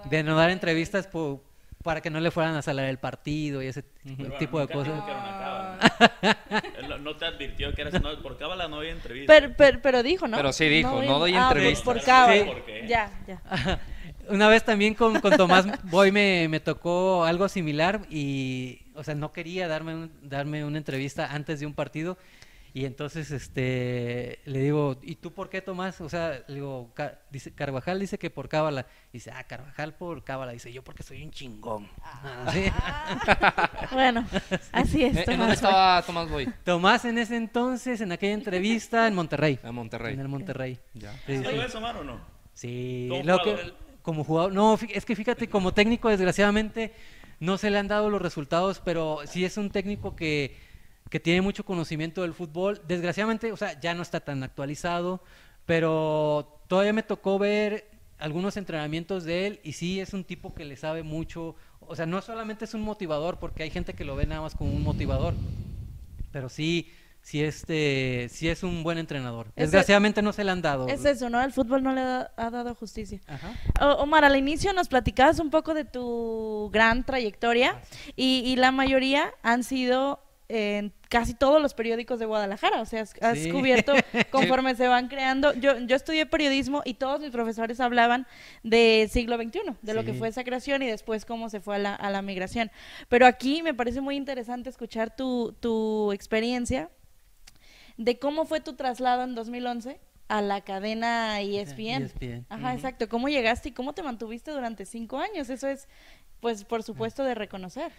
de 0.10 0.24
no 0.24 0.36
dar 0.36 0.52
entrevistas 0.52 1.08
por, 1.08 1.42
para 1.84 2.02
que 2.02 2.10
no 2.10 2.20
le 2.20 2.32
fueran 2.32 2.56
a 2.56 2.62
salar 2.62 2.86
el 2.86 2.98
partido 2.98 3.62
y 3.62 3.68
ese 3.68 3.84
Pero 3.84 4.34
tipo 4.38 4.54
bueno, 4.54 4.68
de 4.68 4.74
cosas. 4.74 5.04
Que 5.04 5.12
era 5.12 5.20
una 5.20 5.40
cábala. 5.40 6.38
Él 6.80 7.04
no 7.04 7.16
te 7.16 7.26
advirtió 7.26 7.74
que 7.74 7.82
eras 7.82 8.02
no, 8.02 8.22
por 8.22 8.38
cábala 8.38 8.68
no 8.68 8.78
había 8.78 8.92
entrevista. 8.92 9.34
Pero, 9.34 9.54
pero, 9.58 9.80
pero, 9.82 10.04
dijo, 10.04 10.28
¿no? 10.28 10.38
Pero 10.38 10.54
sí 10.54 10.70
dijo, 10.70 11.02
no, 11.02 11.20
doy 11.20 11.34
ah, 11.36 11.50
entrevistas. 11.50 11.84
Por 11.84 12.02
cábala. 12.02 12.44
Sí. 12.44 12.46
¿Por 12.46 12.66
qué? 12.66 12.88
Ya, 12.88 13.12
ya. 13.28 13.42
Una 14.30 14.48
vez 14.48 14.64
también 14.64 14.94
con, 14.94 15.20
con 15.20 15.36
Tomás 15.36 15.66
Boy 15.84 16.12
me, 16.14 16.48
me, 16.48 16.62
tocó 16.62 17.26
algo 17.26 17.50
similar 17.50 18.02
y, 18.10 18.80
o 18.96 19.04
sea, 19.04 19.16
no 19.16 19.34
quería 19.34 19.68
darme, 19.68 19.96
un, 19.96 20.12
darme 20.22 20.64
una 20.64 20.78
entrevista 20.78 21.34
antes 21.34 21.60
de 21.60 21.66
un 21.66 21.74
partido 21.74 22.18
y 22.76 22.86
entonces 22.86 23.30
este 23.30 24.40
le 24.46 24.60
digo, 24.60 24.98
¿y 25.04 25.16
tú 25.16 25.32
por 25.32 25.50
qué 25.50 25.62
Tomás? 25.62 26.02
O 26.02 26.10
sea, 26.10 26.44
le 26.48 26.56
digo, 26.56 26.92
Car 26.96 27.22
dice, 27.30 27.54
Carvajal 27.54 28.00
dice 28.00 28.18
que 28.18 28.32
por 28.32 28.50
cábala. 28.50 28.88
Dice, 29.12 29.30
ah, 29.30 29.44
Carvajal 29.44 29.94
por 29.94 30.24
cábala. 30.24 30.54
Dice, 30.54 30.74
yo 30.74 30.84
porque 30.84 31.04
soy 31.04 31.22
un 31.22 31.30
chingón. 31.30 31.88
Ah. 32.02 32.52
¿Sí? 32.52 32.66
bueno, 33.94 34.26
así 34.72 35.04
es. 35.04 35.14
Tomás 35.14 35.28
¿En 35.28 35.40
dónde 35.40 35.54
estaba 35.54 36.02
Tomás 36.02 36.28
Boy? 36.28 36.52
Tomás 36.64 37.06
en 37.06 37.20
ese 37.20 37.36
entonces, 37.36 38.02
en 38.02 38.12
aquella 38.12 38.34
entrevista, 38.34 39.08
en 39.08 39.14
Monterrey. 39.14 39.60
En 39.64 39.76
Monterrey. 39.76 40.16
En 40.16 40.20
el 40.22 40.28
Monterrey. 40.28 40.80
Ya. 40.96 41.14
Sí, 41.28 41.44
¿Sí 41.44 41.78
Omar, 41.78 41.98
o 41.98 42.04
no? 42.04 42.22
Sí. 42.56 43.08
Lo 43.24 43.38
que, 43.44 43.72
como 44.02 44.24
jugador, 44.24 44.52
no, 44.52 44.80
es 44.90 45.06
que 45.06 45.16
fíjate, 45.16 45.48
como 45.48 45.76
técnico, 45.76 46.10
desgraciadamente, 46.10 46.92
no 47.40 47.60
se 47.60 47.70
le 47.70 47.78
han 47.78 47.88
dado 47.88 48.10
los 48.10 48.22
resultados, 48.22 48.82
pero 48.84 49.20
sí 49.26 49.46
es 49.46 49.58
un 49.58 49.70
técnico 49.70 50.16
que 50.16 50.58
que 51.14 51.20
tiene 51.20 51.44
mucho 51.44 51.64
conocimiento 51.64 52.24
del 52.24 52.34
fútbol. 52.34 52.82
Desgraciadamente, 52.88 53.52
o 53.52 53.56
sea, 53.56 53.80
ya 53.80 53.94
no 53.94 54.02
está 54.02 54.22
tan 54.22 54.42
actualizado, 54.42 55.22
pero 55.68 56.60
todavía 56.68 56.92
me 56.92 57.04
tocó 57.04 57.38
ver 57.38 57.88
algunos 58.18 58.58
entrenamientos 58.58 59.24
de 59.24 59.46
él 59.46 59.60
y 59.64 59.74
sí 59.74 60.00
es 60.00 60.14
un 60.14 60.24
tipo 60.24 60.56
que 60.56 60.66
le 60.66 60.76
sabe 60.76 61.04
mucho. 61.04 61.56
O 61.82 61.96
sea, 61.96 62.08
no 62.08 62.20
solamente 62.24 62.66
es 62.66 62.74
un 62.74 62.82
motivador, 62.82 63.38
porque 63.38 63.62
hay 63.62 63.70
gente 63.70 63.94
que 63.94 64.06
lo 64.06 64.16
ve 64.16 64.26
nada 64.26 64.42
más 64.42 64.56
como 64.56 64.72
un 64.72 64.82
motivador, 64.82 65.36
pero 66.32 66.50
sí, 66.50 66.92
sí, 67.22 67.44
este, 67.44 68.28
sí 68.32 68.50
es 68.50 68.64
un 68.64 68.82
buen 68.82 68.98
entrenador. 68.98 69.50
Es 69.56 69.66
Desgraciadamente 69.66 70.24
no 70.24 70.34
se 70.34 70.44
le 70.44 70.50
han 70.50 70.64
dado. 70.64 70.88
Es 70.88 71.06
eso, 71.06 71.30
¿no? 71.30 71.44
El 71.44 71.52
fútbol 71.52 71.84
no 71.84 71.94
le 71.94 72.02
ha, 72.02 72.32
ha 72.38 72.50
dado 72.50 72.74
justicia. 72.74 73.20
O, 73.80 73.86
Omar, 74.02 74.26
al 74.26 74.36
inicio 74.36 74.74
nos 74.74 74.88
platicabas 74.88 75.40
un 75.40 75.52
poco 75.52 75.76
de 75.76 75.86
tu 75.86 76.72
gran 76.74 77.04
trayectoria 77.04 77.80
y 78.16 78.56
la 78.56 78.72
mayoría 78.72 79.32
han 79.44 79.64
sido 79.64 80.24
en 80.54 80.92
casi 81.14 81.36
todos 81.36 81.62
los 81.62 81.76
periódicos 81.76 82.18
de 82.18 82.26
Guadalajara, 82.26 82.82
o 82.82 82.86
sea, 82.88 83.04
has, 83.04 83.14
has 83.22 83.38
sí. 83.38 83.52
cubierto 83.52 83.94
conforme 84.32 84.74
se 84.74 84.88
van 84.88 85.10
creando. 85.10 85.54
Yo, 85.54 85.78
yo 85.78 85.96
estudié 85.96 86.26
periodismo 86.26 86.82
y 86.86 86.96
todos 86.96 87.22
mis 87.22 87.30
profesores 87.30 87.80
hablaban 87.80 88.26
de 88.64 89.08
siglo 89.12 89.38
XXI, 89.38 89.60
de 89.84 89.92
sí. 89.92 89.96
lo 89.96 90.04
que 90.04 90.14
fue 90.14 90.30
esa 90.30 90.44
creación 90.44 90.82
y 90.82 90.88
después 90.88 91.26
cómo 91.26 91.50
se 91.50 91.60
fue 91.60 91.76
a 91.76 91.78
la, 91.78 91.94
a 91.94 92.10
la 92.10 92.24
migración. 92.24 92.72
Pero 93.10 93.28
aquí 93.28 93.62
me 93.62 93.76
parece 93.76 94.02
muy 94.02 94.16
interesante 94.16 94.72
escuchar 94.72 95.16
tu, 95.16 95.56
tu 95.60 96.12
experiencia 96.14 96.90
de 97.98 98.18
cómo 98.18 98.46
fue 98.46 98.60
tu 98.60 98.74
traslado 98.74 99.22
en 99.22 99.36
2011 99.36 100.00
a 100.30 100.42
la 100.42 100.62
cadena 100.62 101.40
E 101.42 101.62
ESPN. 101.62 102.06
ESPN. 102.06 102.46
Ajá, 102.50 102.64
uh 102.64 102.70
-huh. 102.70 102.74
exacto. 102.74 103.08
¿Cómo 103.08 103.30
llegaste 103.30 103.70
y 103.70 103.72
cómo 103.72 103.94
te 103.94 104.02
mantuviste 104.02 104.50
durante 104.50 104.88
cinco 104.88 105.20
años? 105.20 105.52
Eso 105.52 105.68
es, 105.68 105.88
pues, 106.40 106.64
por 106.64 106.82
supuesto, 106.82 107.24
de 107.24 107.36
reconocer. 107.36 107.92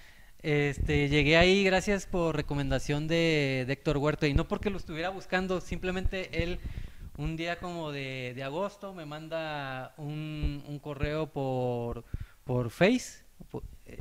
Este, 0.44 1.08
llegué 1.08 1.38
ahí 1.38 1.64
gracias 1.64 2.04
por 2.04 2.36
recomendación 2.36 3.08
de, 3.08 3.64
de, 3.66 3.72
Héctor 3.72 3.96
Huerta. 3.96 4.26
Y 4.26 4.34
no 4.34 4.46
porque 4.46 4.68
lo 4.68 4.76
estuviera 4.76 5.08
buscando, 5.08 5.62
simplemente 5.62 6.42
él 6.42 6.58
un 7.16 7.34
día 7.34 7.58
como 7.58 7.92
de, 7.92 8.38
agosto 8.44 8.92
me 8.92 9.06
manda 9.06 9.94
un, 9.96 10.62
un, 10.68 10.78
correo 10.80 11.28
por, 11.28 12.04
por 12.44 12.68
Face 12.68 13.24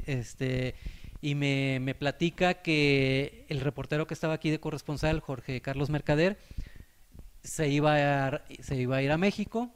este, 0.05 0.75
y 1.21 1.33
me, 1.35 1.79
me, 1.79 1.95
platica 1.95 2.55
que 2.55 3.45
el 3.47 3.61
reportero 3.61 4.05
que 4.05 4.13
estaba 4.13 4.33
aquí 4.33 4.49
de 4.49 4.59
corresponsal, 4.59 5.21
Jorge 5.21 5.61
Carlos 5.61 5.89
Mercader, 5.89 6.37
se 7.41 7.69
iba 7.69 8.27
a, 8.27 8.41
se 8.59 8.75
iba 8.75 8.97
a 8.97 9.01
ir 9.01 9.13
a 9.13 9.17
México, 9.17 9.71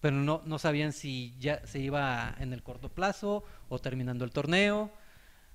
pero 0.00 0.16
no, 0.16 0.42
no 0.44 0.58
sabían 0.58 0.92
si 0.92 1.36
ya 1.38 1.64
se 1.68 1.78
iba 1.78 2.34
en 2.40 2.52
el 2.52 2.64
corto 2.64 2.88
plazo 2.88 3.44
o 3.68 3.78
terminando 3.78 4.24
el 4.24 4.32
torneo 4.32 4.90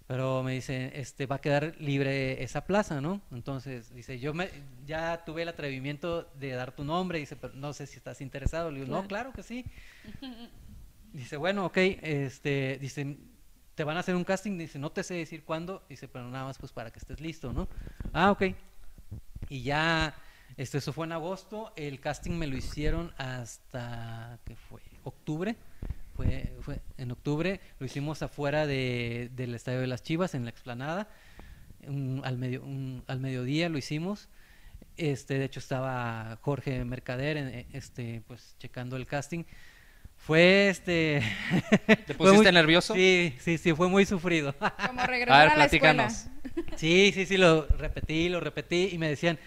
pero 0.10 0.42
me 0.42 0.54
dice, 0.54 0.92
este, 0.96 1.28
va 1.28 1.36
a 1.36 1.40
quedar 1.40 1.76
libre 1.78 2.42
esa 2.42 2.66
plaza, 2.66 3.00
¿no? 3.00 3.22
Entonces, 3.32 3.94
dice, 3.94 4.18
yo 4.20 4.34
me, 4.34 4.50
ya 4.88 5.24
tuve 5.24 5.44
el 5.44 5.50
atrevimiento 5.50 6.24
de 6.34 6.50
dar 6.50 6.72
tu 6.72 6.84
nombre, 6.84 7.20
dice, 7.20 7.36
pero 7.36 7.54
no 7.54 7.74
sé 7.74 7.86
si 7.86 7.98
estás 7.98 8.20
interesado. 8.20 8.72
Le 8.72 8.80
digo, 8.80 8.88
claro. 8.88 9.02
no, 9.04 9.08
claro 9.08 9.34
que 9.34 9.44
sí. 9.44 9.66
dice, 11.14 11.38
bueno, 11.38 11.64
ok, 11.68 11.78
este, 11.78 12.80
dice, 12.82 13.18
te 13.76 13.84
van 13.84 13.98
a 13.98 14.00
hacer 14.00 14.16
un 14.16 14.24
casting, 14.24 14.58
dice, 14.58 14.80
no 14.80 14.92
te 14.92 15.04
sé 15.04 15.14
decir 15.14 15.44
cuándo, 15.44 15.84
dice, 15.88 16.08
pero 16.08 16.28
nada 16.28 16.46
más 16.46 16.58
pues 16.58 16.72
para 16.72 16.90
que 16.90 16.98
estés 16.98 17.22
listo, 17.22 17.54
¿no? 17.54 17.68
Ah, 18.12 18.32
ok. 18.32 18.46
Y 19.48 19.62
ya, 19.62 20.16
este, 20.58 20.80
eso 20.80 20.92
fue 20.92 21.06
en 21.06 21.12
agosto, 21.12 21.72
el 21.76 22.00
casting 22.00 22.32
me 22.32 22.48
lo 22.48 22.58
hicieron 22.58 23.14
hasta, 23.20 24.40
¿qué 24.44 24.56
fue? 24.56 24.82
Octubre 25.04 25.56
fue, 26.20 26.52
fue 26.60 26.82
en 26.98 27.12
octubre, 27.12 27.62
lo 27.80 27.86
hicimos 27.86 28.22
afuera 28.22 28.68
de, 28.68 29.30
del 29.38 29.56
Estadio 29.56 29.80
de 29.80 29.88
las 29.88 30.04
Chivas, 30.04 30.36
en 30.36 30.44
la 30.44 30.50
explanada, 30.50 31.08
un, 31.88 32.22
al, 32.26 32.38
medio, 32.38 32.62
un, 32.62 33.04
al 33.08 33.22
mediodía 33.22 33.70
lo 33.70 33.78
hicimos. 33.78 34.28
Este, 34.98 35.40
de 35.40 35.46
hecho 35.46 35.62
estaba 35.62 36.38
Jorge 36.42 36.84
Mercader 36.84 37.66
este, 37.72 38.22
pues, 38.28 38.58
checando 38.60 38.98
el 38.98 39.08
casting, 39.08 39.46
Fue 40.18 40.68
este. 40.68 41.22
¿Te 41.88 42.14
fue 42.14 42.32
pusiste 42.32 42.52
nervioso? 42.52 42.94
Sí, 42.96 43.34
sí, 43.40 43.58
sí, 43.58 43.74
fue 43.74 43.88
muy 43.88 44.06
sufrido. 44.06 44.54
Como 44.88 45.02
regresar 45.08 45.48
a, 45.48 45.50
ver, 45.50 45.58
la 45.58 45.66
escuela. 45.66 45.94
platícanos. 45.94 46.28
Sí, 46.76 47.12
sí, 47.14 47.26
sí, 47.26 47.38
lo 47.38 47.66
repetí, 47.66 48.28
lo 48.28 48.42
repetí 48.42 48.90
y 48.92 48.98
me 48.98 49.08
decían, 49.08 49.40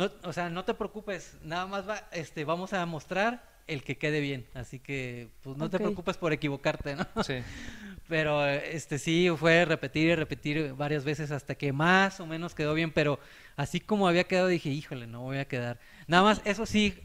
no, 0.00 0.10
o 0.28 0.32
sea, 0.32 0.48
no 0.50 0.64
te 0.64 0.74
preocupes, 0.74 1.36
nada 1.42 1.66
más 1.66 1.88
va, 1.88 2.08
este, 2.12 2.44
vamos 2.44 2.72
a 2.72 2.84
mostrar 2.86 3.48
el 3.66 3.84
que 3.84 3.98
quede 3.98 4.20
bien, 4.20 4.46
así 4.54 4.80
que 4.80 5.28
pues 5.42 5.56
no 5.56 5.70
te 5.70 5.78
preocupes 5.78 6.16
por 6.16 6.32
equivocarte, 6.32 6.96
¿no? 6.96 7.06
Sí. 7.22 7.34
Pero 8.08 8.44
este 8.46 8.98
sí 8.98 9.28
fue 9.38 9.64
repetir 9.64 10.08
y 10.08 10.14
repetir 10.16 10.74
varias 10.74 11.04
veces 11.04 11.30
hasta 11.30 11.54
que 11.54 11.72
más 11.72 12.18
o 12.18 12.26
menos 12.26 12.56
quedó 12.56 12.74
bien, 12.74 12.90
pero 12.90 13.20
así 13.54 13.78
como 13.78 14.08
había 14.08 14.24
quedado 14.24 14.48
dije, 14.48 14.68
híjole, 14.68 15.06
no 15.06 15.20
voy 15.20 15.38
a 15.38 15.44
quedar. 15.46 15.78
Nada 16.08 16.24
más, 16.24 16.42
eso 16.44 16.66
sí, 16.66 16.98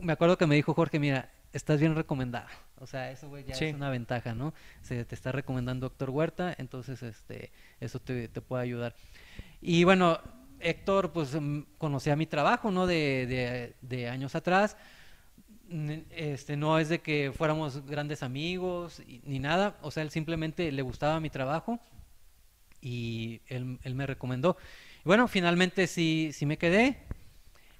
me 0.00 0.12
acuerdo 0.12 0.36
que 0.36 0.46
me 0.48 0.56
dijo 0.56 0.74
Jorge, 0.74 0.98
mira, 0.98 1.30
estás 1.52 1.78
bien 1.78 1.94
recomendado. 1.94 2.48
O 2.80 2.86
sea, 2.88 3.12
eso 3.12 3.28
güey 3.28 3.44
ya 3.44 3.54
Sí. 3.54 3.66
es 3.66 3.74
una 3.74 3.90
ventaja, 3.90 4.34
¿no? 4.34 4.54
Se 4.80 5.04
te 5.04 5.14
está 5.14 5.30
recomendando 5.30 5.86
Héctor 5.86 6.10
Huerta, 6.10 6.52
entonces 6.58 7.00
este 7.04 7.52
eso 7.78 8.00
te, 8.00 8.26
te 8.26 8.40
puede 8.40 8.64
ayudar. 8.64 8.96
Y 9.60 9.84
bueno, 9.84 10.18
Héctor 10.62 11.12
pues 11.12 11.34
mm, 11.38 11.62
conocía 11.78 12.16
mi 12.16 12.26
trabajo, 12.26 12.70
¿no? 12.70 12.86
De, 12.86 13.74
años 14.10 14.34
atrás. 14.34 14.76
Este, 16.10 16.56
no 16.56 16.78
es 16.78 16.88
de 16.88 17.00
que 17.00 17.32
fuéramos 17.34 17.86
grandes 17.86 18.22
amigos 18.22 19.02
ni 19.24 19.38
nada, 19.38 19.78
o 19.80 19.90
sea, 19.90 20.02
él 20.02 20.10
simplemente 20.10 20.70
le 20.70 20.82
gustaba 20.82 21.18
mi 21.18 21.30
trabajo 21.30 21.80
y 22.82 23.40
él, 23.46 23.78
me 23.94 24.06
recomendó. 24.06 24.58
Bueno, 25.04 25.28
finalmente 25.28 25.86
sí, 25.86 26.30
sí 26.34 26.44
me 26.44 26.58
quedé. 26.58 26.98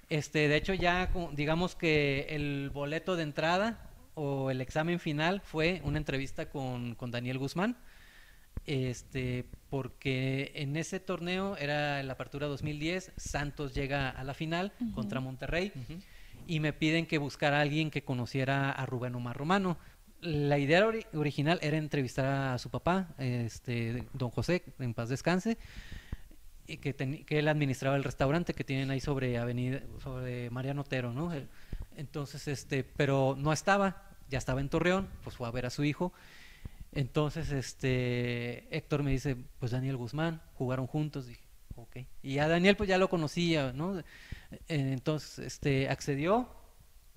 Este, 0.09 0.47
de 0.47 0.55
hecho, 0.55 0.73
ya 0.73 1.11
digamos 1.33 1.75
que 1.75 2.27
el 2.29 2.71
boleto 2.73 3.15
de 3.15 3.23
entrada 3.23 3.89
o 4.15 4.49
el 4.49 4.61
examen 4.61 4.99
final 4.99 5.41
fue 5.41 5.81
una 5.83 5.97
entrevista 5.97 6.49
con, 6.49 6.95
con 6.95 7.11
Daniel 7.11 7.37
Guzmán. 7.37 7.77
Este, 8.65 9.45
porque 9.77 10.51
en 10.53 10.77
ese 10.77 10.99
torneo 10.99 11.57
era 11.57 12.03
la 12.03 12.13
apertura 12.13 12.45
2010, 12.45 13.11
Santos 13.17 13.73
llega 13.73 14.07
a 14.07 14.23
la 14.23 14.35
final 14.35 14.71
contra 14.93 15.19
Monterrey 15.19 15.71
y 16.45 16.59
me 16.59 16.73
piden 16.73 17.07
que 17.07 17.17
buscara 17.17 17.57
a 17.57 17.61
alguien 17.61 17.89
que 17.89 18.03
conociera 18.03 18.69
a 18.71 18.85
Rubén 18.85 19.15
Omar 19.15 19.35
Romano. 19.35 19.79
La 20.21 20.59
idea 20.59 20.85
ori- 20.85 21.07
original 21.15 21.57
era 21.63 21.77
entrevistar 21.77 22.53
a 22.53 22.57
su 22.59 22.69
papá, 22.69 23.15
este, 23.17 24.05
don 24.13 24.29
José, 24.29 24.61
en 24.77 24.93
paz 24.93 25.09
descanse, 25.09 25.57
y 26.67 26.77
que, 26.77 26.93
que 26.93 27.39
él 27.39 27.47
administraba 27.47 27.95
el 27.95 28.03
restaurante 28.03 28.53
que 28.53 28.63
tienen 28.63 28.91
ahí 28.91 28.99
sobre 28.99 29.39
Avenida, 29.39 29.81
sobre 30.03 30.51
Mariano 30.51 30.81
Otero, 30.81 31.13
¿no? 31.13 31.31
Entonces, 31.97 32.47
este, 32.47 32.83
pero 32.83 33.35
no 33.39 33.51
estaba, 33.51 34.03
ya 34.29 34.37
estaba 34.37 34.61
en 34.61 34.69
Torreón, 34.69 35.07
pues 35.23 35.35
fue 35.35 35.47
a 35.47 35.51
ver 35.51 35.65
a 35.65 35.71
su 35.71 35.83
hijo. 35.83 36.13
Entonces, 36.95 37.51
este, 37.51 38.67
Héctor 38.75 39.03
me 39.03 39.11
dice, 39.11 39.35
pues 39.59 39.71
Daniel 39.71 39.97
Guzmán, 39.97 40.41
jugaron 40.53 40.87
juntos, 40.87 41.27
dije, 41.27 41.41
ok. 41.75 41.97
Y 42.21 42.37
a 42.39 42.47
Daniel 42.47 42.75
pues 42.75 42.89
ya 42.89 42.97
lo 42.97 43.09
conocía, 43.09 43.71
¿no? 43.73 43.99
Eh, 43.99 44.03
Entonces, 44.67 45.39
este, 45.39 45.89
accedió 45.89 46.49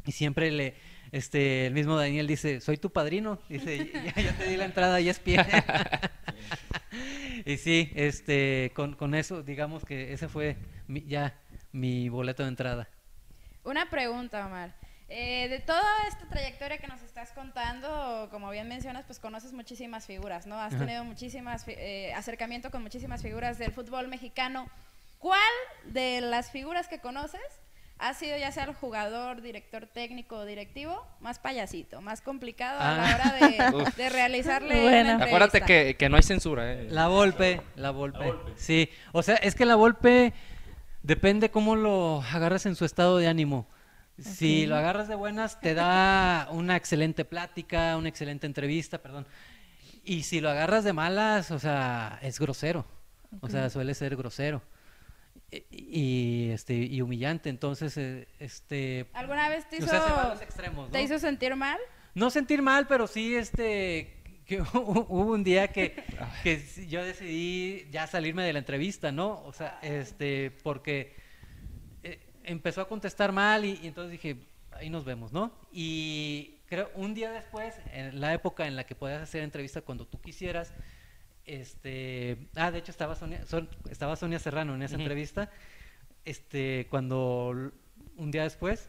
y 0.06 0.12
siempre 0.12 0.50
le, 0.50 0.74
este, 1.12 1.66
el 1.66 1.74
mismo 1.74 1.96
Daniel 1.96 2.26
dice, 2.26 2.60
soy 2.60 2.78
tu 2.78 2.90
padrino, 2.90 3.38
dice, 3.48 3.90
ya, 3.92 4.22
ya 4.22 4.36
te 4.38 4.48
di 4.48 4.56
la 4.56 4.64
entrada 4.64 5.00
y 5.00 5.08
es 5.10 5.18
pie. 5.18 5.44
y 7.44 7.56
sí, 7.58 7.90
este, 7.94 8.72
con, 8.74 8.94
con 8.94 9.14
eso, 9.14 9.42
digamos 9.42 9.84
que 9.84 10.12
ese 10.12 10.28
fue 10.28 10.56
mi- 10.86 11.04
ya 11.04 11.38
mi 11.72 12.08
boleto 12.08 12.42
de 12.42 12.48
entrada. 12.48 12.88
Una 13.64 13.90
pregunta, 13.90 14.46
Omar. 14.46 14.74
Eh, 15.08 15.46
de 15.48 15.60
toda 15.60 15.84
esta 16.08 16.26
trayectoria 16.28 16.78
que 16.78 16.88
nos 16.88 17.00
estás 17.02 17.30
contando, 17.30 18.28
como 18.32 18.50
bien 18.50 18.66
mencionas, 18.68 19.04
pues 19.06 19.20
conoces 19.20 19.52
muchísimas 19.52 20.04
figuras, 20.06 20.46
¿no? 20.46 20.58
Has 20.60 20.74
Ajá. 20.74 20.84
tenido 20.84 21.04
muchísimas 21.04 21.64
eh, 21.68 22.12
acercamiento 22.14 22.70
con 22.72 22.82
muchísimas 22.82 23.22
figuras 23.22 23.56
del 23.58 23.70
fútbol 23.72 24.08
mexicano. 24.08 24.68
¿Cuál 25.20 25.40
de 25.84 26.20
las 26.20 26.50
figuras 26.50 26.88
que 26.88 26.98
conoces 26.98 27.40
ha 27.98 28.12
sido 28.14 28.36
ya 28.36 28.50
sea 28.52 28.64
el 28.64 28.74
jugador, 28.74 29.40
director 29.42 29.86
técnico 29.86 30.36
o 30.38 30.44
directivo 30.44 31.06
más 31.20 31.38
payasito, 31.38 32.00
más 32.02 32.20
complicado 32.20 32.78
a 32.80 32.96
la 32.96 33.04
Ah. 33.08 33.14
hora 33.14 33.32
de, 33.86 33.90
de 34.02 34.08
realizarle 34.10 34.82
Bueno. 34.82 35.14
una 35.14 35.24
Acuérdate 35.24 35.60
que, 35.62 35.96
que 35.96 36.08
no 36.08 36.16
hay 36.16 36.22
censura, 36.24 36.72
¿eh? 36.74 36.88
La 36.90 37.06
Volpe, 37.06 37.62
la 37.76 37.92
Volpe. 37.92 38.34
Sí, 38.56 38.90
o 39.12 39.22
sea, 39.22 39.36
es 39.36 39.54
que 39.54 39.64
la 39.64 39.76
Volpe 39.76 40.32
depende 41.04 41.50
cómo 41.50 41.76
lo 41.76 42.22
agarras 42.22 42.66
en 42.66 42.74
su 42.74 42.84
estado 42.84 43.18
de 43.18 43.28
ánimo. 43.28 43.66
Si 44.18 44.66
lo 44.66 44.76
agarras 44.76 45.08
de 45.08 45.14
buenas, 45.14 45.60
te 45.60 45.74
da 45.74 46.48
una 46.50 46.76
excelente 46.76 47.24
plática, 47.24 47.96
una 47.96 48.08
excelente 48.08 48.46
entrevista, 48.46 48.98
perdón. 48.98 49.26
Y 50.04 50.22
si 50.22 50.40
lo 50.40 50.48
agarras 50.48 50.84
de 50.84 50.92
malas, 50.92 51.50
o 51.50 51.58
sea, 51.58 52.18
es 52.22 52.38
grosero. 52.38 52.86
O 53.40 53.48
sea, 53.48 53.68
suele 53.68 53.94
ser 53.94 54.16
grosero. 54.16 54.62
Y, 55.50 55.64
y, 55.70 56.50
este 56.50 56.74
y 56.74 57.02
humillante, 57.02 57.48
entonces 57.50 57.96
eh, 57.98 58.26
este 58.40 59.06
¿Alguna 59.12 59.48
vez 59.48 59.68
te 59.68 59.76
o 59.76 59.78
hizo, 59.78 59.88
sea, 59.88 60.36
extremos, 60.42 60.90
te 60.90 60.98
¿no? 60.98 61.04
hizo 61.04 61.18
sentir 61.20 61.54
mal? 61.54 61.78
No 62.14 62.30
sentir 62.30 62.62
mal, 62.62 62.88
pero 62.88 63.06
sí, 63.06 63.36
este, 63.36 64.16
que 64.46 64.60
hubo 64.74 65.32
un 65.32 65.44
día 65.44 65.68
que, 65.68 66.02
que 66.42 66.64
yo 66.88 67.04
decidí 67.04 67.86
ya 67.90 68.06
salirme 68.06 68.42
de 68.42 68.54
la 68.54 68.60
entrevista, 68.60 69.12
¿no? 69.12 69.42
O 69.44 69.52
sea, 69.52 69.78
este, 69.82 70.50
porque 70.62 71.14
empezó 72.46 72.80
a 72.80 72.88
contestar 72.88 73.32
mal 73.32 73.64
y, 73.64 73.78
y 73.82 73.86
entonces 73.86 74.12
dije, 74.12 74.36
ahí 74.72 74.88
nos 74.88 75.04
vemos, 75.04 75.32
¿no? 75.32 75.52
Y 75.70 76.60
creo 76.66 76.90
un 76.94 77.12
día 77.14 77.30
después, 77.30 77.74
en 77.92 78.20
la 78.20 78.32
época 78.32 78.66
en 78.66 78.76
la 78.76 78.84
que 78.84 78.94
podías 78.94 79.20
hacer 79.22 79.42
entrevista 79.42 79.82
cuando 79.82 80.06
tú 80.06 80.20
quisieras, 80.20 80.72
este, 81.44 82.48
ah, 82.56 82.70
de 82.70 82.78
hecho 82.78 82.90
estaba 82.90 83.14
Sonia, 83.14 83.44
Son- 83.46 83.68
estaba 83.88 84.16
Sonia 84.16 84.38
Serrano 84.38 84.74
en 84.74 84.82
esa 84.82 84.94
Ujú. 84.94 85.02
entrevista, 85.02 85.50
este, 86.24 86.86
cuando 86.90 87.72
un 88.16 88.30
día 88.30 88.42
después 88.42 88.88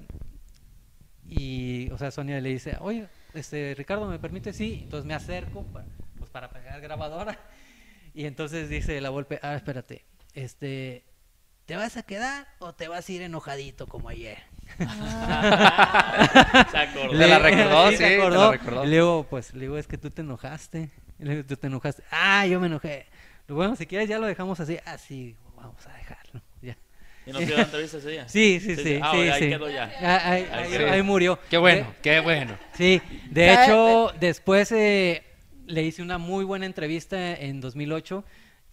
y, 1.30 1.90
o 1.92 1.98
sea, 1.98 2.12
Sonia 2.12 2.40
le 2.40 2.50
dice, 2.50 2.78
oye, 2.80 3.08
este, 3.34 3.76
Ricardo, 3.78 4.08
¿me 4.08 4.20
permite? 4.20 4.54
Sí. 4.54 4.80
Entonces 4.84 5.06
me 5.06 5.14
acerco, 5.14 5.64
pa- 5.66 5.86
pues 6.18 6.30
para 6.32 6.52
pegar 6.52 6.80
grabadora. 6.82 7.38
Y 8.14 8.26
entonces 8.26 8.68
dice 8.68 9.00
la 9.00 9.12
Volpe, 9.12 9.38
ah, 9.44 9.54
espérate, 9.56 10.04
este, 10.34 11.04
¿te 11.68 11.76
vas 11.76 11.98
a 11.98 12.04
quedar 12.04 12.48
o 12.60 12.74
te 12.74 12.88
vas 12.88 13.08
a 13.08 13.12
ir 13.12 13.22
enojadito 13.22 13.86
como 13.86 14.10
ayer? 14.10 14.40
Se 14.78 14.84
acordó. 16.78 17.14
Le- 17.14 17.28
la 17.28 17.40
recordó, 17.40 17.92
se 17.92 17.98
sí, 17.98 18.04
te 18.04 18.30
la 18.30 18.52
recordó. 18.52 18.84
Y 18.84 18.88
le 18.88 18.96
digo, 18.96 19.28
pues, 19.30 19.54
le 19.54 19.62
digo, 19.62 19.78
es 19.78 19.88
que 19.88 19.98
tú 19.98 20.10
te 20.10 20.22
enojaste. 20.22 20.90
Le 21.20 21.32
digo, 21.36 21.46
tú 21.48 21.56
te 21.58 21.68
enojaste. 21.68 22.04
Ah, 22.12 22.46
yo 22.48 22.60
me 22.60 22.68
enojé. 22.68 23.06
Bueno, 23.48 23.76
si 23.76 23.86
quieres 23.86 24.10
ya 24.10 24.20
lo 24.20 24.28
dejamos 24.28 24.60
así. 24.60 24.78
Así, 24.86 25.36
vamos 25.56 25.86
a 25.88 25.94
dejarlo. 25.98 26.42
Ya. 26.62 26.78
¿Y 27.26 27.32
no 27.32 27.40
te 27.40 27.46
dio 27.46 27.58
la 27.58 27.64
entrevista 27.64 27.98
ese 27.98 28.10
día? 28.10 28.28
Sí, 28.30 28.60
sí, 28.60 28.76
sí. 28.76 29.00
Ah, 29.02 29.12
sí, 29.14 29.20
ahí 29.30 29.44
sí. 29.44 29.50
quedó 29.50 29.70
ya. 29.70 29.92
Ah, 30.02 30.32
Ahí, 30.32 30.48
Ahí 30.52 30.64
ahí- 30.74 30.78
sí. 30.78 30.84
ahí 30.84 31.02
murió. 31.02 31.40
Qué 31.50 31.58
bueno, 31.58 31.88
De- 31.88 31.96
qué 32.02 32.20
bueno. 32.20 32.58
Sí, 32.74 33.02
de 33.30 33.54
hecho, 33.54 34.12
después 34.20 34.72
eh, 34.72 35.24
le 35.66 35.84
hice 35.84 36.02
una 36.02 36.18
muy 36.18 36.44
buena 36.46 36.66
entrevista 36.66 37.34
en 37.34 37.60
2008, 37.62 38.24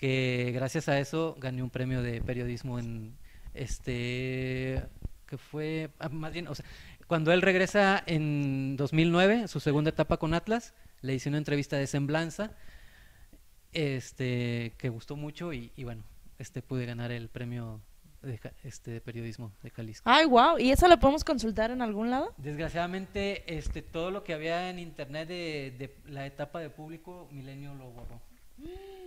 que 0.04 0.52
gracias 0.52 0.90
a 0.90 0.98
eso 0.98 1.34
gané 1.40 1.62
un 1.62 1.70
premio 1.70 2.02
de 2.02 2.20
periodismo 2.20 2.78
en 2.78 3.16
este 3.54 4.82
que 5.26 5.38
fue 5.38 5.88
ah, 5.98 6.10
más 6.10 6.30
bien, 6.30 6.46
o 6.46 6.54
sea, 6.54 6.66
cuando 7.06 7.32
él 7.32 7.40
regresa 7.40 8.04
en 8.04 8.76
2009, 8.76 9.48
su 9.48 9.60
segunda 9.60 9.88
etapa 9.88 10.18
con 10.18 10.34
Atlas, 10.34 10.74
le 11.00 11.14
hice 11.14 11.30
una 11.30 11.38
entrevista 11.38 11.78
de 11.78 11.86
semblanza, 11.86 12.50
este 13.72 14.74
que 14.76 14.90
gustó 14.90 15.16
mucho 15.16 15.54
y, 15.54 15.72
y 15.74 15.84
bueno, 15.84 16.04
este 16.38 16.60
pude 16.60 16.84
ganar 16.84 17.10
el 17.10 17.30
premio 17.30 17.80
de, 18.20 18.38
este 18.62 18.90
de 18.90 19.00
periodismo 19.00 19.52
de 19.62 19.70
Jalisco. 19.70 20.02
Ay, 20.04 20.26
wow. 20.26 20.58
¿Y 20.58 20.70
eso 20.70 20.86
lo 20.86 21.00
podemos 21.00 21.24
consultar 21.24 21.70
en 21.70 21.80
algún 21.80 22.10
lado? 22.10 22.34
Desgraciadamente, 22.36 23.56
este, 23.56 23.80
todo 23.80 24.10
lo 24.10 24.22
que 24.22 24.34
había 24.34 24.68
en 24.68 24.78
internet 24.78 25.28
de, 25.28 25.74
de 25.78 25.96
la 26.12 26.26
etapa 26.26 26.60
de 26.60 26.68
público, 26.68 27.26
Milenio 27.32 27.72
lo 27.72 27.86
borró. 27.86 28.20
Pero 28.62 29.03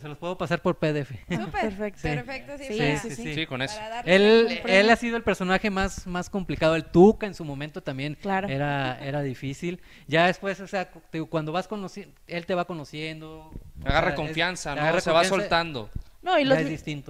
se 0.00 0.08
los 0.08 0.18
puedo 0.18 0.36
pasar 0.38 0.60
por 0.62 0.76
PDF. 0.78 1.10
Súper, 1.28 1.50
Perfecto. 1.50 2.00
Sí. 2.00 2.08
perfecto, 2.08 2.58
sí, 2.58 2.64
Sí, 2.64 2.78
para, 2.78 2.98
sí, 2.98 3.10
sí. 3.10 3.34
Sí, 3.34 3.46
con 3.46 3.62
eso. 3.62 3.78
Él, 4.04 4.88
ha 4.90 4.96
sido 4.96 5.16
el 5.16 5.22
personaje 5.22 5.70
más, 5.70 6.06
más 6.06 6.30
complicado. 6.30 6.76
El 6.76 6.84
Tuca 6.84 7.26
en 7.26 7.34
su 7.34 7.44
momento 7.44 7.82
también 7.82 8.16
Claro. 8.20 8.48
era, 8.48 8.98
era 9.04 9.22
difícil. 9.22 9.80
Ya 10.06 10.26
después, 10.26 10.60
o 10.60 10.66
sea, 10.66 10.90
te 11.10 11.22
cuando 11.24 11.52
vas 11.52 11.68
conociendo, 11.68 12.14
él 12.26 12.46
te 12.46 12.54
va 12.54 12.64
conociendo. 12.64 13.50
o 13.82 13.86
Agarra 13.86 14.08
sea, 14.08 14.16
confianza, 14.16 14.74
¿no? 14.74 14.80
agarra 14.80 15.00
Se 15.00 15.10
va 15.10 15.24
soltando. 15.24 15.90
No, 16.22 16.38
y 16.38 16.44
los, 16.44 16.58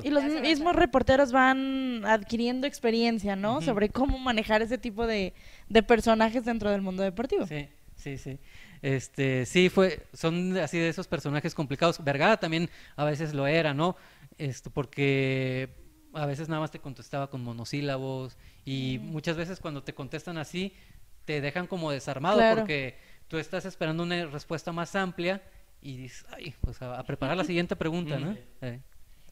y 0.03 0.11
mismos 0.43 0.75
reporteros 0.75 1.31
van 1.31 2.05
adquiriendo 2.05 2.67
experiencia, 2.67 3.37
¿no? 3.37 3.63
Sobre 3.63 3.89
cómo 3.89 4.19
manejar 4.19 4.61
ese 4.61 4.77
tipo 4.77 5.07
de, 5.07 5.35
de 5.69 5.83
personajes 5.85 6.45
dentro 6.45 6.71
del 6.73 6.83
mundo 6.83 7.05
deportivo. 7.05 7.47
Sí, 7.47 7.69
sí, 7.95 8.19
sí. 8.19 8.41
Este, 8.85 9.47
sí, 9.47 9.71
fue, 9.71 10.07
son 10.13 10.59
así 10.59 10.77
de 10.79 10.91
esos 10.91 11.09
personajes 11.09 11.55
complicados. 11.55 12.05
Vergara 12.05 12.37
también 12.37 12.69
a 12.97 13.05
veces 13.07 13.33
lo 13.33 13.47
era, 13.47 13.73
¿no? 13.73 13.97
Esto, 14.37 14.69
porque 14.69 15.71
a 16.13 16.27
veces 16.27 16.51
nada 16.51 16.61
más 16.61 16.71
te 16.71 16.81
contestaba 16.81 17.31
con 17.31 17.43
monosílabos 17.43 18.37
y 18.67 18.99
muchas 19.01 19.39
veces 19.39 19.59
cuando 19.59 19.83
te 19.83 19.95
contestan 19.95 20.37
así, 20.37 20.75
te 21.25 21.41
dejan 21.41 21.67
como 21.67 21.91
desarmado 21.91 22.37
Claro. 22.37 22.61
porque 22.61 22.99
tú 23.27 23.39
estás 23.39 23.65
esperando 23.65 24.03
una 24.03 24.27
respuesta 24.27 24.71
más 24.71 24.95
amplia 24.95 25.41
y 25.81 25.97
dices, 25.97 26.27
ay, 26.37 26.55
pues 26.61 26.83
a, 26.83 26.99
a 26.99 27.05
preparar 27.05 27.39
la 27.39 27.45
siguiente 27.45 27.77
pregunta, 27.77 28.19
¿no? 28.19 28.37
Eh. 28.61 28.81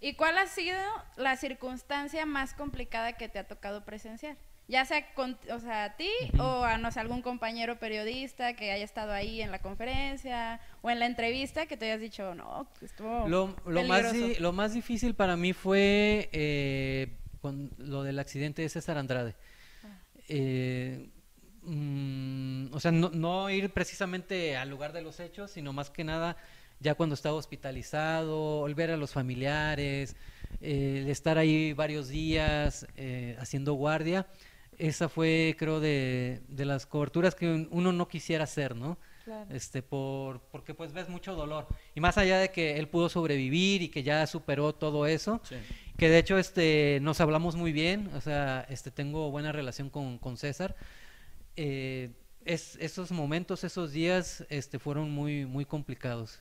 ¿Y 0.00 0.14
cuál 0.14 0.38
ha 0.38 0.46
sido 0.46 0.78
la 1.16 1.36
circunstancia 1.36 2.24
más 2.24 2.54
complicada 2.54 3.12
que 3.18 3.28
te 3.28 3.38
ha 3.38 3.46
tocado 3.46 3.84
presenciar? 3.84 4.38
Ya 4.68 4.84
sea, 4.84 5.04
con, 5.14 5.36
o 5.50 5.58
sea, 5.58 5.84
a 5.84 5.96
ti 5.96 6.08
o 6.38 6.64
a 6.64 6.78
no 6.78 6.90
sé, 6.92 7.00
algún 7.00 7.20
compañero 7.20 7.78
periodista 7.78 8.54
que 8.54 8.70
haya 8.72 8.84
estado 8.84 9.12
ahí 9.12 9.42
en 9.42 9.50
la 9.50 9.58
conferencia 9.60 10.60
o 10.82 10.90
en 10.90 10.98
la 10.98 11.06
entrevista 11.06 11.66
que 11.66 11.76
te 11.76 11.86
hayas 11.86 12.00
dicho, 12.00 12.34
no, 12.34 12.66
estuvo 12.80 13.28
Lo, 13.28 13.56
lo 13.66 13.82
más, 13.84 14.02
peligroso". 14.12 14.28
di- 14.28 14.34
lo 14.40 14.52
más 14.52 14.72
difícil 14.72 15.14
para 15.14 15.36
mí 15.36 15.52
fue 15.52 16.28
eh, 16.32 17.08
con 17.40 17.70
lo 17.76 18.02
del 18.02 18.18
accidente 18.18 18.62
de 18.62 18.68
César 18.68 18.96
Andrade. 18.98 19.34
Eh, 20.28 21.08
mm, 21.64 22.72
o 22.72 22.80
sea, 22.80 22.92
no, 22.92 23.10
no 23.10 23.50
ir 23.50 23.70
precisamente 23.70 24.56
al 24.56 24.70
lugar 24.70 24.92
de 24.92 25.02
los 25.02 25.20
hechos, 25.20 25.50
sino 25.50 25.72
más 25.72 25.90
que 25.90 26.04
nada 26.04 26.36
ya 26.80 26.94
cuando 26.94 27.14
estaba 27.14 27.36
hospitalizado, 27.36 28.66
el 28.66 28.74
ver 28.74 28.90
a 28.90 28.96
los 28.96 29.12
familiares, 29.12 30.16
eh, 30.60 31.04
estar 31.08 31.38
ahí 31.38 31.72
varios 31.74 32.08
días 32.08 32.86
eh, 32.96 33.36
haciendo 33.38 33.74
guardia. 33.74 34.26
Esa 34.78 35.08
fue, 35.08 35.54
creo, 35.58 35.80
de, 35.80 36.42
de 36.48 36.64
las 36.64 36.86
coberturas 36.86 37.34
que 37.34 37.46
un- 37.48 37.68
uno 37.70 37.92
no 37.92 38.08
quisiera 38.08 38.44
hacer, 38.44 38.74
¿no? 38.76 38.98
este 39.50 39.82
por 39.82 40.40
porque 40.50 40.74
pues 40.74 40.92
ves 40.92 41.08
mucho 41.08 41.36
dolor 41.36 41.68
y 41.94 42.00
más 42.00 42.18
allá 42.18 42.38
de 42.40 42.50
que 42.50 42.76
él 42.80 42.88
pudo 42.88 43.08
sobrevivir 43.08 43.80
y 43.80 43.88
que 43.88 44.02
ya 44.02 44.26
superó 44.26 44.72
todo 44.74 45.06
eso 45.06 45.40
Sí. 45.44 45.54
que 45.96 46.08
de 46.08 46.18
hecho 46.18 46.38
este 46.38 46.98
nos 47.02 47.20
hablamos 47.20 47.54
muy 47.54 47.70
bien 47.70 48.10
o 48.16 48.20
sea 48.20 48.66
este 48.68 48.90
tengo 48.90 49.30
buena 49.30 49.52
relación 49.52 49.90
con, 49.90 50.18
con 50.18 50.36
César 50.36 50.74
eh, 51.54 52.10
es, 52.44 52.74
esos 52.80 53.12
momentos 53.12 53.62
esos 53.62 53.92
días 53.92 54.44
este 54.50 54.80
fueron 54.80 55.12
muy 55.12 55.46
muy 55.46 55.64
complicados 55.66 56.40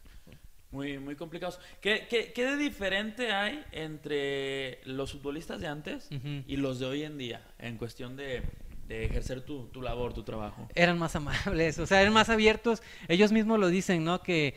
Muy, 0.72 1.00
muy 1.00 1.16
complicados. 1.16 1.60
¿Qué, 1.82 2.08
qué, 2.10 2.32
qué 2.34 2.46
de 2.46 2.56
diferente 2.56 3.32
hay 3.32 3.64
entre 3.72 4.80
los 4.86 5.12
futbolistas 5.12 5.60
de 5.60 5.68
antes 5.68 6.10
y 6.48 6.56
los 6.58 6.80
de 6.80 6.86
hoy 6.86 7.04
en 7.04 7.18
día 7.18 7.42
en 7.60 7.78
cuestión 7.78 8.16
de, 8.16 8.42
de 8.88 9.06
ejercer 9.06 9.42
tu, 9.42 9.68
tu 9.68 9.82
labor, 9.82 10.14
tu 10.14 10.24
trabajo? 10.24 10.70
eran 10.74 10.98
más 10.98 11.16
amables, 11.16 11.78
o 11.80 11.86
sea, 11.86 12.02
eran 12.02 12.14
más 12.14 12.30
abiertos. 12.30 12.82
Ellos 13.10 13.32
mismos 13.32 13.60
lo 13.60 13.68
dicen, 13.68 14.06
¿no? 14.06 14.22
Que 14.22 14.56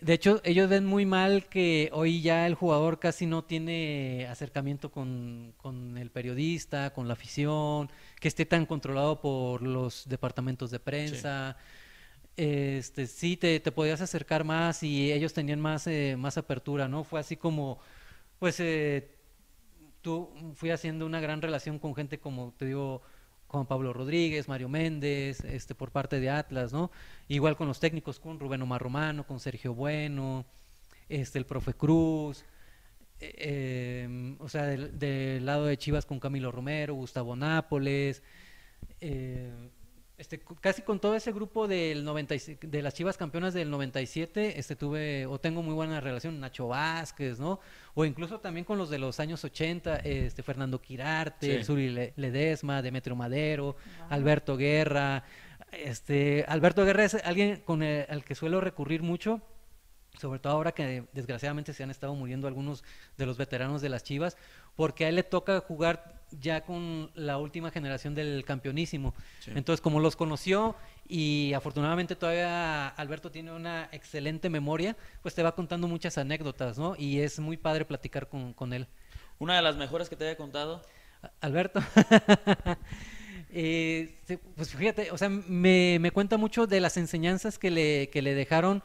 de 0.00 0.14
hecho 0.14 0.40
ellos 0.44 0.68
ven 0.70 0.86
muy 0.86 1.04
mal 1.04 1.46
que 1.46 1.90
hoy 1.92 2.22
ya 2.22 2.46
el 2.46 2.54
jugador 2.54 2.98
casi 2.98 3.26
no 3.26 3.44
tiene 3.44 4.26
acercamiento 4.30 4.90
con, 4.90 5.52
con 5.58 5.98
el 5.98 6.10
periodista, 6.10 6.90
con 6.90 7.06
la 7.06 7.14
afición, 7.14 7.90
que 8.18 8.28
esté 8.28 8.46
tan 8.46 8.64
controlado 8.64 9.20
por 9.20 9.62
los 9.62 10.08
departamentos 10.08 10.70
de 10.70 10.80
prensa. 10.80 11.56
Este, 12.42 13.06
sí, 13.06 13.36
te, 13.36 13.60
te 13.60 13.70
podías 13.70 14.00
acercar 14.00 14.44
más 14.44 14.82
y 14.82 15.12
ellos 15.12 15.34
tenían 15.34 15.60
más, 15.60 15.86
eh, 15.86 16.16
más 16.18 16.38
apertura, 16.38 16.88
¿no? 16.88 17.04
Fue 17.04 17.20
así 17.20 17.36
como, 17.36 17.78
pues, 18.38 18.58
eh, 18.60 19.10
tú 20.00 20.30
fui 20.54 20.70
haciendo 20.70 21.04
una 21.04 21.20
gran 21.20 21.42
relación 21.42 21.78
con 21.78 21.94
gente 21.94 22.18
como 22.18 22.54
te 22.56 22.64
digo 22.64 23.02
Juan 23.48 23.66
Pablo 23.66 23.92
Rodríguez, 23.92 24.48
Mario 24.48 24.70
Méndez, 24.70 25.44
este 25.44 25.74
por 25.74 25.90
parte 25.90 26.18
de 26.18 26.30
Atlas, 26.30 26.72
¿no? 26.72 26.90
Igual 27.28 27.56
con 27.56 27.68
los 27.68 27.78
técnicos, 27.78 28.18
con 28.18 28.40
Rubén 28.40 28.62
Omar 28.62 28.80
Romano, 28.80 29.26
con 29.26 29.38
Sergio 29.38 29.74
Bueno, 29.74 30.46
este 31.10 31.38
el 31.38 31.44
profe 31.44 31.74
Cruz, 31.74 32.44
eh, 33.20 33.34
eh, 33.36 34.36
o 34.38 34.48
sea, 34.48 34.64
del, 34.64 34.98
del 34.98 35.44
lado 35.44 35.66
de 35.66 35.76
Chivas 35.76 36.06
con 36.06 36.20
Camilo 36.20 36.50
Romero, 36.52 36.94
Gustavo 36.94 37.36
Nápoles, 37.36 38.22
eh, 39.00 39.52
este, 40.20 40.38
casi 40.60 40.82
con 40.82 41.00
todo 41.00 41.14
ese 41.16 41.32
grupo 41.32 41.66
del 41.66 42.04
97 42.04 42.66
de 42.66 42.82
las 42.82 42.94
Chivas 42.94 43.16
campeonas 43.16 43.54
del 43.54 43.70
97, 43.70 44.58
este 44.58 44.76
tuve 44.76 45.24
o 45.26 45.40
tengo 45.40 45.62
muy 45.62 45.72
buena 45.74 46.00
relación, 46.00 46.38
Nacho 46.38 46.68
Vázquez, 46.68 47.38
¿no? 47.40 47.58
O 47.94 48.04
incluso 48.04 48.38
también 48.38 48.64
con 48.64 48.76
los 48.78 48.90
de 48.90 48.98
los 48.98 49.18
años 49.18 49.42
80, 49.44 49.96
este 49.96 50.42
Fernando 50.42 50.80
Quirarte, 50.80 51.58
Sí. 51.58 51.64
Suri 51.64 51.88
Le- 51.90 52.12
Ledesma, 52.16 52.82
Demetrio 52.82 53.16
Madero, 53.16 53.76
Alberto 54.10 54.56
Guerra, 54.56 55.24
este 55.72 56.44
Alberto 56.48 56.84
Guerra 56.84 57.04
es 57.04 57.14
alguien 57.14 57.60
con 57.64 57.82
el, 57.82 58.04
al 58.08 58.22
que 58.24 58.34
suelo 58.34 58.60
recurrir 58.60 59.02
mucho 59.02 59.40
sobre 60.18 60.40
todo 60.40 60.52
ahora 60.52 60.72
que 60.72 61.04
desgraciadamente 61.12 61.72
se 61.72 61.82
han 61.84 61.90
estado 61.90 62.14
muriendo 62.14 62.48
algunos 62.48 62.82
de 63.16 63.26
los 63.26 63.38
veteranos 63.38 63.80
de 63.80 63.88
las 63.88 64.02
Chivas, 64.02 64.36
porque 64.74 65.04
a 65.06 65.08
él 65.08 65.14
le 65.14 65.22
toca 65.22 65.60
jugar 65.60 66.19
ya 66.40 66.62
con 66.62 67.10
la 67.14 67.38
última 67.38 67.70
generación 67.70 68.14
del 68.14 68.44
campeonísimo. 68.44 69.14
Sí. 69.40 69.52
Entonces, 69.54 69.80
como 69.80 70.00
los 70.00 70.16
conoció 70.16 70.76
y 71.08 71.52
afortunadamente 71.54 72.14
todavía 72.14 72.88
Alberto 72.88 73.30
tiene 73.30 73.52
una 73.52 73.88
excelente 73.92 74.48
memoria, 74.48 74.96
pues 75.22 75.34
te 75.34 75.42
va 75.42 75.54
contando 75.54 75.88
muchas 75.88 76.18
anécdotas, 76.18 76.78
¿no? 76.78 76.94
Y 76.96 77.20
es 77.20 77.38
muy 77.40 77.56
padre 77.56 77.84
platicar 77.84 78.28
con, 78.28 78.52
con 78.52 78.72
él. 78.72 78.86
Una 79.38 79.56
de 79.56 79.62
las 79.62 79.76
mejores 79.76 80.08
que 80.08 80.16
te 80.16 80.26
haya 80.26 80.36
contado. 80.36 80.82
Alberto. 81.40 81.80
Eh, 83.52 84.14
pues 84.54 84.70
fíjate, 84.70 85.10
o 85.10 85.18
sea, 85.18 85.28
me, 85.28 85.98
me 86.00 86.12
cuenta 86.12 86.36
mucho 86.36 86.68
de 86.68 86.78
las 86.78 86.96
enseñanzas 86.96 87.58
que 87.58 87.72
le, 87.72 88.08
que 88.08 88.22
le 88.22 88.34
dejaron, 88.34 88.80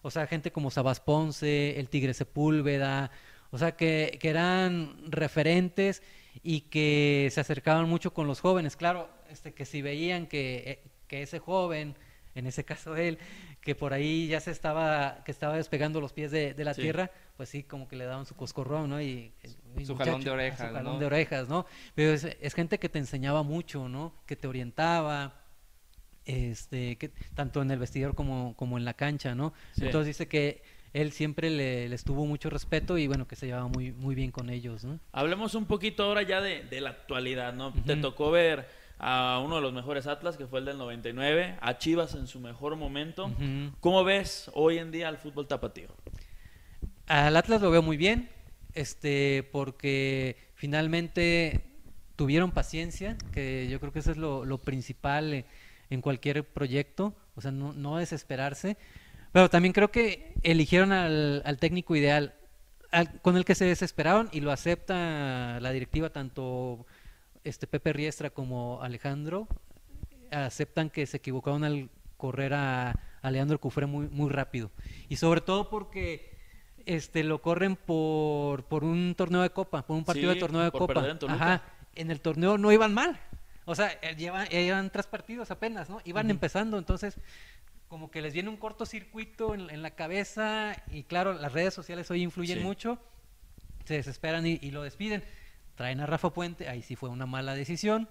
o 0.00 0.10
sea, 0.10 0.26
gente 0.26 0.50
como 0.50 0.70
Sabas 0.70 1.00
Ponce, 1.00 1.78
el 1.78 1.90
Tigre 1.90 2.14
Sepúlveda, 2.14 3.10
o 3.50 3.58
sea, 3.58 3.76
que, 3.76 4.16
que 4.18 4.30
eran 4.30 4.96
referentes 5.10 6.02
y 6.48 6.60
que 6.60 7.28
se 7.32 7.40
acercaban 7.40 7.88
mucho 7.88 8.14
con 8.14 8.28
los 8.28 8.40
jóvenes. 8.40 8.76
Claro, 8.76 9.10
este, 9.30 9.52
que 9.52 9.64
si 9.64 9.82
veían 9.82 10.28
que, 10.28 10.58
eh, 10.64 10.82
que 11.08 11.22
ese 11.22 11.40
joven, 11.40 11.96
en 12.36 12.46
ese 12.46 12.64
caso 12.64 12.94
él, 12.94 13.18
que 13.60 13.74
por 13.74 13.92
ahí 13.92 14.28
ya 14.28 14.38
se 14.38 14.52
estaba, 14.52 15.24
que 15.24 15.32
estaba 15.32 15.56
despegando 15.56 16.00
los 16.00 16.12
pies 16.12 16.30
de, 16.30 16.54
de 16.54 16.64
la 16.64 16.72
Sí. 16.72 16.82
tierra, 16.82 17.10
pues 17.36 17.48
sí, 17.48 17.64
como 17.64 17.88
que 17.88 17.96
le 17.96 18.04
daban 18.04 18.26
su 18.26 18.36
coscorrón, 18.36 18.90
¿no? 18.90 19.02
Y, 19.02 19.32
y 19.76 19.84
Su 19.84 19.96
jalón 19.96 20.22
de 20.22 20.30
ah, 20.30 20.34
orejas, 20.34 20.68
Su 20.68 20.74
jalón 20.74 20.92
¿no? 20.94 20.98
de 21.00 21.06
orejas, 21.06 21.48
¿no? 21.48 21.66
Pero 21.96 22.12
es, 22.12 22.22
es 22.24 22.54
gente 22.54 22.78
que 22.78 22.88
te 22.88 23.00
enseñaba 23.00 23.42
mucho, 23.42 23.88
¿no? 23.88 24.14
Que 24.24 24.36
te 24.36 24.46
orientaba, 24.46 25.42
este, 26.26 26.96
que, 26.96 27.08
tanto 27.34 27.60
en 27.60 27.72
el 27.72 27.80
vestidor 27.80 28.14
como, 28.14 28.54
como 28.54 28.78
en 28.78 28.84
la 28.84 28.94
cancha, 28.94 29.34
¿no? 29.34 29.52
Sí. 29.72 29.84
Entonces 29.86 30.06
dice 30.06 30.28
que 30.28 30.62
él 30.96 31.12
siempre 31.12 31.50
le, 31.50 31.88
les 31.90 32.04
tuvo 32.04 32.24
mucho 32.24 32.48
respeto 32.48 32.96
y 32.96 33.06
bueno, 33.06 33.28
que 33.28 33.36
se 33.36 33.46
llevaba 33.46 33.68
muy, 33.68 33.92
muy 33.92 34.14
bien 34.14 34.30
con 34.30 34.48
ellos, 34.48 34.82
¿no? 34.84 34.98
Hablemos 35.12 35.54
un 35.54 35.66
poquito 35.66 36.04
ahora 36.04 36.22
ya 36.22 36.40
de, 36.40 36.62
de 36.64 36.80
la 36.80 36.90
actualidad, 36.90 37.52
¿no? 37.52 37.74
Te 37.84 37.96
tocó 37.96 38.30
ver 38.30 38.66
a 38.98 39.42
uno 39.44 39.56
de 39.56 39.60
los 39.60 39.74
mejores 39.74 40.06
Atlas, 40.06 40.38
que 40.38 40.46
fue 40.46 40.60
el 40.60 40.64
del 40.64 40.78
99, 40.78 41.58
a 41.60 41.76
Chivas 41.76 42.14
en 42.14 42.26
su 42.26 42.40
mejor 42.40 42.76
momento. 42.76 43.26
Ujú. 43.26 43.76
¿Cómo 43.80 44.04
ves 44.04 44.50
hoy 44.54 44.78
en 44.78 44.90
día 44.90 45.08
al 45.08 45.18
fútbol 45.18 45.46
tapatío? 45.46 45.88
Al 47.06 47.36
Atlas 47.36 47.60
lo 47.60 47.70
veo 47.70 47.82
muy 47.82 47.98
bien, 47.98 48.30
este, 48.72 49.46
porque 49.52 50.36
finalmente 50.54 51.66
tuvieron 52.16 52.52
paciencia, 52.52 53.18
que 53.32 53.68
yo 53.68 53.80
creo 53.80 53.92
que 53.92 53.98
eso 53.98 54.12
es 54.12 54.16
lo, 54.16 54.46
lo 54.46 54.56
principal 54.58 55.34
eh, 55.34 55.44
en 55.90 56.00
cualquier 56.00 56.42
proyecto, 56.42 57.14
o 57.34 57.42
sea, 57.42 57.50
no, 57.50 57.74
no 57.74 57.98
desesperarse, 57.98 58.78
pero 59.36 59.50
también 59.50 59.74
creo 59.74 59.90
que 59.90 60.32
eligieron 60.42 60.92
al, 60.92 61.42
al 61.44 61.58
técnico 61.58 61.94
ideal, 61.94 62.32
al- 62.90 63.20
con 63.20 63.36
el 63.36 63.44
que 63.44 63.54
se 63.54 63.66
desesperaron 63.66 64.30
y 64.32 64.40
lo 64.40 64.50
acepta 64.50 65.60
la 65.60 65.72
directiva, 65.72 66.08
tanto 66.08 66.86
este 67.44 67.66
Pepe 67.66 67.92
Riestra 67.92 68.30
como 68.30 68.80
Alejandro, 68.82 69.46
aceptan 70.30 70.88
que 70.88 71.04
se 71.04 71.18
equivocaron 71.18 71.64
al 71.64 71.90
correr 72.16 72.54
a, 72.54 72.98
a 73.20 73.30
Leandro 73.30 73.60
Cufré 73.60 73.84
muy, 73.84 74.08
muy 74.08 74.30
rápido. 74.30 74.70
Y 75.10 75.16
sobre 75.16 75.42
todo 75.42 75.68
porque 75.68 76.34
este 76.86 77.22
lo 77.22 77.42
corren 77.42 77.76
por, 77.76 78.64
por 78.64 78.84
un 78.84 79.14
torneo 79.18 79.42
de 79.42 79.50
copa, 79.50 79.86
por 79.86 79.98
un 79.98 80.04
partido 80.06 80.30
Sí, 80.30 80.36
de 80.36 80.40
torneo 80.40 80.62
de 80.62 80.70
por 80.70 80.86
copa. 80.94 81.06
en. 81.10 81.30
Ajá. 81.30 81.62
En 81.94 82.10
el 82.10 82.22
torneo 82.22 82.56
no 82.56 82.72
iban 82.72 82.94
mal. 82.94 83.20
O 83.66 83.74
sea, 83.74 83.90
eh, 84.00 84.14
llevan, 84.16 84.46
eh, 84.50 84.64
llevan 84.64 84.88
tres 84.88 85.06
partidos 85.06 85.50
apenas, 85.50 85.90
¿no? 85.90 86.00
Iban 86.04 86.30
empezando, 86.30 86.78
entonces 86.78 87.18
como 87.88 88.10
que 88.10 88.20
les 88.22 88.32
viene 88.32 88.48
un 88.48 88.56
cortocircuito 88.56 89.54
en, 89.54 89.70
en 89.70 89.82
la 89.82 89.92
cabeza 89.92 90.76
y 90.92 91.04
claro, 91.04 91.32
las 91.34 91.52
redes 91.52 91.74
sociales 91.74 92.10
hoy 92.10 92.22
influyen 92.22 92.58
Sí. 92.58 92.64
mucho, 92.64 92.98
se 93.84 93.94
desesperan 93.94 94.46
y, 94.46 94.58
y 94.62 94.70
lo 94.70 94.82
despiden. 94.82 95.22
Traen 95.76 96.00
a 96.00 96.06
Rafa 96.06 96.30
Puente, 96.32 96.68
ahí 96.68 96.82
sí 96.82 96.96
fue 96.96 97.10
una 97.10 97.26
mala 97.26 97.54
decisión. 97.54 98.08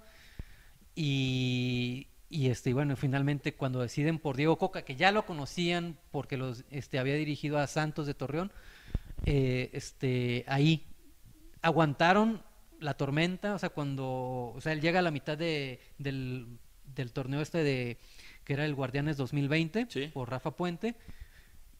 Y, 0.95 2.07
y, 2.29 2.47
este, 2.49 2.69
y 2.69 2.73
bueno, 2.73 2.95
finalmente 2.95 3.53
cuando 3.55 3.81
deciden 3.81 4.19
por 4.19 4.37
Diego 4.37 4.57
Coca, 4.57 4.83
que 4.83 4.95
ya 4.95 5.11
lo 5.11 5.25
conocían 5.25 5.97
porque 6.11 6.37
los 6.37 6.63
este, 6.71 6.99
había 6.99 7.15
dirigido 7.15 7.57
a 7.59 7.67
Santos 7.67 8.07
de 8.07 8.13
Torreón, 8.13 8.51
eh, 9.25 9.69
este, 9.73 10.45
ahí 10.47 10.85
aguantaron 11.61 12.41
la 12.79 12.93
tormenta, 12.95 13.55
o 13.55 13.59
sea, 13.59 13.69
cuando, 13.69 14.53
o 14.55 14.61
sea, 14.61 14.73
él 14.73 14.81
llega 14.81 14.99
a 14.99 15.01
la 15.01 15.11
mitad 15.11 15.37
de, 15.37 15.79
del, 15.97 16.47
del 16.95 17.11
torneo 17.11 17.41
este 17.41 17.63
de, 17.63 17.97
que 18.45 18.53
era 18.53 18.63
el 18.65 18.75
Guardianes 18.75 19.17
2020, 19.17 19.87
Sí. 19.89 20.07
por 20.13 20.29
Rafa 20.29 20.51
Puente, 20.51 20.95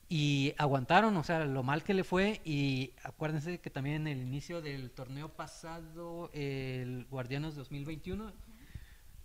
y 0.09 0.53
aguantaron, 0.57 1.15
o 1.17 1.23
sea, 1.23 1.45
lo 1.45 1.63
mal 1.63 1.83
que 1.83 1.93
le 1.93 2.03
fue, 2.03 2.41
y 2.43 2.91
acuérdense 3.03 3.59
que 3.59 3.69
también 3.69 4.07
en 4.07 4.19
el 4.19 4.21
inicio 4.27 4.61
del 4.61 4.91
torneo 4.91 5.29
pasado, 5.29 6.29
el 6.33 7.05
Guardianes 7.09 7.55
2021, 7.55 8.31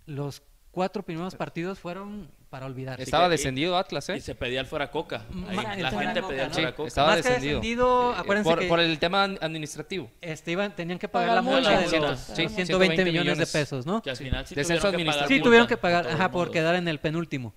los 0.05 0.41
cuatro 0.71 1.03
primeros 1.03 1.35
partidos 1.35 1.79
fueron 1.79 2.31
para 2.51 2.65
olvidar. 2.67 2.99
Estaba 3.01 3.25
que- 3.27 3.31
descendido 3.31 3.77
Atlas, 3.77 4.07
¿eh? 4.09 4.17
Y 4.17 4.21
se 4.21 4.35
pedía 4.35 4.59
el 4.59 4.67
fuera 4.67 4.91
Coca. 4.91 5.23
Ahí, 5.47 5.55
Ma- 5.55 5.63
la 5.77 5.89
gente 5.89 6.19
Coca, 6.21 6.27
pedía 6.27 6.43
el 6.43 6.49
¿no? 6.49 6.53
fuera 6.53 6.69
Sí, 6.69 6.75
Coca. 6.75 6.87
estaba 6.89 7.07
Más 7.07 7.15
que 7.15 7.23
descendido. 7.23 7.59
descendido, 7.61 8.11
Eh, 8.11 8.15
acuérdense 8.19 8.49
por, 8.51 8.59
que- 8.59 8.67
por 8.67 8.79
el 8.81 8.99
tema 8.99 9.23
ad- 9.23 9.37
administrativo. 9.41 10.11
Este, 10.19 10.51
iban, 10.51 10.75
tenían 10.75 10.99
que 10.99 11.07
pagar 11.07 11.33
la 11.33 11.41
multa 11.41 11.79
de 11.79 11.99
los 11.99 12.19
sí, 12.19 12.33
120 12.35 12.65
120 12.65 13.05
millones 13.05 13.37
de 13.37 13.47
pesos, 13.47 13.85
¿no? 13.85 14.01
Que 14.01 14.09
al 14.11 14.17
final 14.17 14.45
sí 14.45 14.53
Descenso 14.53 14.81
tuvieron 14.91 14.97
que 14.97 15.05
pagar 15.05 15.15
administrativo. 15.15 15.37
Sí, 15.37 15.43
tuvieron 15.43 15.67
que 15.67 15.77
pagar, 15.77 16.07
ajá, 16.07 16.29
por 16.31 16.51
quedar 16.51 16.75
en 16.75 16.87
el 16.89 16.99
penúltimo. 16.99 17.55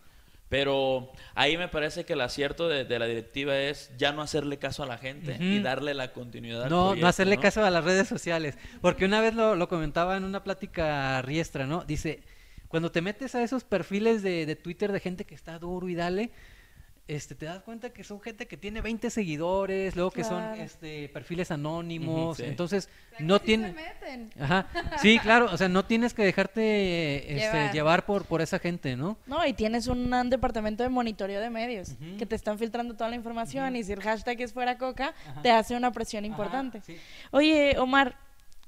Pero 0.49 1.11
ahí 1.35 1.57
me 1.57 1.67
parece 1.67 2.05
que 2.05 2.13
el 2.13 2.21
acierto 2.21 2.69
de, 2.69 2.85
de 2.85 2.99
la 3.01 3.07
directiva 3.07 3.57
es 3.57 3.91
ya 3.97 4.13
no 4.13 4.23
hacerle 4.23 4.59
caso 4.59 4.85
a 4.85 4.87
la 4.87 4.99
gente 4.99 5.33
Ujú. 5.33 5.43
y 5.43 5.59
darle 5.61 5.95
la 5.95 6.13
continuidad 6.13 6.63
al 6.65 6.71
No, 6.71 6.83
proyecto, 6.89 7.03
no 7.03 7.09
hacerle 7.09 7.37
¿no? 7.37 7.43
caso 7.43 7.65
a 7.65 7.71
las 7.71 7.83
redes 7.83 8.07
sociales. 8.07 8.57
Porque 8.81 9.05
una 9.07 9.21
vez 9.21 9.35
lo, 9.35 9.57
lo 9.57 9.69
comentaba 9.69 10.17
en 10.17 10.23
una 10.23 10.45
plática 10.45 11.21
riestra, 11.23 11.67
¿no? 11.67 11.83
Dice, 11.85 12.23
cuando 12.75 12.91
te 12.91 13.03
metes 13.03 13.37
a 13.37 13.43
esos 13.45 13.63
perfiles 13.63 14.25
de, 14.25 14.47
de 14.47 14.57
Twitter 14.57 14.91
de 14.91 14.99
gente 14.99 15.25
que 15.25 15.37
está 15.37 15.61
duro 15.61 15.89
y 15.89 15.95
dale, 15.95 16.33
este, 17.07 17.37
te 17.37 17.47
das 17.47 17.63
cuenta 17.63 17.91
que 17.91 18.03
son 18.03 18.21
gente 18.21 18.49
que 18.49 18.57
tiene 18.57 18.81
20 18.81 19.11
seguidores, 19.11 19.95
luego 19.95 20.11
que 20.11 20.25
son 20.25 20.43
este, 20.57 21.09
perfiles 21.11 21.53
anónimos, 21.53 22.39
sí. 22.39 22.43
entonces 22.43 22.89
O 23.13 23.17
sea, 23.19 23.27
no 23.27 23.39
sí 23.39 23.45
tiene... 23.45 23.69
se 23.69 23.75
meten. 23.75 24.31
Ajá, 24.41 24.67
sí, 25.01 25.19
claro, 25.23 25.51
o 25.53 25.57
sea, 25.57 25.69
no 25.69 25.85
tienes 25.85 26.15
que 26.15 26.25
dejarte 26.25 27.33
este, 27.37 27.59
Llevar. 27.59 27.73
llevar 27.73 28.07
por, 28.07 28.25
por 28.25 28.43
esa 28.43 28.59
gente, 28.59 28.97
¿no? 28.97 29.19
No, 29.29 29.47
y 29.47 29.53
tienes 29.53 29.87
un, 29.87 30.13
un 30.13 30.29
departamento 30.29 30.83
de 30.83 30.89
monitoreo 30.89 31.41
de 31.41 31.51
medios 31.51 31.93
que 32.19 32.27
te 32.27 32.35
están 32.35 32.59
filtrando 32.59 32.95
toda 32.95 33.09
la 33.09 33.15
información 33.15 33.77
y 33.77 33.85
si 33.85 33.93
el 33.93 34.03
hashtag 34.03 34.41
es 34.41 34.53
fuera 34.53 34.79
coca, 34.79 35.15
te 35.45 35.53
hace 35.53 35.77
una 35.77 35.93
presión 35.93 36.25
importante. 36.25 36.81
sí. 36.81 36.97
Oye, 37.31 37.79
Omar, 37.79 38.17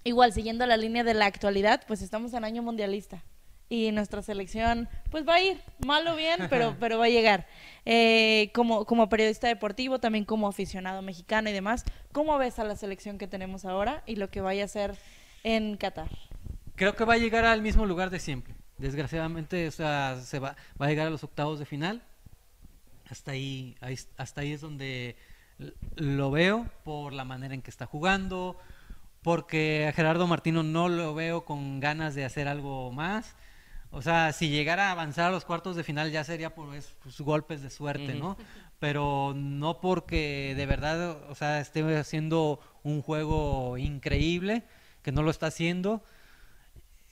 igual 0.05 0.33
siguiendo 0.33 0.65
la 0.65 0.77
línea 0.77 1.03
de 1.03 1.15
la 1.15 1.27
actualidad, 1.27 1.83
pues 1.89 2.03
estamos 2.03 2.33
en 2.35 2.45
año 2.45 2.63
mundialista 2.63 3.25
y 3.69 3.91
nuestra 3.93 4.23
selección 4.23 4.89
pues 5.11 5.27
va 5.27 5.35
a 5.35 5.41
ir, 5.41 5.61
mal 5.85 6.07
o 6.07 6.15
bien, 6.17 6.47
pero, 6.51 6.77
pero 6.79 6.99
va 6.99 7.07
a 7.07 7.09
llegar. 7.09 7.47
Eh, 7.85 8.51
como, 8.55 8.85
como 8.85 9.09
periodista 9.09 9.49
deportivo, 9.49 9.99
también 9.99 10.25
como 10.25 10.47
aficionado 10.49 11.03
mexicano 11.03 11.51
y 11.51 11.53
demás, 11.53 11.85
¿cómo 12.13 12.37
ves 12.39 12.59
a 12.59 12.65
la 12.65 12.77
selección 12.77 13.19
que 13.19 13.27
tenemos 13.27 13.65
ahora 13.65 14.03
y 14.07 14.17
lo 14.17 14.31
que 14.31 14.41
vaya 14.41 14.65
a 14.65 14.69
ser 14.69 14.95
en 15.45 15.77
Qatar? 15.77 16.09
Creo 16.77 16.95
que 16.95 17.05
va 17.05 17.15
a 17.15 17.19
llegar 17.19 17.45
al 17.45 17.63
mismo 17.63 17.87
lugar 17.87 18.11
de 18.11 18.21
siempre. 18.21 18.55
Desgraciadamente, 18.79 19.67
o 19.69 19.71
sea, 19.71 20.21
se 20.23 20.39
va, 20.39 20.55
va 20.81 20.87
a 20.87 20.89
llegar 20.89 21.07
a 21.07 21.11
los 21.11 21.25
octavos 21.25 21.59
de 21.59 21.65
final. 21.65 22.03
Hasta 23.09 23.31
ahí, 23.33 23.77
ahí- 23.81 23.99
hasta 24.17 24.41
ahí 24.43 24.53
es 24.53 24.61
donde 24.61 25.17
lo 25.97 26.31
veo 26.31 26.67
por 26.85 27.13
la 27.13 27.25
manera 27.25 27.55
en 27.55 27.63
que 27.63 27.71
está 27.71 27.87
jugando, 27.87 28.59
porque 29.23 29.87
a 29.89 29.93
Gerardo 29.93 30.27
Martino 30.27 30.63
no 30.63 30.89
lo 30.89 31.15
veo 31.15 31.45
con 31.45 31.81
ganas 31.81 32.15
de 32.15 32.25
hacer 32.25 32.47
algo 32.49 32.93
más. 32.93 33.35
O 33.97 34.03
sea, 34.03 34.33
si 34.33 34.51
llegara 34.51 34.89
a 34.89 34.93
avanzar 34.93 35.27
a 35.29 35.31
los 35.31 35.45
cuartos 35.47 35.75
de 35.75 35.83
final 35.85 36.11
ya 36.13 36.23
sería 36.23 36.55
por 36.55 36.75
es- 36.75 36.95
pues, 37.03 37.19
golpes 37.21 37.63
de 37.63 37.71
suerte, 37.71 38.15
¿no? 38.15 38.37
Pero 38.79 39.33
no 39.35 39.81
porque 39.81 40.53
de 40.55 40.67
verdad, 40.67 41.17
o 41.31 41.35
sea, 41.35 41.61
esté 41.61 41.83
haciendo 41.97 42.61
un 42.83 43.01
juego 43.01 43.79
increíble, 43.79 44.65
que 45.03 45.13
no 45.13 45.23
lo 45.23 45.31
está 45.31 45.47
haciendo. 45.47 46.03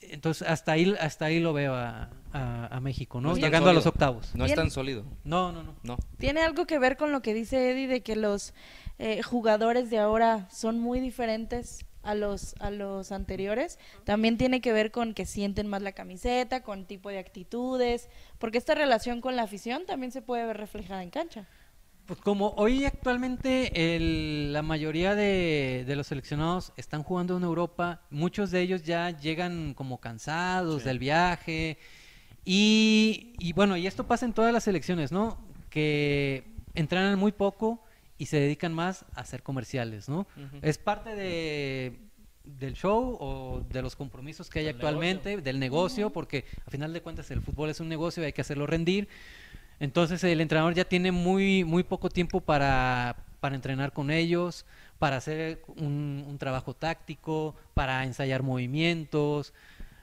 Entonces, 0.01 0.47
hasta 0.47 0.73
ahí, 0.73 0.93
hasta 0.99 1.25
ahí 1.25 1.39
lo 1.39 1.53
veo 1.53 1.73
a, 1.73 2.09
a- 2.33 2.67
a 2.67 2.79
México, 2.81 3.19
¿no? 3.21 3.35
Llegando 3.35 3.69
a 3.71 3.73
los 3.73 3.87
octavos. 3.87 4.35
No 4.35 4.45
es 4.45 4.53
tan 4.53 4.69
sólido. 4.69 5.05
No, 5.23 5.51
no, 5.51 5.63
no. 5.63 5.73
No. 5.81 5.97
¿Tiene 6.19 6.41
algo 6.43 6.67
que 6.67 6.77
ver 6.77 6.97
con 6.97 7.11
lo 7.11 7.21
que 7.23 7.33
dice 7.33 7.71
Eddie 7.71 7.87
de 7.87 8.01
que 8.01 8.15
los 8.15 8.53
eh, 8.99 9.23
jugadores 9.23 9.89
de 9.89 9.97
ahora 9.97 10.47
son 10.51 10.79
muy 10.79 10.99
diferentes 10.99 11.85
a 12.05 12.15
los, 12.15 12.55
a 12.59 12.71
los 12.71 13.11
anteriores? 13.11 13.79
También 14.05 14.37
tiene 14.37 14.61
que 14.61 14.71
ver 14.71 14.91
con 14.91 15.13
que 15.13 15.25
sienten 15.25 15.67
más 15.67 15.81
la 15.81 15.91
camiseta, 15.91 16.63
con 16.63 16.85
tipo 16.85 17.09
de 17.09 17.17
actitudes, 17.19 18.09
porque 18.39 18.57
esta 18.57 18.75
relación 18.75 19.19
con 19.21 19.35
la 19.35 19.43
afición 19.43 19.85
también 19.85 20.11
se 20.11 20.21
puede 20.21 20.45
ver 20.45 20.57
reflejada 20.57 21.03
en 21.03 21.09
cancha. 21.09 21.45
Pues 22.05 22.19
como 22.21 22.49
hoy 22.57 22.85
actualmente 22.85 23.95
el- 23.95 24.53
la 24.53 24.61
mayoría 24.61 25.15
de, 25.15 25.83
de 25.87 25.95
los 25.95 26.05
seleccionados 26.05 26.71
están 26.77 27.01
jugando 27.01 27.35
en 27.35 27.43
Europa, 27.43 28.01
muchos 28.11 28.51
de 28.51 28.61
ellos 28.61 28.83
ya 28.83 29.09
llegan 29.09 29.73
como 29.73 29.99
cansados 29.99 30.83
Sí. 30.83 30.87
del 30.87 30.99
viaje 30.99 31.79
y, 32.45 33.33
y 33.39 33.53
bueno, 33.53 33.75
y 33.75 33.87
esto 33.87 34.05
pasa 34.05 34.25
en 34.25 34.33
todas 34.33 34.53
las 34.53 34.63
selecciones, 34.63 35.11
¿no? 35.11 35.39
Que 35.71 36.43
entrenan 36.75 37.17
muy 37.17 37.31
poco 37.31 37.81
y 38.17 38.27
se 38.27 38.39
dedican 38.39 38.73
más 38.73 39.05
a 39.13 39.21
hacer 39.21 39.43
comerciales, 39.43 40.09
¿no? 40.09 40.27
Es 40.61 40.77
parte 40.77 41.15
de 41.15 41.99
del 42.45 42.73
show 42.75 43.17
o 43.19 43.63
de 43.69 43.81
los 43.81 43.95
compromisos 43.95 44.49
que 44.49 44.59
hay 44.59 44.65
Del 44.65 44.75
actualmente, 44.75 45.37
del 45.41 45.59
negocio, 45.59 46.11
porque 46.11 46.45
a 46.65 46.69
final 46.69 46.93
de 46.93 47.01
cuentas 47.01 47.31
el 47.31 47.41
fútbol 47.41 47.69
es 47.69 47.79
un 47.79 47.89
negocio 47.89 48.21
y 48.21 48.27
hay 48.27 48.33
que 48.33 48.41
hacerlo 48.41 48.67
rendir. 48.67 49.07
Entonces 49.79 50.23
el 50.23 50.39
entrenador 50.39 50.73
ya 50.73 50.85
tiene 50.85 51.11
muy, 51.11 51.63
muy 51.63 51.83
poco 51.83 52.09
tiempo 52.09 52.41
para, 52.41 53.17
para 53.39 53.55
entrenar 53.55 53.93
con 53.93 54.11
ellos, 54.11 54.65
para 54.99 55.17
hacer 55.17 55.61
un, 55.75 56.23
un 56.27 56.37
trabajo 56.37 56.73
táctico, 56.73 57.55
para 57.73 58.03
ensayar 58.05 58.43
movimientos. 58.43 59.53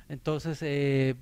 Entonces, 0.09 0.59
eh, 0.63 1.15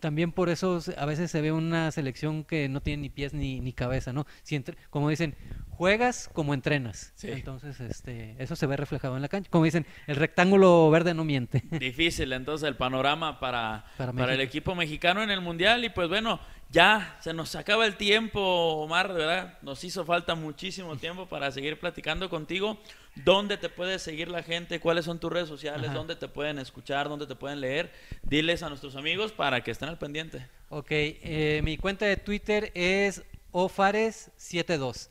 también 0.00 0.32
por 0.32 0.48
eso 0.48 0.80
a 0.96 1.06
veces 1.06 1.30
se 1.30 1.40
ve 1.40 1.52
una 1.52 1.90
selección 1.90 2.44
que 2.44 2.68
no 2.68 2.80
tiene 2.80 3.02
ni 3.02 3.10
pies 3.10 3.32
ni, 3.34 3.60
ni 3.60 3.72
cabeza, 3.72 4.12
¿no? 4.12 4.26
Si 4.42 4.54
entre- 4.56 4.76
como 4.90 5.08
dicen, 5.08 5.34
juegas 5.70 6.30
como 6.32 6.54
entrenas. 6.54 7.12
Sí. 7.16 7.28
Entonces, 7.30 7.80
este, 7.80 8.34
eso 8.38 8.56
se 8.56 8.66
ve 8.66 8.76
reflejado 8.76 9.16
en 9.16 9.22
la 9.22 9.28
cancha. 9.28 9.50
Como 9.50 9.64
dicen, 9.64 9.86
el 10.06 10.16
rectángulo 10.16 10.90
verde 10.90 11.14
no 11.14 11.24
miente. 11.24 11.62
Difícil 11.70 12.32
entonces 12.32 12.66
el 12.68 12.76
panorama 12.76 13.40
para, 13.40 13.86
Para 13.96 14.12
para, 14.12 14.34
el 14.34 14.40
equipo 14.40 14.74
mexicano 14.74 15.22
en 15.22 15.30
el 15.30 15.40
Mundial 15.40 15.84
y 15.84 15.90
pues 15.90 16.08
bueno, 16.08 16.40
ya 16.70 17.16
se 17.20 17.32
nos 17.32 17.54
acaba 17.54 17.86
el 17.86 17.96
tiempo, 17.96 18.40
Omar, 18.40 19.12
de 19.12 19.18
verdad, 19.18 19.58
nos 19.62 19.82
hizo 19.84 20.04
falta 20.04 20.34
muchísimo 20.34 20.96
tiempo 20.96 21.26
para 21.26 21.50
seguir 21.52 21.78
platicando 21.78 22.28
contigo. 22.28 22.78
¿Dónde 23.14 23.56
te 23.56 23.68
puede 23.68 23.98
seguir 23.98 24.28
la 24.28 24.42
gente? 24.42 24.80
¿Cuáles 24.80 25.04
son 25.04 25.18
tus 25.18 25.32
redes 25.32 25.48
sociales? 25.48 25.86
Ajá. 25.86 25.94
¿Dónde 25.94 26.16
te 26.16 26.28
pueden 26.28 26.58
escuchar? 26.58 27.08
¿Dónde 27.08 27.26
te 27.26 27.34
pueden 27.34 27.60
leer? 27.60 27.92
Diles 28.22 28.62
a 28.62 28.68
nuestros 28.68 28.96
amigos 28.96 29.32
para 29.32 29.62
que 29.62 29.70
estén 29.70 29.88
al 29.88 29.96
pendiente. 29.96 30.46
Ok, 30.68 30.88
eh, 30.90 31.60
mi 31.64 31.78
cuenta 31.78 32.04
de 32.04 32.16
Twitter 32.16 32.72
es 32.74 33.22
ofares72. 33.52 35.08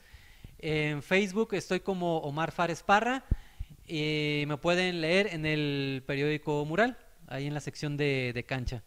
En 0.60 1.02
Facebook 1.02 1.54
estoy 1.54 1.80
como 1.80 2.18
Omar 2.20 2.52
Fares 2.52 2.84
Parra. 2.84 3.24
Y 3.88 4.46
me 4.48 4.58
pueden 4.58 5.00
leer 5.02 5.28
en 5.28 5.46
el 5.46 6.04
periódico 6.08 6.66
Mural, 6.66 6.98
ahí 7.28 7.46
en 7.46 7.54
la 7.54 7.60
sección 7.60 7.98
de, 7.98 8.32
de 8.34 8.44
cancha. 8.44 8.84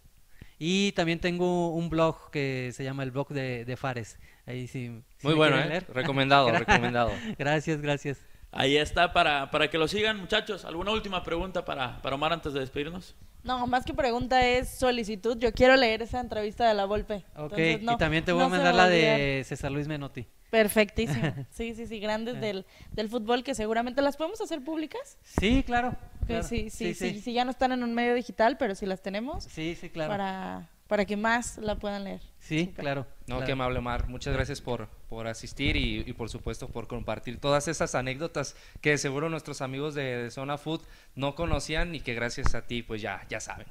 Y 0.59 0.93
también 0.93 1.21
tengo 1.21 1.73
un 1.73 1.89
blog 1.89 2.31
que 2.31 2.73
se 2.75 2.83
llama 2.85 3.03
el 3.05 3.11
blog 3.11 3.29
de, 3.29 3.65
de 3.65 3.77
Fares. 3.77 4.19
Ahí 4.47 4.67
sí. 4.67 5.03
si 5.19 5.27
Muy 5.27 5.35
bueno, 5.35 5.59
¿eh? 5.59 5.69
leer. 5.69 5.87
Recomendado, 5.93 6.51
recomendado. 6.53 7.13
Gracias, 7.39 7.81
gracias. 7.81 8.19
Ahí 8.51 8.77
está 8.77 9.13
para, 9.13 9.51
para 9.51 9.69
que 9.71 9.79
lo 9.79 9.87
sigan, 9.87 10.19
muchachos. 10.19 10.65
¿Alguna 10.65 10.91
última 10.91 11.23
pregunta 11.23 11.65
para, 11.65 12.01
para 12.03 12.17
Omar 12.17 12.33
antes 12.33 12.55
de 12.55 12.61
despedirnos? 12.61 13.15
No, 13.45 13.67
más 13.67 13.85
que 13.85 13.95
pregunta 13.95 14.47
es 14.47 14.69
solicitud. 14.69 15.39
Yo 15.39 15.53
quiero 15.53 15.77
leer 15.77 16.03
esa 16.03 16.19
entrevista 16.21 16.67
de 16.67 16.75
la 16.75 16.87
Volpe. 16.87 17.25
Ok, 17.37 17.53
Entonces, 17.53 17.83
no, 17.83 17.93
y 17.93 17.97
también 17.99 18.25
te 18.25 18.33
voy 18.33 18.43
a 18.43 18.45
no 18.45 18.51
se 18.51 18.57
mandar 18.57 18.75
la 18.75 18.89
de 18.89 19.45
César 19.45 19.71
Luis 19.71 19.87
Menotti. 19.87 20.27
Perfectísimo. 20.51 21.35
Sí, 21.51 21.75
sí, 21.75 21.87
sí, 21.87 22.01
grandes 22.01 22.41
del, 22.41 22.65
del 22.93 23.09
fútbol 23.09 23.45
que 23.45 23.55
seguramente 23.55 24.01
las 24.03 24.17
podemos 24.17 24.41
hacer 24.41 24.65
públicas. 24.65 25.19
Sí, 25.23 25.63
claro. 25.63 25.95
Claro. 26.29 26.43
sí, 26.47 26.71
sí, 26.71 26.95
sí, 26.95 27.13
sí. 27.15 27.21
sí, 27.21 27.33
ya 27.33 27.45
no 27.45 27.51
están 27.51 27.73
en 27.73 27.83
un 27.83 27.95
medio 27.95 28.15
digital, 28.15 28.57
pero 28.59 28.75
sí 28.75 28.87
las 28.87 29.03
tenemos 29.03 29.45
Sí, 29.45 29.77
sí, 29.81 29.91
claro. 29.91 30.11
para, 30.11 30.69
para 30.87 31.05
que 31.05 31.17
más 31.17 31.59
la 31.59 31.77
puedan 31.77 32.05
leer. 32.05 32.21
Sí, 32.39 32.73
claro. 32.75 33.07
No, 33.27 33.37
claro. 33.37 33.47
qué 33.47 33.53
amable, 33.53 33.79
Omar. 33.79 34.09
Muchas 34.09 34.35
gracias 34.35 34.61
por, 34.61 34.89
por 35.09 35.27
asistir 35.27 35.77
y, 35.77 36.05
y, 36.07 36.13
por 36.13 36.29
supuesto 36.31 36.69
por 36.69 36.87
compartir 36.87 37.41
todas 37.41 37.67
esas 37.69 37.95
anécdotas 37.95 38.57
que 38.81 38.97
seguro 38.99 39.29
nuestros 39.29 39.61
amigos 39.61 39.95
de, 39.95 40.23
de 40.23 40.31
Zona 40.31 40.59
Food 40.59 40.83
no 41.15 41.35
conocían 41.35 41.95
y 41.95 42.01
que 42.01 42.15
gracias 42.15 42.55
a 42.55 42.67
ti 42.67 42.83
pues 42.83 43.03
ya, 43.03 43.27
ya 43.29 43.41
saben. 43.41 43.67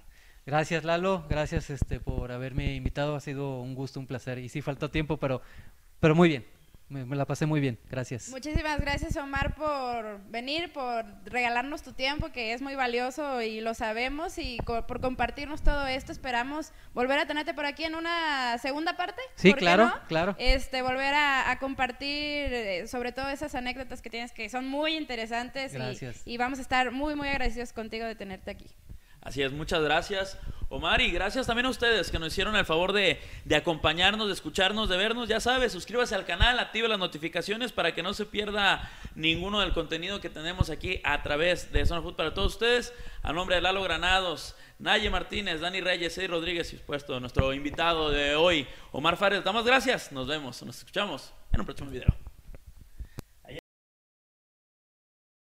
Gracias 0.46 0.84
Lalo, 0.84 1.26
gracias 1.30 1.70
este 1.70 2.00
por 2.00 2.32
haberme 2.32 2.76
invitado, 2.76 3.16
ha 3.16 3.20
sido 3.20 3.60
un 3.60 3.76
gusto, 3.76 4.00
un 4.00 4.08
placer. 4.08 4.38
Y 4.40 4.50
sí 4.50 4.62
faltó 4.62 4.90
tiempo, 4.90 5.18
pero 5.18 5.42
pero 6.00 6.16
muy 6.16 6.30
bien. 6.30 6.46
Me, 6.90 7.04
me 7.06 7.18
la 7.18 7.26
pasé 7.26 7.46
muy 7.46 7.60
bien, 7.60 7.78
gracias. 7.90 8.30
Muchísimas 8.30 8.80
gracias 8.80 9.18
Omar 9.18 9.56
por 9.56 10.22
venir, 10.30 10.72
por 10.72 11.04
regalarnos 11.26 11.84
tu 11.84 11.92
tiempo 11.92 12.30
que 12.32 12.54
es 12.54 12.62
muy 12.62 12.76
valioso 12.76 13.42
y 13.42 13.60
lo 13.60 13.74
sabemos 13.74 14.38
y 14.38 14.58
co- 14.64 14.88
por 14.88 15.02
compartirnos 15.02 15.62
todo 15.64 15.86
esto. 15.86 16.14
Esperamos 16.14 16.72
volver 16.94 17.20
a 17.20 17.26
tenerte 17.28 17.54
por 17.54 17.66
aquí 17.66 17.84
en 17.84 17.96
una 17.96 18.58
segunda 18.60 18.96
parte. 18.96 19.22
Sí, 19.36 19.50
¿por 19.50 19.60
qué 19.60 19.66
claro, 19.66 19.86
no? 19.88 19.94
claro. 20.08 20.36
Este, 20.40 20.82
volver 20.82 21.14
a, 21.14 21.52
a 21.52 21.60
compartir 21.60 22.54
eh, 22.54 22.88
sobre 22.88 23.12
todo 23.12 23.28
esas 23.28 23.54
anécdotas 23.54 24.02
que 24.02 24.10
tienes 24.10 24.32
que 24.32 24.48
son 24.50 24.66
muy 24.66 24.96
interesantes 24.96 25.74
y- 25.74 25.76
Gracias. 25.76 26.22
Y, 26.26 26.38
vamos 26.38 26.60
a 26.60 26.62
estar 26.62 26.92
muy 26.92 27.16
muy 27.16 27.28
agradecidos 27.28 27.74
contigo 27.74 28.06
de 28.06 28.16
tenerte 28.16 28.50
aquí. 28.52 28.68
Así 29.28 29.44
es, 29.44 29.52
muchas 29.52 29.84
gracias. 29.84 30.40
Omar, 30.70 31.02
y 31.02 31.12
gracias 31.12 31.48
también 31.48 31.66
a 31.66 31.70
ustedes 31.70 32.12
que 32.12 32.18
nos 32.18 32.30
hicieron 32.30 32.56
el 32.56 32.64
favor 32.64 32.94
de, 32.94 33.20
de 33.44 33.56
acompañarnos, 33.58 34.28
de 34.28 34.34
escucharnos, 34.34 34.88
de 34.88 34.96
vernos. 34.96 35.28
Ya 35.28 35.42
sabes, 35.42 35.74
suscríbase 35.74 36.16
al 36.16 36.26
canal, 36.26 36.58
active 36.60 36.88
las 36.88 36.98
notificaciones 36.98 37.74
para 37.74 37.94
que 37.94 38.02
no 38.02 38.14
se 38.14 38.26
pierda 38.26 38.90
ninguno 39.16 39.60
del 39.60 39.74
contenido 39.74 40.22
que 40.22 40.30
tenemos 40.30 40.70
aquí 40.70 41.02
a 41.04 41.24
través 41.24 41.74
de 41.74 41.86
Zona 41.86 42.02
Food 42.02 42.16
para 42.16 42.34
todos 42.34 42.54
ustedes. 42.54 42.94
A 43.22 43.34
nombre 43.34 43.58
de 43.58 43.62
Lalo 43.62 43.84
Granados, 43.84 44.56
Naye 44.80 45.10
Martínez, 45.10 45.60
Dani 45.60 45.82
Reyes, 45.82 46.18
Eddie 46.18 46.30
Rodríguez 46.30 46.72
y, 46.72 46.78
por 46.78 46.84
supuesto, 46.84 47.20
nuestro 47.20 47.54
invitado 47.54 48.12
de 48.12 48.38
hoy, 48.38 48.66
Omar 48.94 49.18
Fares. 49.18 49.44
Damos 49.44 49.66
gracias, 49.66 50.14
nos 50.14 50.26
vemos, 50.26 50.64
nos 50.64 50.78
escuchamos 50.78 51.34
en 51.52 51.60
un 51.60 51.66
próximo 51.66 51.90
video. 51.90 52.27